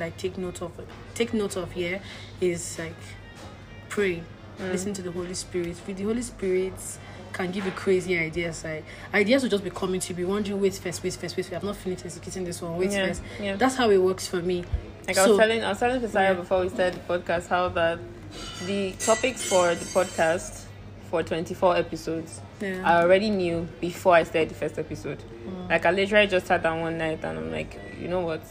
like 0.00 0.16
take 0.16 0.36
note 0.36 0.60
of 0.62 0.72
take 1.14 1.32
note 1.32 1.56
of 1.56 1.70
here 1.72 2.00
is 2.40 2.78
like 2.78 2.94
pray 3.88 4.22
Mm. 4.58 4.72
listen 4.72 4.92
to 4.94 5.02
the 5.02 5.10
holy 5.12 5.34
spirit 5.34 5.76
with 5.86 5.96
the 5.98 6.04
holy 6.04 6.22
spirit 6.22 6.72
can 7.32 7.50
give 7.50 7.66
you 7.66 7.72
crazy 7.72 8.18
ideas 8.18 8.64
like 8.64 8.84
ideas 9.12 9.42
will 9.42 9.50
just 9.50 9.62
be 9.62 9.68
coming 9.70 10.00
to 10.00 10.08
you 10.10 10.14
be 10.16 10.24
wondering 10.24 10.58
wait 10.60 10.74
first 10.74 11.02
wait 11.04 11.12
first 11.12 11.36
wait 11.36 11.44
first 11.44 11.52
i've 11.56 11.62
not 11.62 11.76
finished 11.76 12.04
executing 12.06 12.42
this 12.44 12.62
one 12.62 12.76
wait 12.78 12.90
Yeah, 12.90 13.06
first 13.08 13.22
yeah. 13.40 13.56
that's 13.56 13.76
how 13.76 13.90
it 13.90 13.98
works 13.98 14.26
for 14.26 14.40
me 14.42 14.64
Like 15.06 15.18
I 15.18 15.24
So- 15.24 15.28
was 15.30 15.38
telling, 15.38 15.62
I 15.62 15.68
was 15.68 15.78
telling 15.78 16.02
Yeah. 16.02 16.32
before 16.32 16.62
we 16.62 16.68
started 16.68 16.94
the 17.00 17.04
podcast 17.18 17.46
how 17.48 17.68
that 17.68 18.00
the 18.66 18.92
topics 18.92 19.42
for 19.48 19.74
the 19.74 19.84
podcast 19.86 20.64
for 21.10 21.22
24 21.22 21.76
episodes 21.76 22.40
Yeah. 22.60 22.82
I 22.84 23.02
already 23.02 23.30
knew 23.30 23.68
before 23.80 24.14
I 24.14 24.24
started 24.24 24.50
the 24.50 24.54
first 24.54 24.78
episode. 24.78 25.18
Mm. 25.46 25.70
Like 25.70 25.86
I 25.86 25.90
literally 25.92 26.26
just 26.26 26.46
sat 26.46 26.62
down 26.62 26.80
one 26.80 26.98
night 26.98 27.20
and 27.24 27.38
I'm 27.38 27.50
like, 27.52 27.78
you 28.00 28.08
know 28.08 28.20
what? 28.20 28.42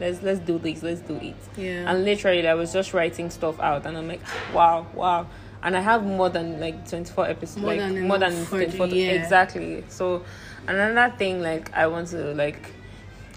Let's 0.00 0.22
let's 0.22 0.40
do 0.40 0.58
this. 0.58 0.82
Let's 0.82 1.00
do 1.00 1.14
it. 1.16 1.36
Yeah. 1.56 1.88
And 1.90 2.04
literally, 2.04 2.46
I 2.48 2.54
was 2.54 2.72
just 2.72 2.92
writing 2.92 3.30
stuff 3.30 3.60
out, 3.60 3.86
and 3.86 3.96
I'm 3.96 4.08
like, 4.08 4.22
wow, 4.52 4.86
wow. 4.94 5.26
And 5.62 5.76
I 5.76 5.80
have 5.80 6.02
more 6.04 6.28
than 6.28 6.58
like 6.58 6.88
24 6.88 7.26
episodes, 7.28 7.58
More 7.58 7.70
like 7.76 7.78
than 7.78 8.08
more 8.08 8.18
than 8.18 8.32
enough 8.32 8.48
for 8.48 8.58
the 8.58 8.64
24 8.76 8.86
year. 8.88 9.14
exactly. 9.22 9.84
So 9.88 10.24
another 10.66 11.14
thing, 11.16 11.40
like 11.42 11.72
I 11.72 11.86
want 11.86 12.08
to 12.08 12.34
like. 12.34 12.72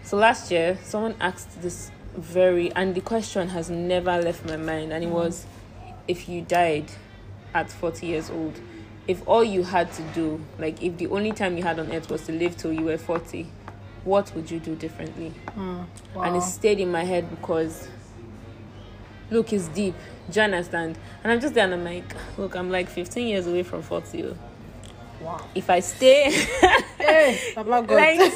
So 0.04 0.18
last 0.18 0.50
year, 0.50 0.80
someone 0.84 1.14
asked 1.20 1.62
this 1.62 1.92
very, 2.18 2.72
and 2.74 2.96
the 2.96 3.02
question 3.02 3.50
has 3.50 3.70
never 3.70 4.18
left 4.20 4.46
my 4.46 4.58
mind, 4.58 4.92
and 4.92 5.04
it 5.04 5.10
was, 5.10 5.46
if 6.08 6.28
you 6.30 6.42
died 6.42 6.92
at 7.54 7.72
40 7.72 8.06
years 8.06 8.30
old, 8.30 8.60
if 9.08 9.22
all 9.28 9.44
you 9.44 9.64
had 9.64 9.92
to 9.94 10.02
do, 10.14 10.44
like 10.60 10.82
if 10.82 10.98
the 10.98 11.08
only 11.08 11.32
time 11.32 11.58
you 11.58 11.64
had 11.64 11.80
on 11.80 11.92
earth 11.92 12.10
was 12.10 12.26
to 12.26 12.32
live 12.32 12.58
till 12.58 12.74
you 12.74 12.84
were 12.86 12.98
40, 12.98 13.48
what 14.04 14.34
would 14.36 14.50
you 14.52 14.60
do 14.60 14.76
differently? 14.76 15.34
Mm, 15.58 15.86
And 16.16 16.36
it 16.36 16.42
stayed 16.44 16.80
in 16.80 16.92
my 16.92 17.04
head 17.04 17.30
because, 17.30 17.88
look, 19.32 19.52
it's 19.54 19.68
deep. 19.70 19.96
Do 20.30 20.40
you 20.40 20.44
understand? 20.44 20.98
And 21.24 21.32
I'm 21.32 21.40
just 21.40 21.54
there 21.54 21.66
and 21.66 21.74
I'm 21.76 21.84
like, 21.84 22.16
look, 22.38 22.56
I'm 22.56 22.72
like 22.72 22.90
15 22.90 23.28
years 23.28 23.48
away 23.48 23.64
from 23.64 23.82
40. 23.84 24.24
oh. 24.24 24.38
wow 25.22 25.42
If 25.54 25.70
I 25.70 25.80
stay, 25.82 26.32
hey 26.98 27.40
Baba 27.56 27.82
God. 27.88 27.90
like, 27.96 28.20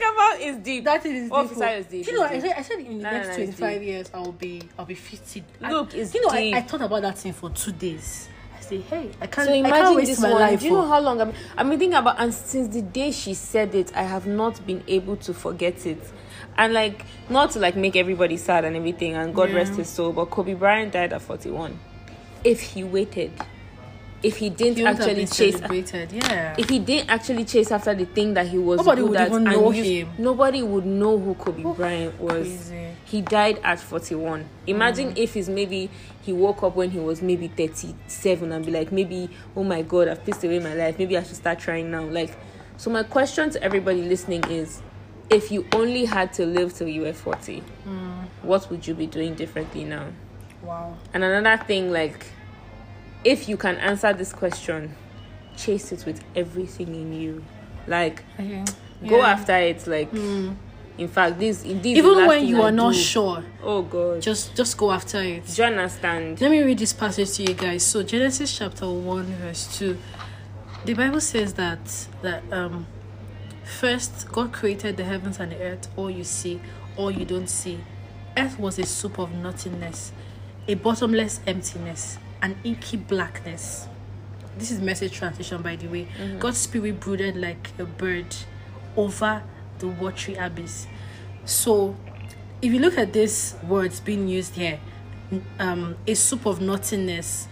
what 0.00 0.34
I 0.34 0.38
think 0.38 0.48
about 0.48 0.48
is 0.48 0.64
deep. 0.64 0.84
That 0.84 1.02
oh. 1.04 1.08
is 1.08 1.22
deep. 1.22 1.32
Officer 1.32 1.66
is 1.68 1.86
deep, 1.86 2.06
You 2.06 2.12
know, 2.14 2.24
is 2.24 2.44
I 2.44 2.48
said, 2.48 2.56
I 2.58 2.62
said 2.62 2.78
in 2.78 2.84
the 2.84 2.90
No, 3.04 3.10
no, 3.10 3.16
next 3.16 3.26
no, 3.28 3.44
it's 3.44 3.56
25 3.58 3.82
years, 3.82 4.10
I'll 4.14 4.32
be, 4.32 4.62
I'll 4.78 4.84
be 4.84 4.94
50. 4.94 5.44
I- 5.62 5.70
Look, 5.70 5.94
it's 5.94 6.14
you 6.14 6.22
know, 6.22 6.28
I, 6.32 6.40
deep. 6.42 6.54
I 6.54 6.62
thought 6.62 6.82
about 6.82 7.02
that 7.02 7.18
thing 7.18 7.32
for 7.32 7.50
two 7.50 7.72
days. 7.72 8.28
I 8.56 8.60
say, 8.60 8.80
hey, 8.80 9.10
I 9.20 9.26
can't, 9.26 9.48
So 9.48 9.52
I 9.52 9.62
can't 9.62 9.66
imagine 9.66 9.96
waste 9.96 10.10
this 10.10 10.20
my 10.20 10.32
one. 10.32 10.40
life. 10.40 10.60
Do 10.60 10.66
you 10.66 10.72
know 10.72 10.82
oh. 10.82 10.86
how 10.88 11.00
long 11.00 11.20
I'm? 11.20 11.32
I 11.56 11.62
mean, 11.62 11.78
thinking 11.78 11.98
about, 11.98 12.16
and 12.18 12.32
since 12.32 12.74
the 12.74 12.82
day 12.82 13.10
she 13.10 13.34
said 13.34 13.74
it, 13.74 13.94
I 13.96 14.02
have 14.02 14.26
not 14.26 14.64
been 14.66 14.82
able 14.86 15.16
to 15.16 15.34
forget 15.34 15.86
it. 15.86 16.02
And 16.56 16.74
like, 16.74 17.04
not 17.28 17.52
to 17.52 17.58
like 17.58 17.76
make 17.76 17.96
everybody 17.96 18.36
sad 18.36 18.64
and 18.64 18.76
everything, 18.76 19.14
and 19.14 19.34
God 19.34 19.50
Yeah. 19.50 19.56
rest 19.56 19.74
his 19.76 19.88
soul. 19.88 20.12
But 20.12 20.30
Kobe 20.30 20.54
Bryant 20.54 20.92
died 20.92 21.12
at 21.12 21.22
41. 21.22 21.78
If 22.44 22.60
he 22.60 22.84
waited, 22.84 23.32
if 24.22 24.36
he 24.36 24.50
didn't 24.50 24.76
He 24.76 24.86
actually 24.86 25.26
chase. 25.26 25.60
Yeah. 26.12 26.54
if 26.58 26.68
he 26.68 26.78
didn't 26.78 27.08
actually 27.10 27.44
chase 27.44 27.70
after 27.70 27.94
the 27.94 28.04
thing 28.04 28.34
that 28.34 28.48
he 28.48 28.58
was 28.58 28.78
Nobody 28.78 29.02
good 29.02 29.10
would 29.10 29.20
at, 29.20 29.28
even 29.28 29.44
know 29.44 29.70
him. 29.70 30.08
nobody 30.18 30.62
would 30.62 30.86
know 30.86 31.18
who 31.18 31.34
Kobe 31.34 31.62
Bryant 31.62 32.20
was. 32.20 32.46
Crazy. 32.46 32.86
He 33.04 33.22
died 33.22 33.60
at 33.64 33.80
41. 33.80 34.48
Imagine 34.68 35.12
mm. 35.12 35.18
if 35.18 35.34
he's 35.34 35.48
maybe 35.48 35.90
he 36.22 36.32
woke 36.32 36.62
up 36.62 36.76
when 36.76 36.90
he 36.90 36.98
was 36.98 37.22
maybe 37.22 37.48
37 37.48 38.52
and 38.52 38.64
be 38.64 38.70
like, 38.70 38.92
maybe, 38.92 39.28
oh 39.56 39.64
my 39.64 39.82
god, 39.82 40.06
I've 40.06 40.24
pissed 40.24 40.44
away 40.44 40.60
my 40.60 40.74
life. 40.74 40.98
Maybe 40.98 41.16
I 41.16 41.22
should 41.22 41.36
start 41.36 41.58
trying 41.58 41.90
now. 41.90 42.04
Like, 42.04 42.36
so 42.76 42.90
my 42.90 43.02
question 43.02 43.50
to 43.50 43.62
everybody 43.62 44.02
listening 44.02 44.44
is 44.44 44.80
if 45.28 45.50
you 45.50 45.66
only 45.72 46.04
had 46.04 46.32
to 46.34 46.46
live 46.46 46.72
till 46.74 46.88
you 46.88 47.02
were 47.02 47.12
40, 47.12 47.62
mm. 47.86 48.24
what 48.42 48.70
would 48.70 48.86
you 48.86 48.94
be 48.94 49.06
doing 49.06 49.34
differently 49.34 49.84
now? 49.84 50.06
wow. 50.62 50.96
And 51.14 51.24
another 51.24 51.62
thing, 51.64 51.90
like, 51.90 52.26
if 53.24 53.48
you 53.48 53.56
can 53.56 53.76
answer 53.76 54.12
this 54.12 54.32
question, 54.32 54.94
chase 55.56 55.92
it 55.92 56.04
with 56.06 56.22
everything 56.34 56.94
in 56.94 57.12
you. 57.12 57.44
Like, 57.86 58.22
Okay. 58.38 58.64
go 59.06 59.18
Yeah. 59.18 59.26
after 59.32 59.56
it. 59.56 59.86
Like, 59.86 60.12
in 60.98 61.08
fact, 61.08 61.38
this, 61.38 61.62
this 61.62 61.86
Even 61.96 62.26
when 62.26 62.46
you 62.46 62.60
I 62.62 62.66
are 62.66 62.72
not 62.72 62.92
do. 62.94 62.98
sure, 62.98 63.44
Oh 63.62 63.82
God. 63.82 64.20
just 64.22 64.54
just 64.56 64.76
go 64.76 64.90
after 64.92 65.20
it. 65.22 65.46
Do 65.46 65.62
you 65.62 65.68
understand? 65.68 66.40
Let 66.40 66.50
me 66.50 66.62
read 66.62 66.78
this 66.78 66.92
passage 66.92 67.32
to 67.36 67.42
you 67.44 67.54
guys. 67.54 67.82
So 67.82 68.02
Genesis 68.02 68.56
chapter 68.56 68.88
one 68.88 69.26
verse 69.40 69.78
two, 69.78 69.96
the 70.84 70.94
Bible 70.94 71.20
says 71.20 71.54
that 71.54 71.80
that 72.22 72.42
um 72.52 72.86
first 73.64 74.28
God 74.32 74.52
created 74.52 74.96
the 74.96 75.04
heavens 75.04 75.38
and 75.40 75.52
the 75.52 75.60
earth, 75.60 75.88
all 75.96 76.10
you 76.10 76.24
see, 76.24 76.60
all 76.96 77.10
you 77.10 77.24
don't 77.24 77.48
see. 77.48 77.80
Earth 78.36 78.58
was 78.58 78.78
a 78.78 78.84
soup 78.86 79.18
of 79.18 79.32
nothingness, 79.32 80.12
a 80.68 80.74
bottomless 80.74 81.40
emptiness, 81.46 82.18
an 82.42 82.56
inky 82.64 82.96
blackness. 82.96 83.86
This 84.58 84.70
is 84.70 84.80
message 84.80 85.12
translation 85.12 85.62
by 85.62 85.76
the 85.76 85.88
way. 85.88 86.08
God's 86.38 86.58
spirit 86.58 87.00
brooded 87.00 87.36
like 87.36 87.70
a 87.78 87.84
bird 87.84 88.34
over 88.96 89.42
the 89.78 89.88
watery 89.88 90.34
abyss. 90.34 90.86
So 91.44 91.96
if 92.62 92.72
you 92.72 92.78
look 92.78 92.98
at 92.98 93.12
these 93.12 93.54
words 93.66 94.00
being 94.00 94.28
used 94.28 94.54
here, 94.54 94.80
um, 95.58 95.96
a 96.06 96.14
soup 96.14 96.46
of 96.46 96.60
nothingness, 96.60 97.48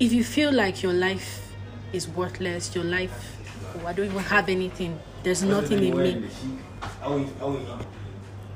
if 0.00 0.12
you 0.12 0.24
feel 0.24 0.52
like 0.52 0.82
your 0.82 0.92
life 0.92 1.54
is 1.92 2.08
worthless, 2.08 2.74
your 2.74 2.84
life, 2.84 3.36
oh, 3.76 3.86
I 3.86 3.92
don't 3.92 4.06
even 4.06 4.18
have 4.18 4.48
anything, 4.48 4.98
there's 5.22 5.42
nothing 5.42 5.82
in 5.84 5.96
me, 5.96 6.28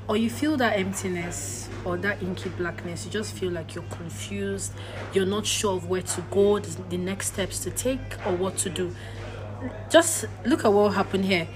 or 0.09 0.17
you 0.17 0.27
feel 0.27 0.57
that 0.57 0.75
emptiness 0.77 1.69
or 1.85 1.95
that 1.95 2.21
inky 2.23 2.49
blackness, 2.49 3.05
you 3.05 3.11
just 3.11 3.31
feel 3.35 3.51
like 3.51 3.75
you're 3.75 3.83
confused, 3.91 4.73
you're 5.13 5.25
not 5.25 5.45
sure 5.45 5.75
of 5.75 5.87
where 5.87 6.01
to 6.01 6.21
go, 6.31 6.57
the 6.57 6.97
next 6.97 7.27
steps 7.27 7.59
to 7.59 7.69
take, 7.69 8.17
or 8.25 8.35
what 8.35 8.57
to 8.57 8.71
do. 8.71 8.93
Just 9.91 10.25
look 10.45 10.65
at 10.65 10.73
what 10.73 10.95
happened 10.95 11.25
here. 11.25 11.47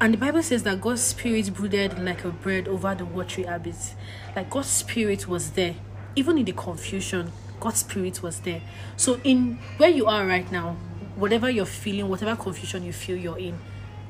And 0.00 0.14
the 0.14 0.18
Bible 0.18 0.42
says 0.42 0.64
that 0.64 0.80
God's 0.80 1.02
spirit 1.02 1.54
brooded 1.54 2.02
like 2.02 2.24
a 2.24 2.30
bird 2.30 2.66
over 2.66 2.96
the 2.96 3.04
watery 3.04 3.44
abyss. 3.44 3.94
Like 4.34 4.50
God's 4.50 4.68
spirit 4.68 5.28
was 5.28 5.52
there. 5.52 5.76
Even 6.16 6.36
in 6.36 6.44
the 6.46 6.52
confusion, 6.52 7.30
God's 7.60 7.78
spirit 7.78 8.24
was 8.24 8.40
there. 8.40 8.60
So 8.96 9.20
in 9.22 9.60
where 9.76 9.90
you 9.90 10.06
are 10.06 10.26
right 10.26 10.50
now, 10.50 10.76
whatever 11.14 11.48
you're 11.48 11.64
feeling, 11.64 12.08
whatever 12.08 12.34
confusion 12.34 12.82
you 12.82 12.92
feel 12.92 13.16
you're 13.16 13.38
in, 13.38 13.56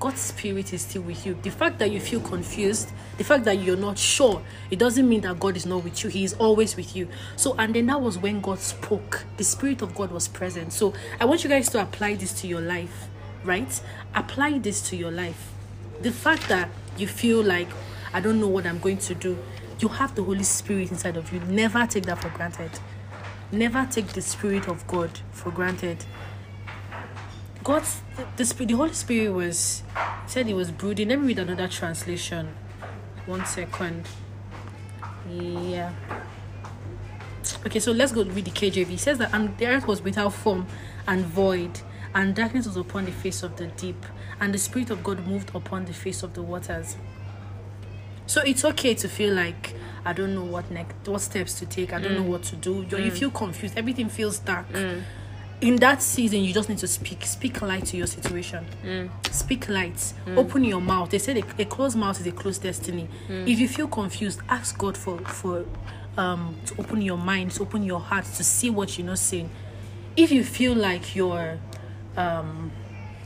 God's 0.01 0.21
spirit 0.23 0.73
is 0.73 0.81
still 0.81 1.03
with 1.03 1.27
you. 1.27 1.37
The 1.43 1.51
fact 1.51 1.79
that 1.79 1.91
you 1.91 2.01
feel 2.01 2.21
confused, 2.21 2.91
the 3.19 3.25
fact 3.25 3.45
that 3.45 3.63
you're 3.63 3.77
not 3.77 3.99
sure, 3.99 4.43
it 4.71 4.79
doesn't 4.79 5.07
mean 5.07 5.21
that 5.21 5.39
God 5.39 5.59
is 5.59 5.67
not 5.67 5.85
with 5.85 6.03
you. 6.03 6.09
He 6.09 6.25
is 6.25 6.33
always 6.35 6.75
with 6.75 6.97
you. 6.97 7.07
So, 7.37 7.55
and 7.59 7.75
then 7.75 7.85
that 7.87 8.01
was 8.01 8.17
when 8.17 8.41
God 8.41 8.59
spoke. 8.61 9.25
The 9.37 9.45
spirit 9.45 9.83
of 9.83 9.95
God 9.95 10.11
was 10.11 10.27
present. 10.27 10.73
So, 10.73 10.95
I 11.21 11.27
want 11.27 11.45
you 11.45 11.51
guys 11.51 11.69
to 11.71 11.83
apply 11.83 12.15
this 12.15 12.33
to 12.41 12.47
your 12.47 12.63
life, 12.63 13.09
right? 13.45 13.81
Apply 14.15 14.59
this 14.59 14.81
to 14.89 14.97
your 14.97 15.11
life. 15.11 15.53
The 16.01 16.11
fact 16.11 16.49
that 16.49 16.71
you 16.97 17.07
feel 17.07 17.43
like 17.43 17.69
I 18.15 18.21
don't 18.21 18.41
know 18.41 18.49
what 18.49 18.65
I'm 18.67 18.79
going 18.79 18.99
to 18.99 19.15
do, 19.15 19.39
you 19.81 19.89
have 19.89 20.15
the 20.15 20.23
Holy 20.25 20.45
Spirit 20.45 20.91
inside 20.91 21.19
of 21.19 21.31
you. 21.31 21.41
Never 21.41 21.87
take 21.87 22.07
that 22.07 22.23
for 22.23 22.31
granted. 22.31 22.71
Never 23.53 23.87
take 23.91 24.09
the 24.09 24.23
Spirit 24.23 24.67
of 24.67 24.87
God 24.87 25.11
for 25.31 25.51
granted. 25.51 26.07
God's 27.63 28.01
the, 28.37 28.45
the, 28.45 28.65
the 28.65 28.75
Holy 28.75 28.93
Spirit 28.93 29.33
was 29.33 29.83
said 30.27 30.47
he 30.47 30.55
was 30.55 30.71
brooding. 30.71 31.09
Let 31.09 31.21
me 31.21 31.29
read 31.29 31.39
another 31.39 31.69
translation. 31.69 32.55
One 33.27 33.45
second. 33.45 34.07
Yeah. 35.29 35.93
Okay, 37.67 37.79
so 37.79 37.93
let's 37.93 38.13
go 38.13 38.25
read 38.25 38.47
the 38.47 38.51
KJV. 38.51 38.93
It 38.93 39.01
says 39.01 39.19
that 39.19 39.35
and 39.35 39.57
the 39.59 39.67
earth 39.67 39.87
was 39.87 40.03
without 40.03 40.33
form 40.33 40.67
and 41.07 41.25
void, 41.25 41.81
and 42.15 42.35
darkness 42.35 42.67
was 42.67 42.77
upon 42.77 43.05
the 43.05 43.13
face 43.13 43.43
of 43.43 43.57
the 43.57 43.67
deep, 43.67 44.07
and 44.41 44.55
the 44.55 44.59
Spirit 44.59 44.91
of 44.91 45.05
God 45.05 45.27
moved 45.27 45.55
upon 45.55 45.85
the 45.85 45.93
face 45.93 46.23
of 46.23 46.35
the 46.35 46.43
waters. 46.43 46.97
So 48.27 48.41
it's 48.43 48.65
okay 48.65 48.95
to 48.95 49.09
feel 49.09 49.35
like 49.35 49.75
I 50.05 50.13
don't 50.13 50.35
know 50.35 50.45
what 50.45 50.71
next, 50.71 51.09
what 51.09 51.21
steps 51.21 51.59
to 51.59 51.67
take. 51.67 51.93
I 51.93 52.01
don't 52.01 52.15
know 52.15 52.23
mm. 52.23 52.29
what 52.29 52.45
to 52.45 52.57
do. 52.57 52.87
You, 52.89 52.99
you 52.99 53.11
mm. 53.11 53.19
feel 53.19 53.31
confused. 53.31 53.77
Everything 53.77 54.09
feels 54.09 54.39
dark. 54.39 54.73
Mm. 54.73 55.03
In 55.61 55.77
that 55.77 56.03
season, 56.03 56.41
you 56.43 56.55
just 56.55 56.69
need 56.71 56.79
to 56.79 56.87
speak. 56.87 57.25
Speak 57.27 57.61
light 57.61 57.85
to 57.87 57.97
your 57.97 58.07
situation. 58.07 58.65
Speak 59.31 59.69
light. 59.69 60.15
Open 60.39 60.65
your 60.65 60.81
mouth. 60.81 61.11
They 61.11 61.19
said 61.19 61.37
a, 61.37 61.63
a 61.63 61.65
closed 61.67 61.97
mouth 61.99 62.19
is 62.19 62.27
a 62.27 62.33
closed 62.33 62.63
destiny. 62.63 63.09
If 63.29 63.59
you 63.61 63.69
feel 63.69 63.87
confused, 63.89 64.41
ask 64.49 64.77
God 64.79 64.97
for 64.97 65.19
for 65.19 65.67
um 66.17 66.57
to 66.67 66.75
open 66.81 67.03
your 67.03 67.19
mind, 67.19 67.51
to 67.53 67.63
open 67.63 67.83
your 67.85 68.01
heart, 68.01 68.25
to 68.25 68.43
see 68.45 68.71
what 68.71 68.97
you're 68.99 69.07
not 69.07 69.19
seeing. 69.19 69.51
If 70.17 70.33
you 70.33 70.45
feel 70.45 70.75
like 70.75 71.15
you're 71.15 71.59
um 72.17 72.73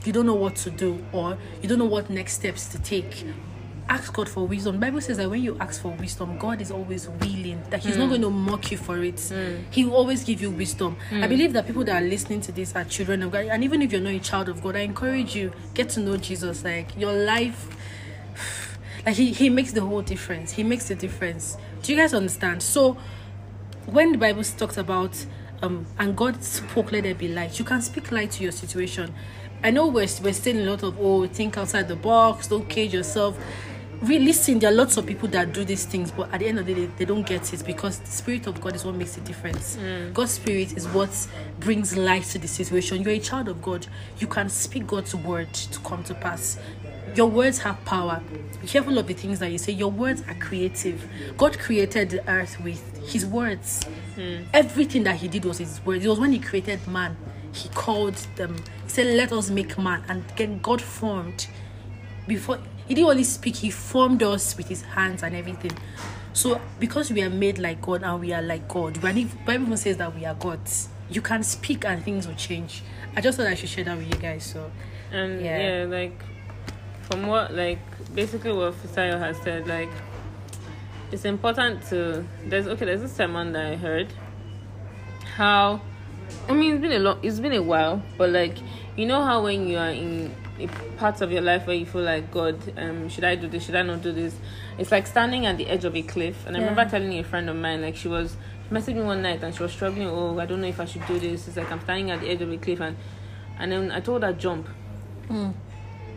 you 0.05 0.12
don't 0.12 0.26
know 0.26 0.35
what 0.35 0.57
to 0.57 0.70
do 0.70 1.03
or 1.12 1.39
you 1.62 1.68
don't 1.68 1.78
know 1.78 1.87
what 1.87 2.11
next 2.11 2.35
steps 2.35 2.68
to 2.68 2.78
take 2.78 3.24
ask 3.89 4.12
god 4.12 4.28
for 4.28 4.47
wisdom. 4.47 4.80
Bible 4.80 5.01
says 5.01 5.18
that 5.18 5.28
when 5.28 5.43
you 5.43 5.57
ask 5.61 5.82
for 5.82 5.91
wisdom 5.93 6.39
god 6.39 6.61
is 6.61 6.70
always 6.70 7.09
willing 7.09 7.62
that 7.70 7.80
he's 7.82 7.97
not 7.97 8.05
hmm. 8.05 8.11
going 8.11 8.22
to 8.22 8.30
mock 8.30 8.70
you 8.70 8.78
for 8.78 9.03
it. 9.03 9.20
Hmm. 9.20 9.57
He 9.70 9.85
will 9.85 9.95
always 9.95 10.24
give 10.24 10.41
you 10.41 10.51
wisdom. 10.51 10.97
I 11.11 11.14
hmm. 11.14 11.28
believe 11.28 11.53
that 11.53 11.66
people 11.66 11.85
that 11.85 12.03
are 12.03 12.07
listening 12.07 12.41
to 12.43 12.53
this 12.53 12.74
are 12.74 12.85
children 12.85 13.22
of 13.22 13.32
god. 13.32 13.47
And 13.47 13.62
even 13.64 13.82
if 13.82 13.93
you're 13.93 14.01
not 14.01 14.14
a 14.14 14.20
child 14.20 14.49
of 14.49 14.62
god 14.62 14.76
i 14.76 14.80
encourage 14.80 15.35
you 15.37 15.53
get 15.74 15.91
to 15.91 16.01
know 16.01 16.16
jesus. 16.16 16.64
Like 16.64 16.97
your 16.97 17.12
life 17.12 17.68
like 19.07 19.16
he, 19.16 19.32
he 19.32 19.51
makes 19.51 19.72
the 19.72 19.82
whole 19.82 20.03
difference. 20.03 20.53
He 20.53 20.62
makes 20.62 20.89
the 20.89 20.95
difference. 20.95 21.57
Do 21.82 21.93
you 21.93 21.99
guys 21.99 22.14
understand? 22.14 22.62
So 22.62 22.97
when 23.87 24.12
the 24.12 24.18
bible 24.18 24.43
talks 24.43 24.78
about 24.78 25.26
um 25.62 25.87
and 25.99 26.16
god 26.16 26.43
spoke 26.43 26.91
let 26.91 27.03
there 27.03 27.14
be 27.14 27.28
light 27.28 27.59
you 27.59 27.64
can 27.66 27.82
speak 27.82 28.11
light 28.11 28.30
to 28.32 28.43
your 28.43 28.53
situation. 28.53 29.14
I 29.62 29.70
know 29.70 29.87
we're, 29.87 30.09
we're 30.22 30.35
still 30.35 30.59
in 30.59 30.68
a 30.68 30.70
lot 30.70 30.82
of 30.82 30.99
oh 31.01 31.26
think 31.26 31.57
outside 31.57 31.89
the 31.89 31.97
box 31.97 32.49
don't 32.49 32.68
cage 32.68 32.93
yourself 32.93 33.39
Re- 34.05 34.19
listen 34.19 34.59
there 34.59 34.71
are 34.71 34.75
lots 34.75 34.97
of 34.97 35.07
people 35.07 35.29
that 35.31 35.53
do 35.53 35.65
these 35.65 35.87
things 35.87 36.11
but 36.11 36.33
at 36.33 36.41
the 36.41 36.47
end 36.47 36.59
of 36.59 36.67
the 36.67 36.75
day 36.75 36.87
they 36.99 37.05
don't 37.05 37.27
get 37.27 37.53
it 37.55 37.65
because 37.65 37.99
the 38.01 38.11
spirit 38.11 38.47
of 38.47 38.61
god 38.61 38.75
is 38.75 38.85
what 38.85 38.95
makes 38.95 39.15
the 39.15 39.21
difference 39.23 39.77
mm. 39.77 40.13
god's 40.13 40.33
spirit 40.33 40.77
is 40.77 40.87
what 40.89 41.11
brings 41.61 41.97
light 41.97 42.25
to 42.25 42.39
the 42.39 42.49
situation 42.49 43.03
you're 43.03 43.13
a 43.13 43.19
child 43.19 43.49
of 43.49 43.63
god 43.63 43.87
you 44.19 44.27
can 44.27 44.49
speak 44.49 44.87
god's 44.87 45.15
word 45.15 45.53
to 45.55 45.79
come 45.81 46.03
to 46.05 46.15
pass 46.15 46.59
your 47.17 47.29
words 47.29 47.59
have 47.59 47.85
power. 47.85 48.21
Be 48.61 48.67
careful 48.67 48.99
of 48.99 49.07
the 49.07 49.15
things 49.15 49.39
that 49.39 49.51
you 49.51 49.59
say. 49.59 49.73
Your 49.73 49.91
words 49.91 50.23
are 50.29 50.35
creative. 50.35 51.09
God 51.37 51.59
created 51.59 52.11
the 52.11 52.29
earth 52.29 52.61
with 52.61 53.07
His 53.07 53.25
words. 53.25 53.87
Mm. 54.17 54.47
Everything 54.53 55.05
that 55.05 55.17
He 55.17 55.29
did 55.29 55.45
was 55.45 55.59
His 55.59 55.81
words. 55.85 56.05
It 56.05 56.09
was 56.09 56.19
when 56.19 56.33
He 56.33 56.41
created 56.41 56.87
man, 56.89 57.17
He 57.53 57.69
called 57.69 58.17
them. 58.37 58.57
He 58.85 58.89
said, 58.89 59.17
"Let 59.17 59.33
us 59.33 59.51
make 59.51 59.79
man," 59.79 60.03
and 60.09 60.25
then 60.37 60.59
God 60.59 60.83
formed. 60.83 61.47
Before 62.27 62.59
He 62.87 62.95
didn't 62.95 63.09
only 63.11 63.24
speak, 63.24 63.57
He 63.57 63.70
formed 63.70 64.22
us 64.22 64.57
with 64.57 64.68
His 64.68 64.82
hands 64.82 65.22
and 65.22 65.35
everything. 65.35 65.72
So, 66.32 66.61
because 66.80 67.11
we 67.12 67.22
are 67.22 67.30
made 67.30 67.59
like 67.59 67.80
God 67.80 68.03
and 68.03 68.20
we 68.20 68.32
are 68.32 68.43
like 68.43 68.66
God, 68.68 68.97
when 68.99 69.14
the 69.14 69.24
Bible 69.47 69.64
even 69.66 69.76
says 69.76 69.97
that 69.99 70.14
we 70.14 70.24
are 70.24 70.35
gods, 70.35 70.89
you 71.09 71.22
can 71.22 71.43
speak 71.43 71.85
and 71.85 72.03
things 72.05 72.26
will 72.26 72.35
change. 72.35 72.82
I 73.16 73.20
just 73.20 73.39
thought 73.39 73.47
I 73.47 73.55
should 73.55 73.68
share 73.68 73.85
that 73.85 73.97
with 73.97 74.09
you 74.12 74.20
guys. 74.20 74.45
So, 74.45 74.70
And 75.12 75.41
Yeah. 75.45 75.82
yeah. 75.82 75.87
like 75.87 76.20
from 77.03 77.26
what 77.26 77.53
like 77.55 77.78
basically 78.14 78.53
what 78.53 78.72
Fisayo 78.82 79.18
has 79.18 79.37
said, 79.43 79.68
like 79.68 79.91
it's 81.12 81.24
important 81.24 81.82
to 81.91 82.24
there's 82.47 82.66
okay, 82.66 82.85
there's 82.87 83.03
a 83.03 83.09
sermon 83.09 83.53
that 83.53 83.66
I 83.66 83.76
heard 83.76 84.09
how 85.37 85.80
I 86.49 86.53
mean 86.55 86.72
it's 86.74 86.80
been 86.82 86.93
a 86.93 86.99
long 86.99 87.18
it's 87.22 87.39
been 87.41 87.53
a 87.53 87.62
while, 87.62 88.03
but 88.18 88.30
like 88.30 88.57
you 88.97 89.07
know 89.07 89.22
how 89.22 89.45
when 89.45 89.68
you 89.68 89.78
are 89.78 89.91
in 89.91 90.35
a 90.59 90.69
part 90.97 91.21
of 91.21 91.33
your 91.33 91.43
life 91.43 91.67
where 91.67 91.77
you 91.77 91.87
feel 91.87 92.03
like 92.03 92.31
God, 92.31 92.57
um, 92.79 93.09
should 93.09 93.25
I 93.25 93.35
do 93.35 93.49
this? 93.49 93.65
Should 93.65 93.75
I 93.75 93.83
not 93.83 94.03
do 94.03 94.13
this? 94.13 94.35
It's 94.79 94.93
like 94.93 95.07
standing 95.07 95.47
at 95.47 95.57
the 95.57 95.67
edge 95.69 95.85
of 95.85 95.97
a 95.97 96.03
cliff. 96.03 96.47
And 96.47 96.57
I 96.57 96.61
remember 96.61 96.85
telling 96.89 97.13
a 97.19 97.25
friend 97.25 97.51
of 97.51 97.57
mine, 97.57 97.83
like 97.83 97.97
she 97.97 98.09
was 98.09 98.37
she 98.69 98.75
messaged 98.75 98.95
me 98.95 99.03
one 99.03 99.23
night 99.23 99.43
and 99.43 99.55
she 99.55 99.63
was 99.63 99.73
struggling. 99.73 100.09
Oh, 100.09 100.39
I 100.39 100.47
don't 100.47 100.61
know 100.61 100.69
if 100.69 100.81
I 100.81 100.85
should 100.85 101.07
do 101.07 101.19
this. 101.19 101.49
It's 101.49 101.57
like 101.57 101.71
I'm 101.71 101.81
standing 101.81 102.11
at 102.11 102.21
the 102.21 102.29
edge 102.29 102.41
of 102.41 102.53
a 102.53 102.57
cliff, 102.57 102.81
and 102.81 102.97
and 103.59 103.73
then 103.73 103.91
I 103.91 104.01
told 104.01 104.23
her 104.23 104.33
jump, 104.33 104.69
hmm. 105.29 105.51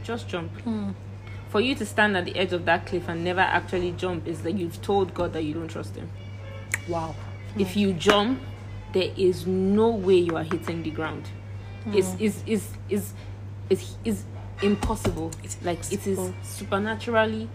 just 0.04 0.28
jump. 0.28 0.52
Hmm. 0.62 0.92
For 1.50 1.62
you 1.62 1.76
to 1.76 1.86
stand 1.86 2.18
at 2.18 2.26
the 2.26 2.36
edge 2.36 2.54
of 2.54 2.66
that 2.66 2.86
cliff 2.86 3.08
and 3.08 3.24
never 3.24 3.40
actually 3.40 3.94
jump 3.94 4.28
is 4.28 4.42
that 4.42 4.54
you've 4.54 4.82
told 4.82 5.14
God 5.14 5.34
that 5.34 5.44
you 5.44 5.54
don't 5.54 5.70
trust 5.70 5.96
Him. 5.96 6.10
wow. 6.88 7.16
If 7.58 7.76
you 7.76 7.94
jump, 7.94 8.42
there 8.94 9.12
is 9.18 9.48
no 9.48 9.90
way 9.90 10.16
you 10.16 10.36
are 10.36 10.44
hitting 10.44 10.84
the 10.84 10.92
ground. 10.92 11.28
It's 11.88 12.12
hmm. 12.12 12.24
is 12.24 12.44
is 12.46 12.70
is 12.90 13.14
is 13.70 13.96
is 14.04 14.24
impossible. 14.62 15.32
It's 15.44 15.58
like 15.64 15.80
it 15.92 16.06
is 16.08 16.20
supernaturally 16.44 17.50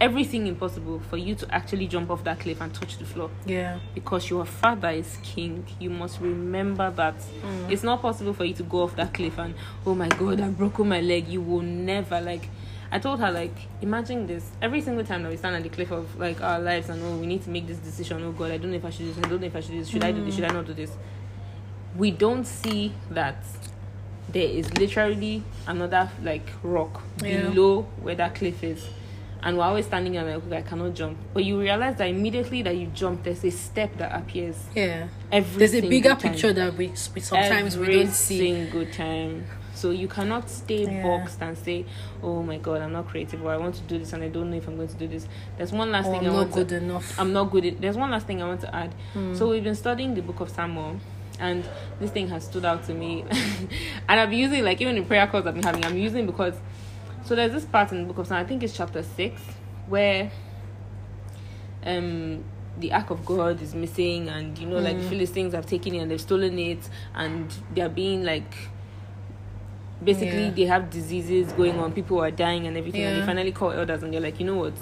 everything 0.00 0.46
impossible 0.46 1.00
for 1.00 1.16
you 1.16 1.34
to 1.34 1.54
actually 1.54 1.86
jump 1.86 2.10
off 2.10 2.22
that 2.24 2.38
cliff 2.40 2.60
and 2.60 2.74
touch 2.74 2.98
the 2.98 3.04
floor. 3.04 3.30
Yeah. 3.46 3.78
because 3.94 4.28
your 4.28 4.44
father 4.44 4.90
is 4.90 5.18
king 5.22 5.66
you 5.80 5.90
must 5.90 6.20
remember 6.20 6.90
that. 6.90 7.16
Mm. 7.16 7.70
It's 7.70 7.82
not 7.82 8.02
possible 8.02 8.32
for 8.32 8.44
you 8.44 8.54
to 8.54 8.62
go 8.62 8.82
off 8.82 8.96
that 8.96 9.14
cliff 9.14 9.38
and 9.38 9.54
oh 9.86 9.94
my 9.94 10.08
god 10.08 10.38
mm. 10.38 10.44
i've 10.44 10.58
broken 10.58 10.88
my 10.88 11.00
leg. 11.00 11.28
You 11.28 11.40
will 11.40 11.62
never 11.62 12.20
like 12.20 12.48
i 12.92 12.98
told 12.98 13.20
her 13.20 13.30
like 13.30 13.56
imagine 13.80 14.26
this. 14.26 14.50
Every 14.60 14.80
single 14.80 15.04
time 15.04 15.22
that 15.22 15.30
we 15.30 15.36
stand 15.36 15.56
at 15.56 15.62
the 15.62 15.68
cliff 15.70 15.90
of 15.90 16.18
like 16.18 16.40
our 16.42 16.58
lives 16.60 16.88
and 16.88 17.02
oh 17.02 17.16
we 17.16 17.26
need 17.26 17.42
to 17.44 17.50
make 17.50 17.66
this 17.66 17.78
decision. 17.78 18.22
Oh 18.22 18.32
god 18.32 18.50
i 18.50 18.58
don't 18.58 18.70
know 18.70 18.76
if 18.76 18.84
i 18.84 18.90
should 18.90 19.06
do 19.06 19.12
this. 19.12 19.18
I 19.24 19.28
don't 19.28 19.40
know 19.40 19.46
if 19.46 19.56
i 19.56 19.60
should 19.60 19.72
do 19.72 19.78
this. 19.78 19.88
Should 19.88 20.04
i 20.04 20.12
do 20.12 20.24
this? 20.24 20.34
Should 20.34 20.44
i 20.44 20.52
not 20.52 20.66
do 20.66 20.74
this? 20.74 20.90
We 21.96 22.10
don't 22.10 22.46
see 22.46 22.92
that 23.10 23.42
there 24.36 24.50
is 24.60 24.66
literally 24.78 25.42
another 25.66 26.10
like 26.22 26.46
rock 26.62 27.02
Yeah. 27.22 27.48
below 27.48 27.82
where 28.02 28.14
that 28.16 28.34
cliff 28.34 28.62
is 28.62 28.86
and 29.42 29.56
we're 29.56 29.64
always 29.64 29.86
standing 29.86 30.12
there 30.12 30.24
like 30.24 30.44
okay, 30.46 30.58
i 30.58 30.62
cannot 30.62 30.92
jump 30.94 31.16
but 31.32 31.42
you 31.42 31.58
realize 31.58 31.96
that 31.96 32.08
immediately 32.08 32.60
that 32.62 32.76
you 32.76 32.86
jump 32.88 33.22
there's 33.24 33.42
a 33.44 33.50
step 33.50 33.96
that 33.96 34.10
appears 34.20 34.56
Yeah. 34.74 35.08
every 35.32 35.58
There's 35.60 35.74
a 35.74 35.88
bigger 35.88 36.10
time. 36.10 36.18
picture 36.32 36.52
that 36.52 36.74
we, 36.76 36.88
we 37.14 37.20
sometimes 37.20 37.76
every 37.76 37.88
we 37.96 38.02
don't 38.02 38.12
see. 38.12 38.38
single 38.38 38.84
time 38.92 39.46
so 39.74 39.90
you 39.90 40.08
cannot 40.08 40.50
stay 40.50 40.82
Yeah. 40.84 41.02
boxed 41.02 41.40
and 41.40 41.56
say 41.56 41.86
oh 42.22 42.42
my 42.42 42.58
god 42.58 42.82
i'm 42.82 42.92
not 42.92 43.08
creative 43.08 43.42
or 43.44 43.52
i 43.52 43.56
want 43.56 43.74
to 43.76 43.82
do 43.82 43.98
this 43.98 44.12
and 44.12 44.22
i 44.22 44.28
don't 44.28 44.50
know 44.50 44.56
if 44.58 44.68
i'm 44.68 44.76
going 44.76 44.88
to 44.88 45.00
do 45.04 45.08
this 45.08 45.26
there's 45.56 45.72
one 45.72 45.90
last 45.90 46.08
Or 46.08 46.12
thing 46.12 46.26
I'm 46.28 46.34
i 46.36 46.42
not 46.44 46.50
good 46.52 46.68
to 46.70 46.76
enough. 46.76 47.18
I'm 47.20 47.32
not 47.32 47.50
good 47.50 47.64
at 47.64 47.80
there's 47.80 47.96
one 47.96 48.10
last 48.10 48.26
thing 48.26 48.42
I 48.42 48.46
want 48.48 48.60
to 48.62 48.74
add. 48.74 48.92
Hmm. 49.14 49.34
So 49.34 49.48
we've 49.50 49.64
been 49.64 49.74
studying 49.86 50.14
the 50.14 50.22
book 50.22 50.40
of 50.40 50.50
Samuel 50.50 50.96
and 51.38 51.68
this 52.00 52.10
thing 52.10 52.28
has 52.28 52.44
stood 52.44 52.64
out 52.64 52.84
to 52.86 52.94
me. 52.94 53.24
and 54.08 54.20
I've 54.20 54.30
been 54.30 54.38
using 54.38 54.64
like 54.64 54.80
even 54.80 54.96
in 54.96 55.04
prayer 55.04 55.26
calls 55.26 55.46
I've 55.46 55.54
been 55.54 55.62
having, 55.62 55.84
I'm 55.84 55.96
using 55.96 56.26
because 56.26 56.54
so 57.24 57.34
there's 57.34 57.52
this 57.52 57.64
part 57.64 57.90
in 57.92 57.98
the 58.02 58.04
book 58.06 58.18
of 58.18 58.26
Samuel 58.26 58.44
I 58.44 58.48
think 58.48 58.62
it's 58.62 58.76
chapter 58.76 59.02
six, 59.02 59.40
where 59.88 60.30
um 61.84 62.44
the 62.78 62.92
ark 62.92 63.08
of 63.10 63.24
God 63.24 63.62
is 63.62 63.74
missing, 63.74 64.28
and 64.28 64.58
you 64.58 64.66
know, 64.66 64.78
like 64.78 64.96
Mm. 64.96 65.02
the 65.02 65.08
Philistines 65.08 65.54
have 65.54 65.64
taken 65.66 65.94
it 65.94 65.98
and 65.98 66.10
they've 66.10 66.20
stolen 66.20 66.58
it, 66.58 66.88
and 67.14 67.52
they're 67.74 67.88
being 67.88 68.24
like. 68.24 68.54
Basically, 70.04 70.44
Yeah. 70.44 70.50
they 70.50 70.64
have 70.66 70.90
diseases 70.90 71.52
going 71.54 71.78
on. 71.78 71.90
People 71.92 72.20
are 72.22 72.30
dying 72.30 72.66
and 72.66 72.76
everything. 72.76 73.00
And 73.02 73.16
they 73.22 73.24
finally 73.24 73.50
call 73.50 73.70
elders, 73.72 74.02
and 74.02 74.12
they're 74.12 74.20
like, 74.20 74.38
you 74.38 74.44
know 74.44 74.56
what? 74.56 74.74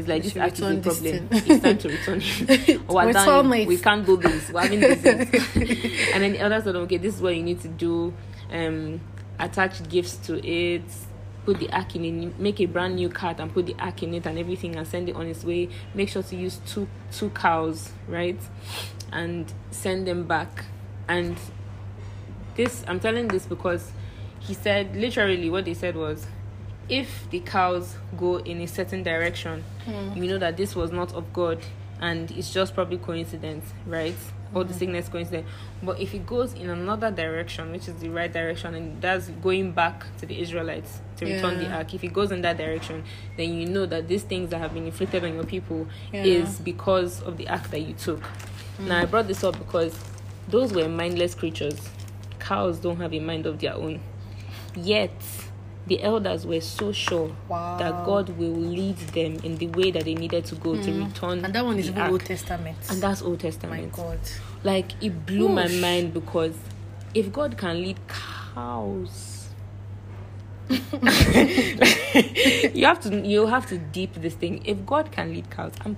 It's 0.00 0.08
like 0.08 0.22
this 0.22 0.36
ark 0.36 0.52
is 0.52 0.60
a 0.60 0.80
problem. 0.80 1.28
it's 1.30 1.62
time 1.62 1.78
to 1.78 1.88
return 1.90 2.20
it. 2.48 2.88
We're 2.88 3.12
done. 3.12 3.50
We 3.66 3.76
can't 3.76 4.06
do 4.06 4.16
this. 4.16 4.50
We're 4.50 4.62
having 4.62 4.80
disease. 4.80 6.10
and 6.14 6.22
then 6.22 6.32
the 6.32 6.38
told 6.38 6.64
them, 6.64 6.76
okay, 6.84 6.96
this 6.96 7.16
is 7.16 7.20
what 7.22 7.36
you 7.36 7.42
need 7.42 7.60
to 7.60 7.68
do. 7.68 8.14
Um, 8.50 9.02
attach 9.38 9.86
gifts 9.90 10.16
to 10.28 10.44
it. 10.46 10.84
Put 11.44 11.58
the 11.58 11.70
ark 11.70 11.94
in 11.96 12.04
it. 12.04 12.38
Make 12.38 12.60
a 12.60 12.66
brand 12.66 12.96
new 12.96 13.10
cart 13.10 13.40
and 13.40 13.52
put 13.52 13.66
the 13.66 13.76
ark 13.78 14.02
in 14.02 14.14
it 14.14 14.26
and 14.26 14.38
everything, 14.38 14.76
and 14.76 14.88
send 14.88 15.10
it 15.10 15.16
on 15.16 15.26
its 15.26 15.44
way. 15.44 15.68
Make 15.92 16.08
sure 16.08 16.22
to 16.22 16.36
use 16.36 16.60
two 16.66 16.88
two 17.12 17.28
cows, 17.30 17.92
right? 18.08 18.40
And 19.12 19.52
send 19.70 20.06
them 20.06 20.26
back. 20.26 20.64
And 21.08 21.36
this, 22.54 22.84
I'm 22.88 23.00
telling 23.00 23.28
this 23.28 23.44
because 23.44 23.92
he 24.38 24.54
said 24.54 24.96
literally 24.96 25.50
what 25.50 25.66
they 25.66 25.74
said 25.74 25.94
was, 25.94 26.26
if 26.90 27.30
the 27.30 27.40
cows 27.40 27.96
go 28.18 28.38
in 28.38 28.60
a 28.60 28.66
certain 28.66 29.02
direction, 29.02 29.64
hmm. 29.84 30.12
you 30.14 30.28
know 30.28 30.38
that 30.38 30.56
this 30.56 30.74
was 30.74 30.90
not 30.90 31.14
of 31.14 31.32
God 31.32 31.60
and 32.00 32.30
it's 32.32 32.52
just 32.52 32.74
probably 32.74 32.98
coincidence, 32.98 33.72
right? 33.86 34.14
Or 34.52 34.64
the 34.64 34.72
hmm. 34.72 34.78
sickness 34.80 35.08
coincidence. 35.08 35.46
But 35.82 36.00
if 36.00 36.12
it 36.14 36.26
goes 36.26 36.54
in 36.54 36.68
another 36.68 37.10
direction, 37.10 37.70
which 37.70 37.86
is 37.86 37.94
the 37.96 38.08
right 38.08 38.32
direction, 38.32 38.74
and 38.74 39.00
that's 39.00 39.28
going 39.28 39.72
back 39.72 40.04
to 40.18 40.26
the 40.26 40.40
Israelites 40.40 41.00
to 41.18 41.26
return 41.26 41.58
the 41.58 41.70
ark, 41.70 41.94
if 41.94 42.02
it 42.02 42.12
goes 42.12 42.32
in 42.32 42.42
that 42.42 42.56
direction, 42.58 43.04
then 43.36 43.54
you 43.54 43.66
know 43.66 43.86
that 43.86 44.08
these 44.08 44.24
things 44.24 44.50
that 44.50 44.58
have 44.58 44.74
been 44.74 44.86
inflicted 44.86 45.24
on 45.24 45.34
your 45.34 45.44
people 45.44 45.86
Yeah. 46.12 46.24
is 46.24 46.58
because 46.58 47.22
of 47.22 47.36
the 47.36 47.48
ark 47.48 47.70
that 47.70 47.80
you 47.80 47.94
took. 47.94 48.22
Hmm. 48.78 48.88
Now, 48.88 49.02
I 49.02 49.04
brought 49.04 49.28
this 49.28 49.44
up 49.44 49.56
because 49.58 49.96
those 50.48 50.72
were 50.72 50.88
mindless 50.88 51.36
creatures. 51.36 51.78
Cows 52.40 52.80
don't 52.80 52.96
have 52.96 53.14
a 53.14 53.20
mind 53.20 53.46
of 53.46 53.60
their 53.60 53.74
own. 53.74 54.00
Yet, 54.74 55.12
the 55.86 56.02
elders 56.02 56.46
were 56.46 56.60
so 56.60 56.92
sure 56.92 57.32
Wow. 57.48 57.76
that 57.78 58.04
God 58.04 58.28
will 58.38 58.52
lead 58.52 58.96
them 58.98 59.36
in 59.42 59.56
the 59.56 59.66
way 59.68 59.90
that 59.90 60.04
they 60.04 60.14
needed 60.14 60.44
to 60.46 60.54
go 60.54 60.80
to 60.80 61.04
return. 61.04 61.44
And 61.44 61.54
that 61.54 61.64
one 61.64 61.78
is 61.78 61.92
the. 61.92 62.08
Old 62.08 62.24
Testament. 62.24 62.76
And 62.90 63.02
that's 63.02 63.22
Old 63.22 63.40
Testament. 63.40 63.96
my 63.96 64.04
God. 64.04 64.18
Like 64.62 64.92
it 65.02 65.26
blew 65.26 65.48
my 65.48 65.68
mind 65.68 66.12
because 66.14 66.54
if 67.14 67.32
God 67.32 67.56
can 67.56 67.82
lead 67.82 67.98
cows, 68.08 69.48
you 70.70 70.78
have 72.84 73.00
to 73.00 73.26
you 73.26 73.46
have 73.46 73.66
to 73.68 73.78
deep 73.78 74.14
this 74.14 74.34
thing. 74.34 74.62
If 74.64 74.84
God 74.86 75.10
can 75.10 75.32
lead 75.32 75.50
cows, 75.50 75.72
um, 75.84 75.96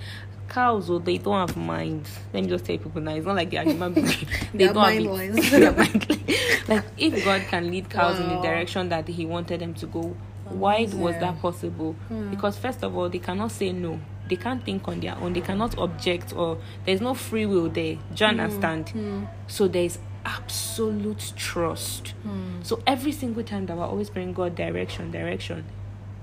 cows 0.53 0.91
oh, 0.91 0.99
they 0.99 1.19
don't 1.19 1.49
have 1.49 1.57
minds. 1.57 2.11
Let 2.33 2.45
me 2.45 2.49
just 2.51 2.65
tell 2.65 2.77
people 2.79 3.01
now. 3.01 3.15
It's 3.15 3.27
not 3.27 3.37
like 3.37 3.51
they 3.51 3.57
are 3.59 3.65
human 3.65 3.93
beings. 3.95 4.17
they 4.53 4.67
don't 4.69 4.77
have 4.77 4.95
it. 4.95 5.05
mindless. 5.05 5.51
They 5.51 5.71
mindless. 5.71 6.69
like 6.69 6.85
if 6.99 7.25
God 7.25 7.43
can 7.49 7.71
lead 7.71 7.89
cows 7.91 8.19
in 8.21 8.29
the 8.29 8.41
direction 8.41 8.89
that 8.91 9.09
He 9.09 9.27
wanted 9.27 9.61
them 9.61 9.75
to 9.75 9.87
go, 9.87 10.15
why 10.49 10.87
was 10.93 11.17
that 11.21 11.41
possible? 11.41 11.95
Hmm. 12.09 12.31
Because 12.31 12.59
first 12.59 12.83
of 12.83 12.97
all, 12.97 13.09
they 13.09 13.19
cannot 13.19 13.51
say 13.53 13.73
no. 13.73 13.99
They 14.29 14.37
can't 14.37 14.65
think 14.65 14.87
on 14.89 15.01
their 15.01 15.17
own. 15.17 15.33
They 15.33 15.41
cannot 15.41 15.77
object, 15.79 16.33
or 16.35 16.59
there's 16.87 17.01
no 17.01 17.15
free 17.15 17.47
will 17.47 17.69
there. 17.69 17.97
Do 18.15 18.25
you 18.25 18.31
Hmm. 18.31 18.41
understand? 18.41 19.29
So 19.47 19.69
there's 19.69 19.99
absolute 20.25 21.33
trust. 21.37 22.09
Hmm. 22.23 22.63
So 22.63 22.81
every 22.87 23.13
single 23.13 23.43
time 23.43 23.67
that 23.67 23.77
we're 23.77 23.85
always 23.87 24.11
praying 24.11 24.35
God 24.35 24.55
direction, 24.55 25.11
direction, 25.11 25.65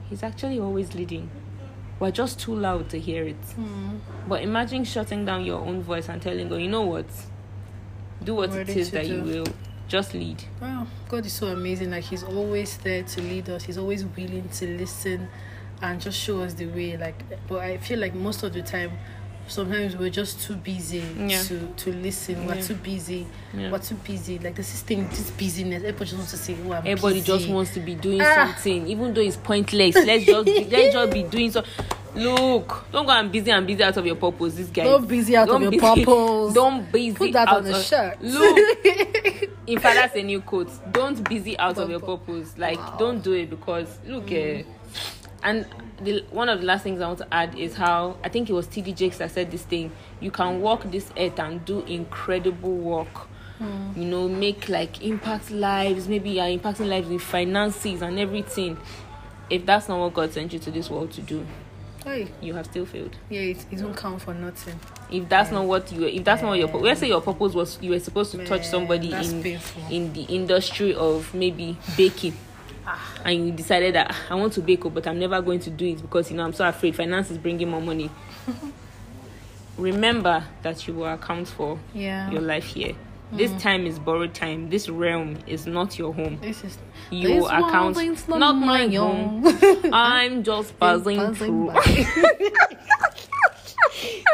He's 0.10 0.24
actually 0.24 0.60
always 0.60 0.96
leading. 0.96 1.30
We're 2.00 2.12
just 2.12 2.40
too 2.40 2.56
loud 2.56 2.90
to 2.90 3.00
hear 3.00 3.26
it. 3.26 3.44
Hmm. 3.56 3.98
But 4.28 4.42
imagine 4.42 4.86
shutting 4.86 5.26
down 5.26 5.44
your 5.44 5.60
own 5.60 5.82
voice 5.82 6.08
and 6.10 6.22
telling 6.22 6.48
God, 6.48 6.58
you 6.58 6.70
know 6.70 6.84
what? 6.84 7.06
Do 8.24 8.36
what 8.36 8.54
it 8.54 8.70
is 8.70 8.92
that 8.92 9.08
you 9.08 9.22
will. 9.22 9.48
Just 9.88 10.14
lead. 10.14 10.44
Wow, 10.62 10.86
God 11.08 11.26
is 11.26 11.34
so 11.34 11.48
amazing. 11.48 11.90
Like 11.90 12.04
He's 12.04 12.24
always 12.24 12.78
there 12.78 13.02
to 13.02 13.22
lead 13.22 13.50
us. 13.50 13.64
He's 13.64 13.78
always 13.78 14.06
willing 14.06 14.48
to 14.48 14.68
listen 14.78 15.28
and 15.82 16.00
just 16.00 16.20
show 16.20 16.42
us 16.42 16.54
the 16.54 16.68
way. 16.68 16.96
Like, 16.96 17.24
but 17.48 17.60
I 17.60 17.78
feel 17.78 18.00
like 18.00 18.14
most 18.14 18.44
of 18.44 18.54
the 18.54 18.62
time, 18.62 18.92
sometimes 19.50 19.98
we're 19.98 20.10
just 20.10 20.42
too 20.42 20.56
busy 20.56 21.04
Yeah. 21.18 21.42
to 21.44 21.68
to 21.78 21.92
listen. 21.94 22.46
We're 22.46 22.56
Yeah. 22.56 22.62
too 22.62 22.76
busy. 22.76 23.28
Yeah. 23.54 23.72
We're 23.72 23.80
too 23.80 23.96
busy. 23.96 24.40
Like 24.40 24.56
this 24.56 24.82
thing, 24.82 25.08
this 25.10 25.32
busyness. 25.32 25.84
Everybody 25.84 26.06
just 26.06 26.16
wants 26.18 26.32
to 26.32 26.38
say, 26.38 26.56
"Oh, 26.66 26.72
I'm 26.74 26.88
Everybody 26.88 27.16
busy." 27.16 27.26
just 27.28 27.50
wants 27.50 27.74
to 27.74 27.80
be 27.80 27.96
doing 27.96 28.22
Ah. 28.22 28.54
something, 28.54 28.88
even 28.88 29.14
though 29.14 29.22
it's 29.22 29.38
pointless. 29.38 29.96
Let's 29.96 30.26
just 30.26 30.48
let's 30.48 30.94
just 30.94 31.12
be 31.14 31.24
doing 31.24 31.52
so. 31.52 31.64
Look, 32.16 32.86
don't 32.92 33.06
go 33.06 33.12
and 33.12 33.32
busy 33.32 33.52
and 33.52 33.68
busy 33.68 33.84
out 33.84 33.96
of 33.96 34.06
your 34.06 34.16
purpose. 34.16 34.56
This 34.56 34.68
guy. 34.70 34.84
Don't 34.84 35.08
busy 35.08 35.38
out 35.38 35.48
of 35.50 35.62
your 35.62 35.72
purpose. 35.72 36.54
Don't 36.54 36.92
busy 36.92 37.14
Put 37.16 37.34
that 37.34 37.48
on 37.48 37.68
a 37.68 37.70
of, 37.78 37.84
shirt. 37.86 38.18
Look, 38.22 38.58
in 39.68 39.80
fact, 39.80 39.96
that's 39.96 40.16
a 40.16 40.24
new 40.24 40.42
quote. 40.42 40.72
Don't 40.92 41.28
busy 41.30 41.58
out 41.60 41.78
of 41.78 41.88
your 41.90 42.00
purpose. 42.00 42.54
Like, 42.58 42.78
Wow. 42.80 42.96
don't 42.98 43.24
do 43.24 43.34
it 43.34 43.52
because 43.52 43.88
look, 44.08 44.32
eh, 44.32 44.64
and 45.44 45.66
the 46.02 46.24
one 46.32 46.50
of 46.50 46.60
the 46.62 46.66
last 46.66 46.84
things 46.84 47.02
I 47.02 47.08
want 47.08 47.20
to 47.20 47.34
add 47.34 47.58
is 47.58 47.76
how 47.76 48.18
I 48.24 48.30
think 48.30 48.50
it 48.50 48.54
was 48.54 48.68
TD 48.68 48.96
Jakes 48.96 49.18
that 49.18 49.32
said 49.32 49.52
this 49.52 49.64
thing. 49.64 49.92
You 50.20 50.32
can 50.32 50.62
walk 50.62 50.84
this 50.92 51.12
earth 51.18 51.40
and 51.40 51.64
do 51.66 51.82
incredible 51.82 52.76
work. 52.76 53.28
Hmm. 53.58 53.92
You 54.00 54.06
know, 54.06 54.28
make 54.30 54.70
like 54.70 55.02
impact 55.04 55.52
lives. 55.52 56.08
Maybe 56.08 56.30
you're 56.32 56.46
impacting 56.46 56.88
lives 56.88 57.10
with 57.10 57.22
finances 57.22 58.02
and 58.02 58.18
everything. 58.18 58.78
If 59.50 59.66
that's 59.66 59.90
not 59.90 60.00
what 60.00 60.14
God 60.14 60.32
sent 60.32 60.54
you 60.54 60.60
to 60.60 60.72
this 60.72 60.90
world 60.90 61.12
to 61.14 61.22
do, 61.22 61.46
Hey, 62.06 62.30
you 62.42 62.54
have 62.54 62.66
still 62.68 62.86
failed. 62.86 63.18
yeah, 63.30 63.42
it, 63.42 63.66
it 63.70 63.76
don't 63.80 63.96
count 63.98 64.22
for 64.22 64.34
nothing. 64.34 64.80
If 65.12 65.28
that's 65.28 65.52
not 65.52 65.66
what 65.66 65.92
you, 65.92 66.06
if 66.06 66.24
that's 66.24 66.42
not 66.42 66.54
your, 66.54 66.70
let's 66.70 67.02
say 67.02 67.10
your 67.10 67.20
purpose 67.20 67.54
was, 67.54 67.78
you 67.82 67.90
were 67.92 68.00
supposed 68.00 68.32
to 68.32 68.46
touch 68.46 68.66
somebody 68.66 69.12
in 69.12 69.44
painful. 69.44 69.84
in 69.92 70.14
the 70.14 70.22
industry 70.24 70.94
of 70.96 71.34
maybe 71.34 71.78
baking, 71.98 72.38
and 73.26 73.46
you 73.48 73.52
decided 73.52 73.96
that 73.96 74.08
"Ah, 74.12 74.26
I 74.32 74.36
want 74.36 74.54
to 74.54 74.62
bake, 74.62 74.84
but 74.94 75.06
I'm 75.08 75.20
never 75.20 75.42
going 75.42 75.60
to 75.62 75.70
do 75.70 75.86
it 75.88 76.02
because 76.02 76.30
you 76.32 76.38
know 76.38 76.44
I'm 76.46 76.54
so 76.54 76.68
afraid 76.68 76.96
finance 76.96 77.32
is 77.32 77.38
bringing 77.38 77.70
more 77.70 77.82
money. 77.82 78.10
Remember 79.78 80.44
that 80.62 80.88
you 80.88 80.94
will 80.94 81.06
account 81.08 81.48
for 81.48 81.80
Yeah. 81.94 82.30
your 82.32 82.42
life 82.42 82.66
here. 82.66 82.96
This 83.32 83.52
Mm. 83.52 83.60
time 83.62 83.86
is 83.86 84.00
borrowed 84.00 84.34
time. 84.34 84.70
This 84.70 84.90
realm 84.90 85.38
is 85.46 85.68
not 85.68 85.98
your 86.00 86.14
home. 86.14 86.40
This 86.42 86.64
is 86.64 86.78
You 87.12 87.28
this 87.28 87.46
account 87.46 87.96
is 87.98 88.28
not 88.28 88.54
my 88.56 88.88
my 88.88 88.96
home. 88.96 89.46
I'm 89.94 90.44
just 90.44 90.78
Passing 90.80 91.34
through. 91.36 91.72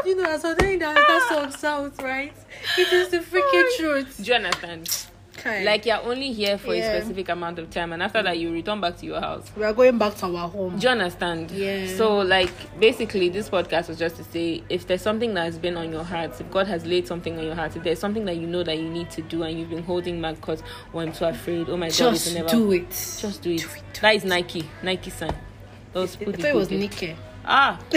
you 0.06 0.16
know, 0.16 0.24
as 0.30 0.45
I'm 0.45 0.58
saying 0.60 0.80
that 0.80 0.95
that 0.95 1.28
song 1.30 1.51
sounds 1.51 1.97
right. 2.01 2.34
It 2.78 2.91
is 2.93 3.10
the 3.10 3.20
freaking 3.20 3.78
truth. 3.78 4.18
Do 4.18 4.24
you 4.24 4.34
understand? 4.36 5.06
Okay. 5.38 5.64
Like 5.66 5.86
you're 5.86 6.02
only 6.02 6.32
here 6.32 6.58
for 6.58 6.74
Yeah. 6.74 6.92
a 6.94 7.02
specific 7.02 7.30
amount 7.30 7.60
of 7.60 7.70
time, 7.70 7.94
and 7.94 8.02
after 8.02 8.24
that 8.24 8.38
you 8.40 8.52
return 8.52 8.80
back 8.82 8.98
to 8.98 9.06
your 9.06 9.20
house. 9.20 9.52
we 9.56 9.64
are 9.64 9.74
going 9.74 9.98
back 9.98 10.16
to 10.16 10.26
our 10.28 10.48
home. 10.50 10.78
Do 10.78 10.84
you 10.84 10.90
understand? 10.90 11.52
Yeah. 11.52 11.88
So, 11.98 12.18
like, 12.20 12.52
basically, 12.80 13.30
this 13.30 13.50
podcast 13.50 13.90
was 13.90 14.00
just 14.00 14.16
to 14.18 14.24
say 14.24 14.64
if 14.70 14.88
there's 14.88 15.02
something 15.02 15.34
that 15.36 15.44
has 15.44 15.58
been 15.58 15.78
on 15.78 15.92
your 15.92 16.04
heart, 16.04 16.40
if 16.40 16.50
God 16.52 16.68
has 16.68 16.86
laid 16.86 17.06
something 17.08 17.38
on 17.38 17.44
your 17.46 17.56
heart, 17.56 17.76
if 17.76 17.84
there's 17.84 18.00
something 18.00 18.26
that 18.26 18.38
you 18.38 18.48
know 18.48 18.64
that 18.64 18.78
you 18.78 18.90
need 18.90 19.10
to 19.12 19.22
do 19.22 19.44
and 19.44 19.60
you've 19.60 19.70
been 19.70 19.84
holding 19.84 20.22
back 20.22 20.36
because, 20.36 20.64
oh, 20.94 21.00
I'm 21.00 21.12
too 21.12 21.26
afraid, 21.26 21.68
oh 21.70 21.78
my 21.78 21.88
God, 21.88 21.94
Just 21.96 22.28
it's 22.28 22.36
never. 22.36 22.50
do 22.50 22.72
it. 22.72 22.90
Just 22.90 23.42
do 23.42 23.52
it. 23.52 23.66
That 24.02 24.16
is 24.16 24.24
Nike. 24.26 24.70
Nike 24.84 25.10
sign. 25.10 25.36
Those 25.94 26.16
I 26.22 26.26
thought 26.26 26.40
it 26.40 26.56
was 26.56 26.72
Nike. 26.72 27.16
Ah. 27.46 27.80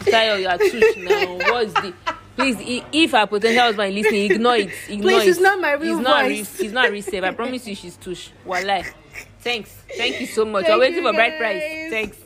Tayo, 0.00 0.40
you 0.40 0.48
are 0.48 0.58
now. 1.04 1.52
What's 1.52 1.72
the. 1.74 1.92
Please, 2.38 2.82
if 2.92 3.14
our 3.14 3.26
potential 3.26 3.62
husband 3.62 3.96
is 3.96 4.04
listening, 4.04 4.30
ignore 4.32 4.56
it. 4.56 4.70
Ignore 4.88 5.10
Please, 5.10 5.22
it. 5.26 5.28
it's 5.30 5.40
not 5.40 5.60
my 5.60 5.72
real 5.72 5.96
he's 5.96 6.04
Not 6.04 6.24
voice. 6.24 6.58
re- 6.58 6.62
he's 6.64 6.72
not 6.72 6.90
real 6.90 7.02
safe. 7.02 7.24
I 7.24 7.32
promise 7.32 7.66
you, 7.66 7.74
she's 7.74 7.96
tush. 7.96 8.30
Wallah. 8.44 8.84
Thanks. 9.40 9.70
Thank 9.96 10.20
you 10.20 10.26
so 10.26 10.44
much. 10.44 10.66
Thank 10.66 10.74
We're 10.76 10.80
waiting 10.80 11.02
for 11.02 11.12
bride 11.12 11.38
price. 11.38 11.62
Thanks. 11.90 12.18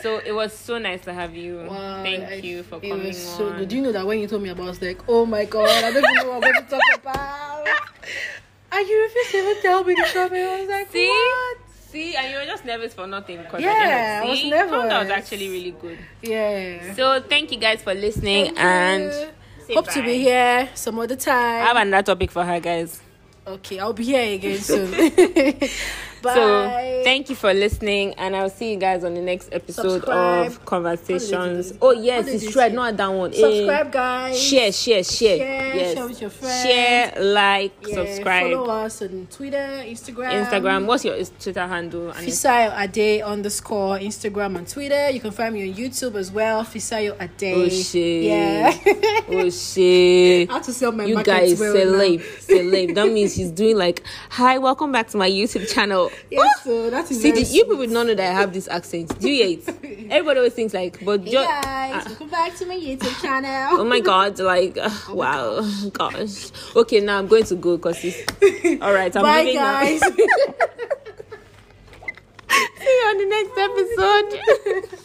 So 0.00 0.18
it 0.24 0.30
was 0.32 0.52
so 0.56 0.78
nice 0.78 1.00
to 1.06 1.12
have 1.12 1.34
you. 1.34 1.66
Wow, 1.68 2.02
Thank 2.04 2.22
I- 2.24 2.34
you 2.34 2.62
for 2.62 2.78
coming. 2.78 3.00
it 3.00 3.06
was 3.08 3.18
so 3.18 3.48
on. 3.48 3.58
good. 3.58 3.68
Do 3.68 3.76
you 3.76 3.82
know 3.82 3.92
that 3.92 4.06
when 4.06 4.20
you 4.20 4.28
told 4.28 4.42
me 4.42 4.48
about, 4.50 4.62
I 4.66 4.68
was 4.68 4.80
like, 4.80 5.00
oh 5.08 5.26
my 5.26 5.44
god, 5.44 5.68
I 5.68 5.90
don't 5.90 5.96
even 6.04 6.14
know 6.14 6.28
what 6.38 6.44
I'm 6.44 6.52
going 6.52 6.64
to 6.64 6.70
talk 6.70 6.80
about. 7.00 7.66
And 8.70 8.86
you 8.86 9.02
refused 9.02 9.30
to 9.30 9.36
even 9.38 9.62
tell 9.62 9.82
me 9.82 9.94
the 9.94 10.02
topic. 10.12 10.38
I 10.46 10.60
was 10.60 10.68
like, 10.68 10.92
See? 10.92 11.08
what? 11.08 11.58
See, 11.90 12.14
and 12.16 12.30
you 12.30 12.36
were 12.38 12.44
just 12.44 12.64
nervous 12.66 12.92
for 12.92 13.06
nothing 13.06 13.38
because 13.38 13.62
Yeah, 13.62 14.20
I, 14.22 14.26
I 14.26 14.30
was 14.30 14.38
see? 14.38 14.50
thought 14.50 14.88
that 14.88 15.00
was 15.00 15.10
actually 15.10 15.48
really 15.48 15.70
good. 15.70 15.98
Yeah. 16.22 16.94
So 16.94 17.20
thank 17.22 17.50
you 17.50 17.58
guys 17.58 17.82
for 17.82 17.94
listening 17.94 18.56
and 18.58 19.10
hope 19.72 19.88
to 19.92 20.02
be 20.02 20.18
here 20.18 20.68
some 20.74 20.98
other 20.98 21.16
time. 21.16 21.62
I 21.62 21.66
have 21.66 21.76
another 21.78 22.12
topic 22.14 22.30
for 22.30 22.44
her 22.44 22.60
guys. 22.60 23.00
Okay, 23.46 23.78
I'll 23.78 23.94
be 23.94 24.04
here 24.04 24.34
again 24.34 24.58
soon. 24.58 24.92
So 26.22 27.00
thank 27.04 27.30
you 27.30 27.36
for 27.36 27.52
listening, 27.54 28.14
and 28.14 28.34
I'll 28.36 28.50
see 28.50 28.72
you 28.72 28.76
guys 28.78 29.04
on 29.04 29.14
the 29.14 29.20
next 29.20 29.48
episode 29.52 29.92
Subscribe. 30.02 30.46
of 30.46 30.64
Conversations. 30.64 31.32
How 31.32 31.46
do 31.46 31.62
they 31.62 31.70
do 31.70 31.78
Oh 31.80 31.90
yes, 31.92 32.26
it's 32.28 32.42
true. 32.44 32.52
say? 32.52 32.72
Not 32.72 32.96
that 32.96 33.08
one. 33.08 33.32
Eh, 33.32 33.36
Subscribe, 33.36 33.92
guys. 33.92 34.40
Share, 34.40 34.72
share, 34.72 35.04
share. 35.04 35.38
Share, 35.38 35.74
yes. 35.74 35.94
share 35.94 36.06
with 36.06 36.20
your 36.20 36.30
friends. 36.30 36.62
Share, 36.62 37.12
like, 37.22 37.72
Yeah, 37.86 37.94
subscribe. 37.94 38.52
Follow 38.52 38.70
us 38.70 39.02
on 39.02 39.28
Twitter, 39.30 39.82
Instagram. 39.84 40.44
Instagram. 40.44 40.86
What's 40.86 41.04
your 41.04 41.24
Twitter 41.24 41.66
handle? 41.66 42.10
And 42.10 42.26
Fisayo 42.26 42.78
Ade 42.78 43.22
underscore 43.22 43.98
Instagram 43.98 44.56
and 44.56 44.68
Twitter. 44.68 45.10
You 45.10 45.20
can 45.20 45.30
find 45.30 45.54
me 45.54 45.70
on 45.70 45.76
YouTube 45.76 46.14
as 46.14 46.30
well. 46.30 46.64
Fisayo 46.64 47.14
Ade. 47.20 47.54
Oh, 47.54 47.68
shit. 47.68 48.24
Yeah. 48.24 48.76
oh 49.28 49.50
shit. 49.50 50.50
I 50.50 50.54
have 50.54 50.62
to 50.66 50.72
sell 50.72 50.92
my 50.92 51.04
you 51.04 51.22
guys 51.22 51.58
well 51.58 51.74
celeb 51.74 52.20
celeb 52.46 52.94
that 52.94 53.10
means 53.10 53.34
she's 53.34 53.50
doing 53.50 53.76
like 53.76 54.02
hi 54.30 54.58
welcome 54.58 54.92
back 54.92 55.08
to 55.08 55.16
my 55.16 55.28
youtube 55.30 55.72
channel 55.72 56.07
Yes, 56.30 56.62
so 56.64 56.90
that 56.90 57.10
is 57.10 57.20
see 57.22 57.30
the, 57.32 57.42
you 57.42 57.64
people 57.64 57.84
don't 57.86 57.92
know 58.06 58.14
that 58.14 58.20
i 58.20 58.32
have 58.32 58.52
this 58.52 58.68
accent 58.68 59.18
do 59.18 59.28
you 59.30 59.44
hate 59.44 59.68
everybody 60.10 60.38
always 60.38 60.52
thinks 60.54 60.74
like 60.74 61.02
but 61.04 61.20
Hey 61.22 61.30
ju- 61.30 61.36
guys, 61.38 61.94
uh, 61.94 62.08
welcome 62.08 62.28
back 62.28 62.54
to 62.56 62.66
my 62.66 62.74
YouTube 62.76 63.20
channel. 63.22 63.80
oh 63.80 63.84
my 63.84 64.00
god 64.00 64.38
like 64.38 64.76
uh, 64.82 64.90
wow 65.10 65.62
gosh 65.92 66.50
okay 66.76 67.00
now 67.00 67.18
i'm 67.18 67.26
going 67.28 67.44
to 67.44 67.54
go 67.56 67.76
because 67.76 68.04
it's 68.04 68.82
all 68.82 68.92
right 68.92 69.14
i'm 69.16 69.22
Bye, 69.22 69.40
leaving 69.42 69.56
now. 69.56 69.80
guys. 69.80 70.00
see 70.00 70.22
you 72.84 73.04
on 73.08 73.16
the 73.18 73.26
next 73.36 73.58
episode 74.88 74.98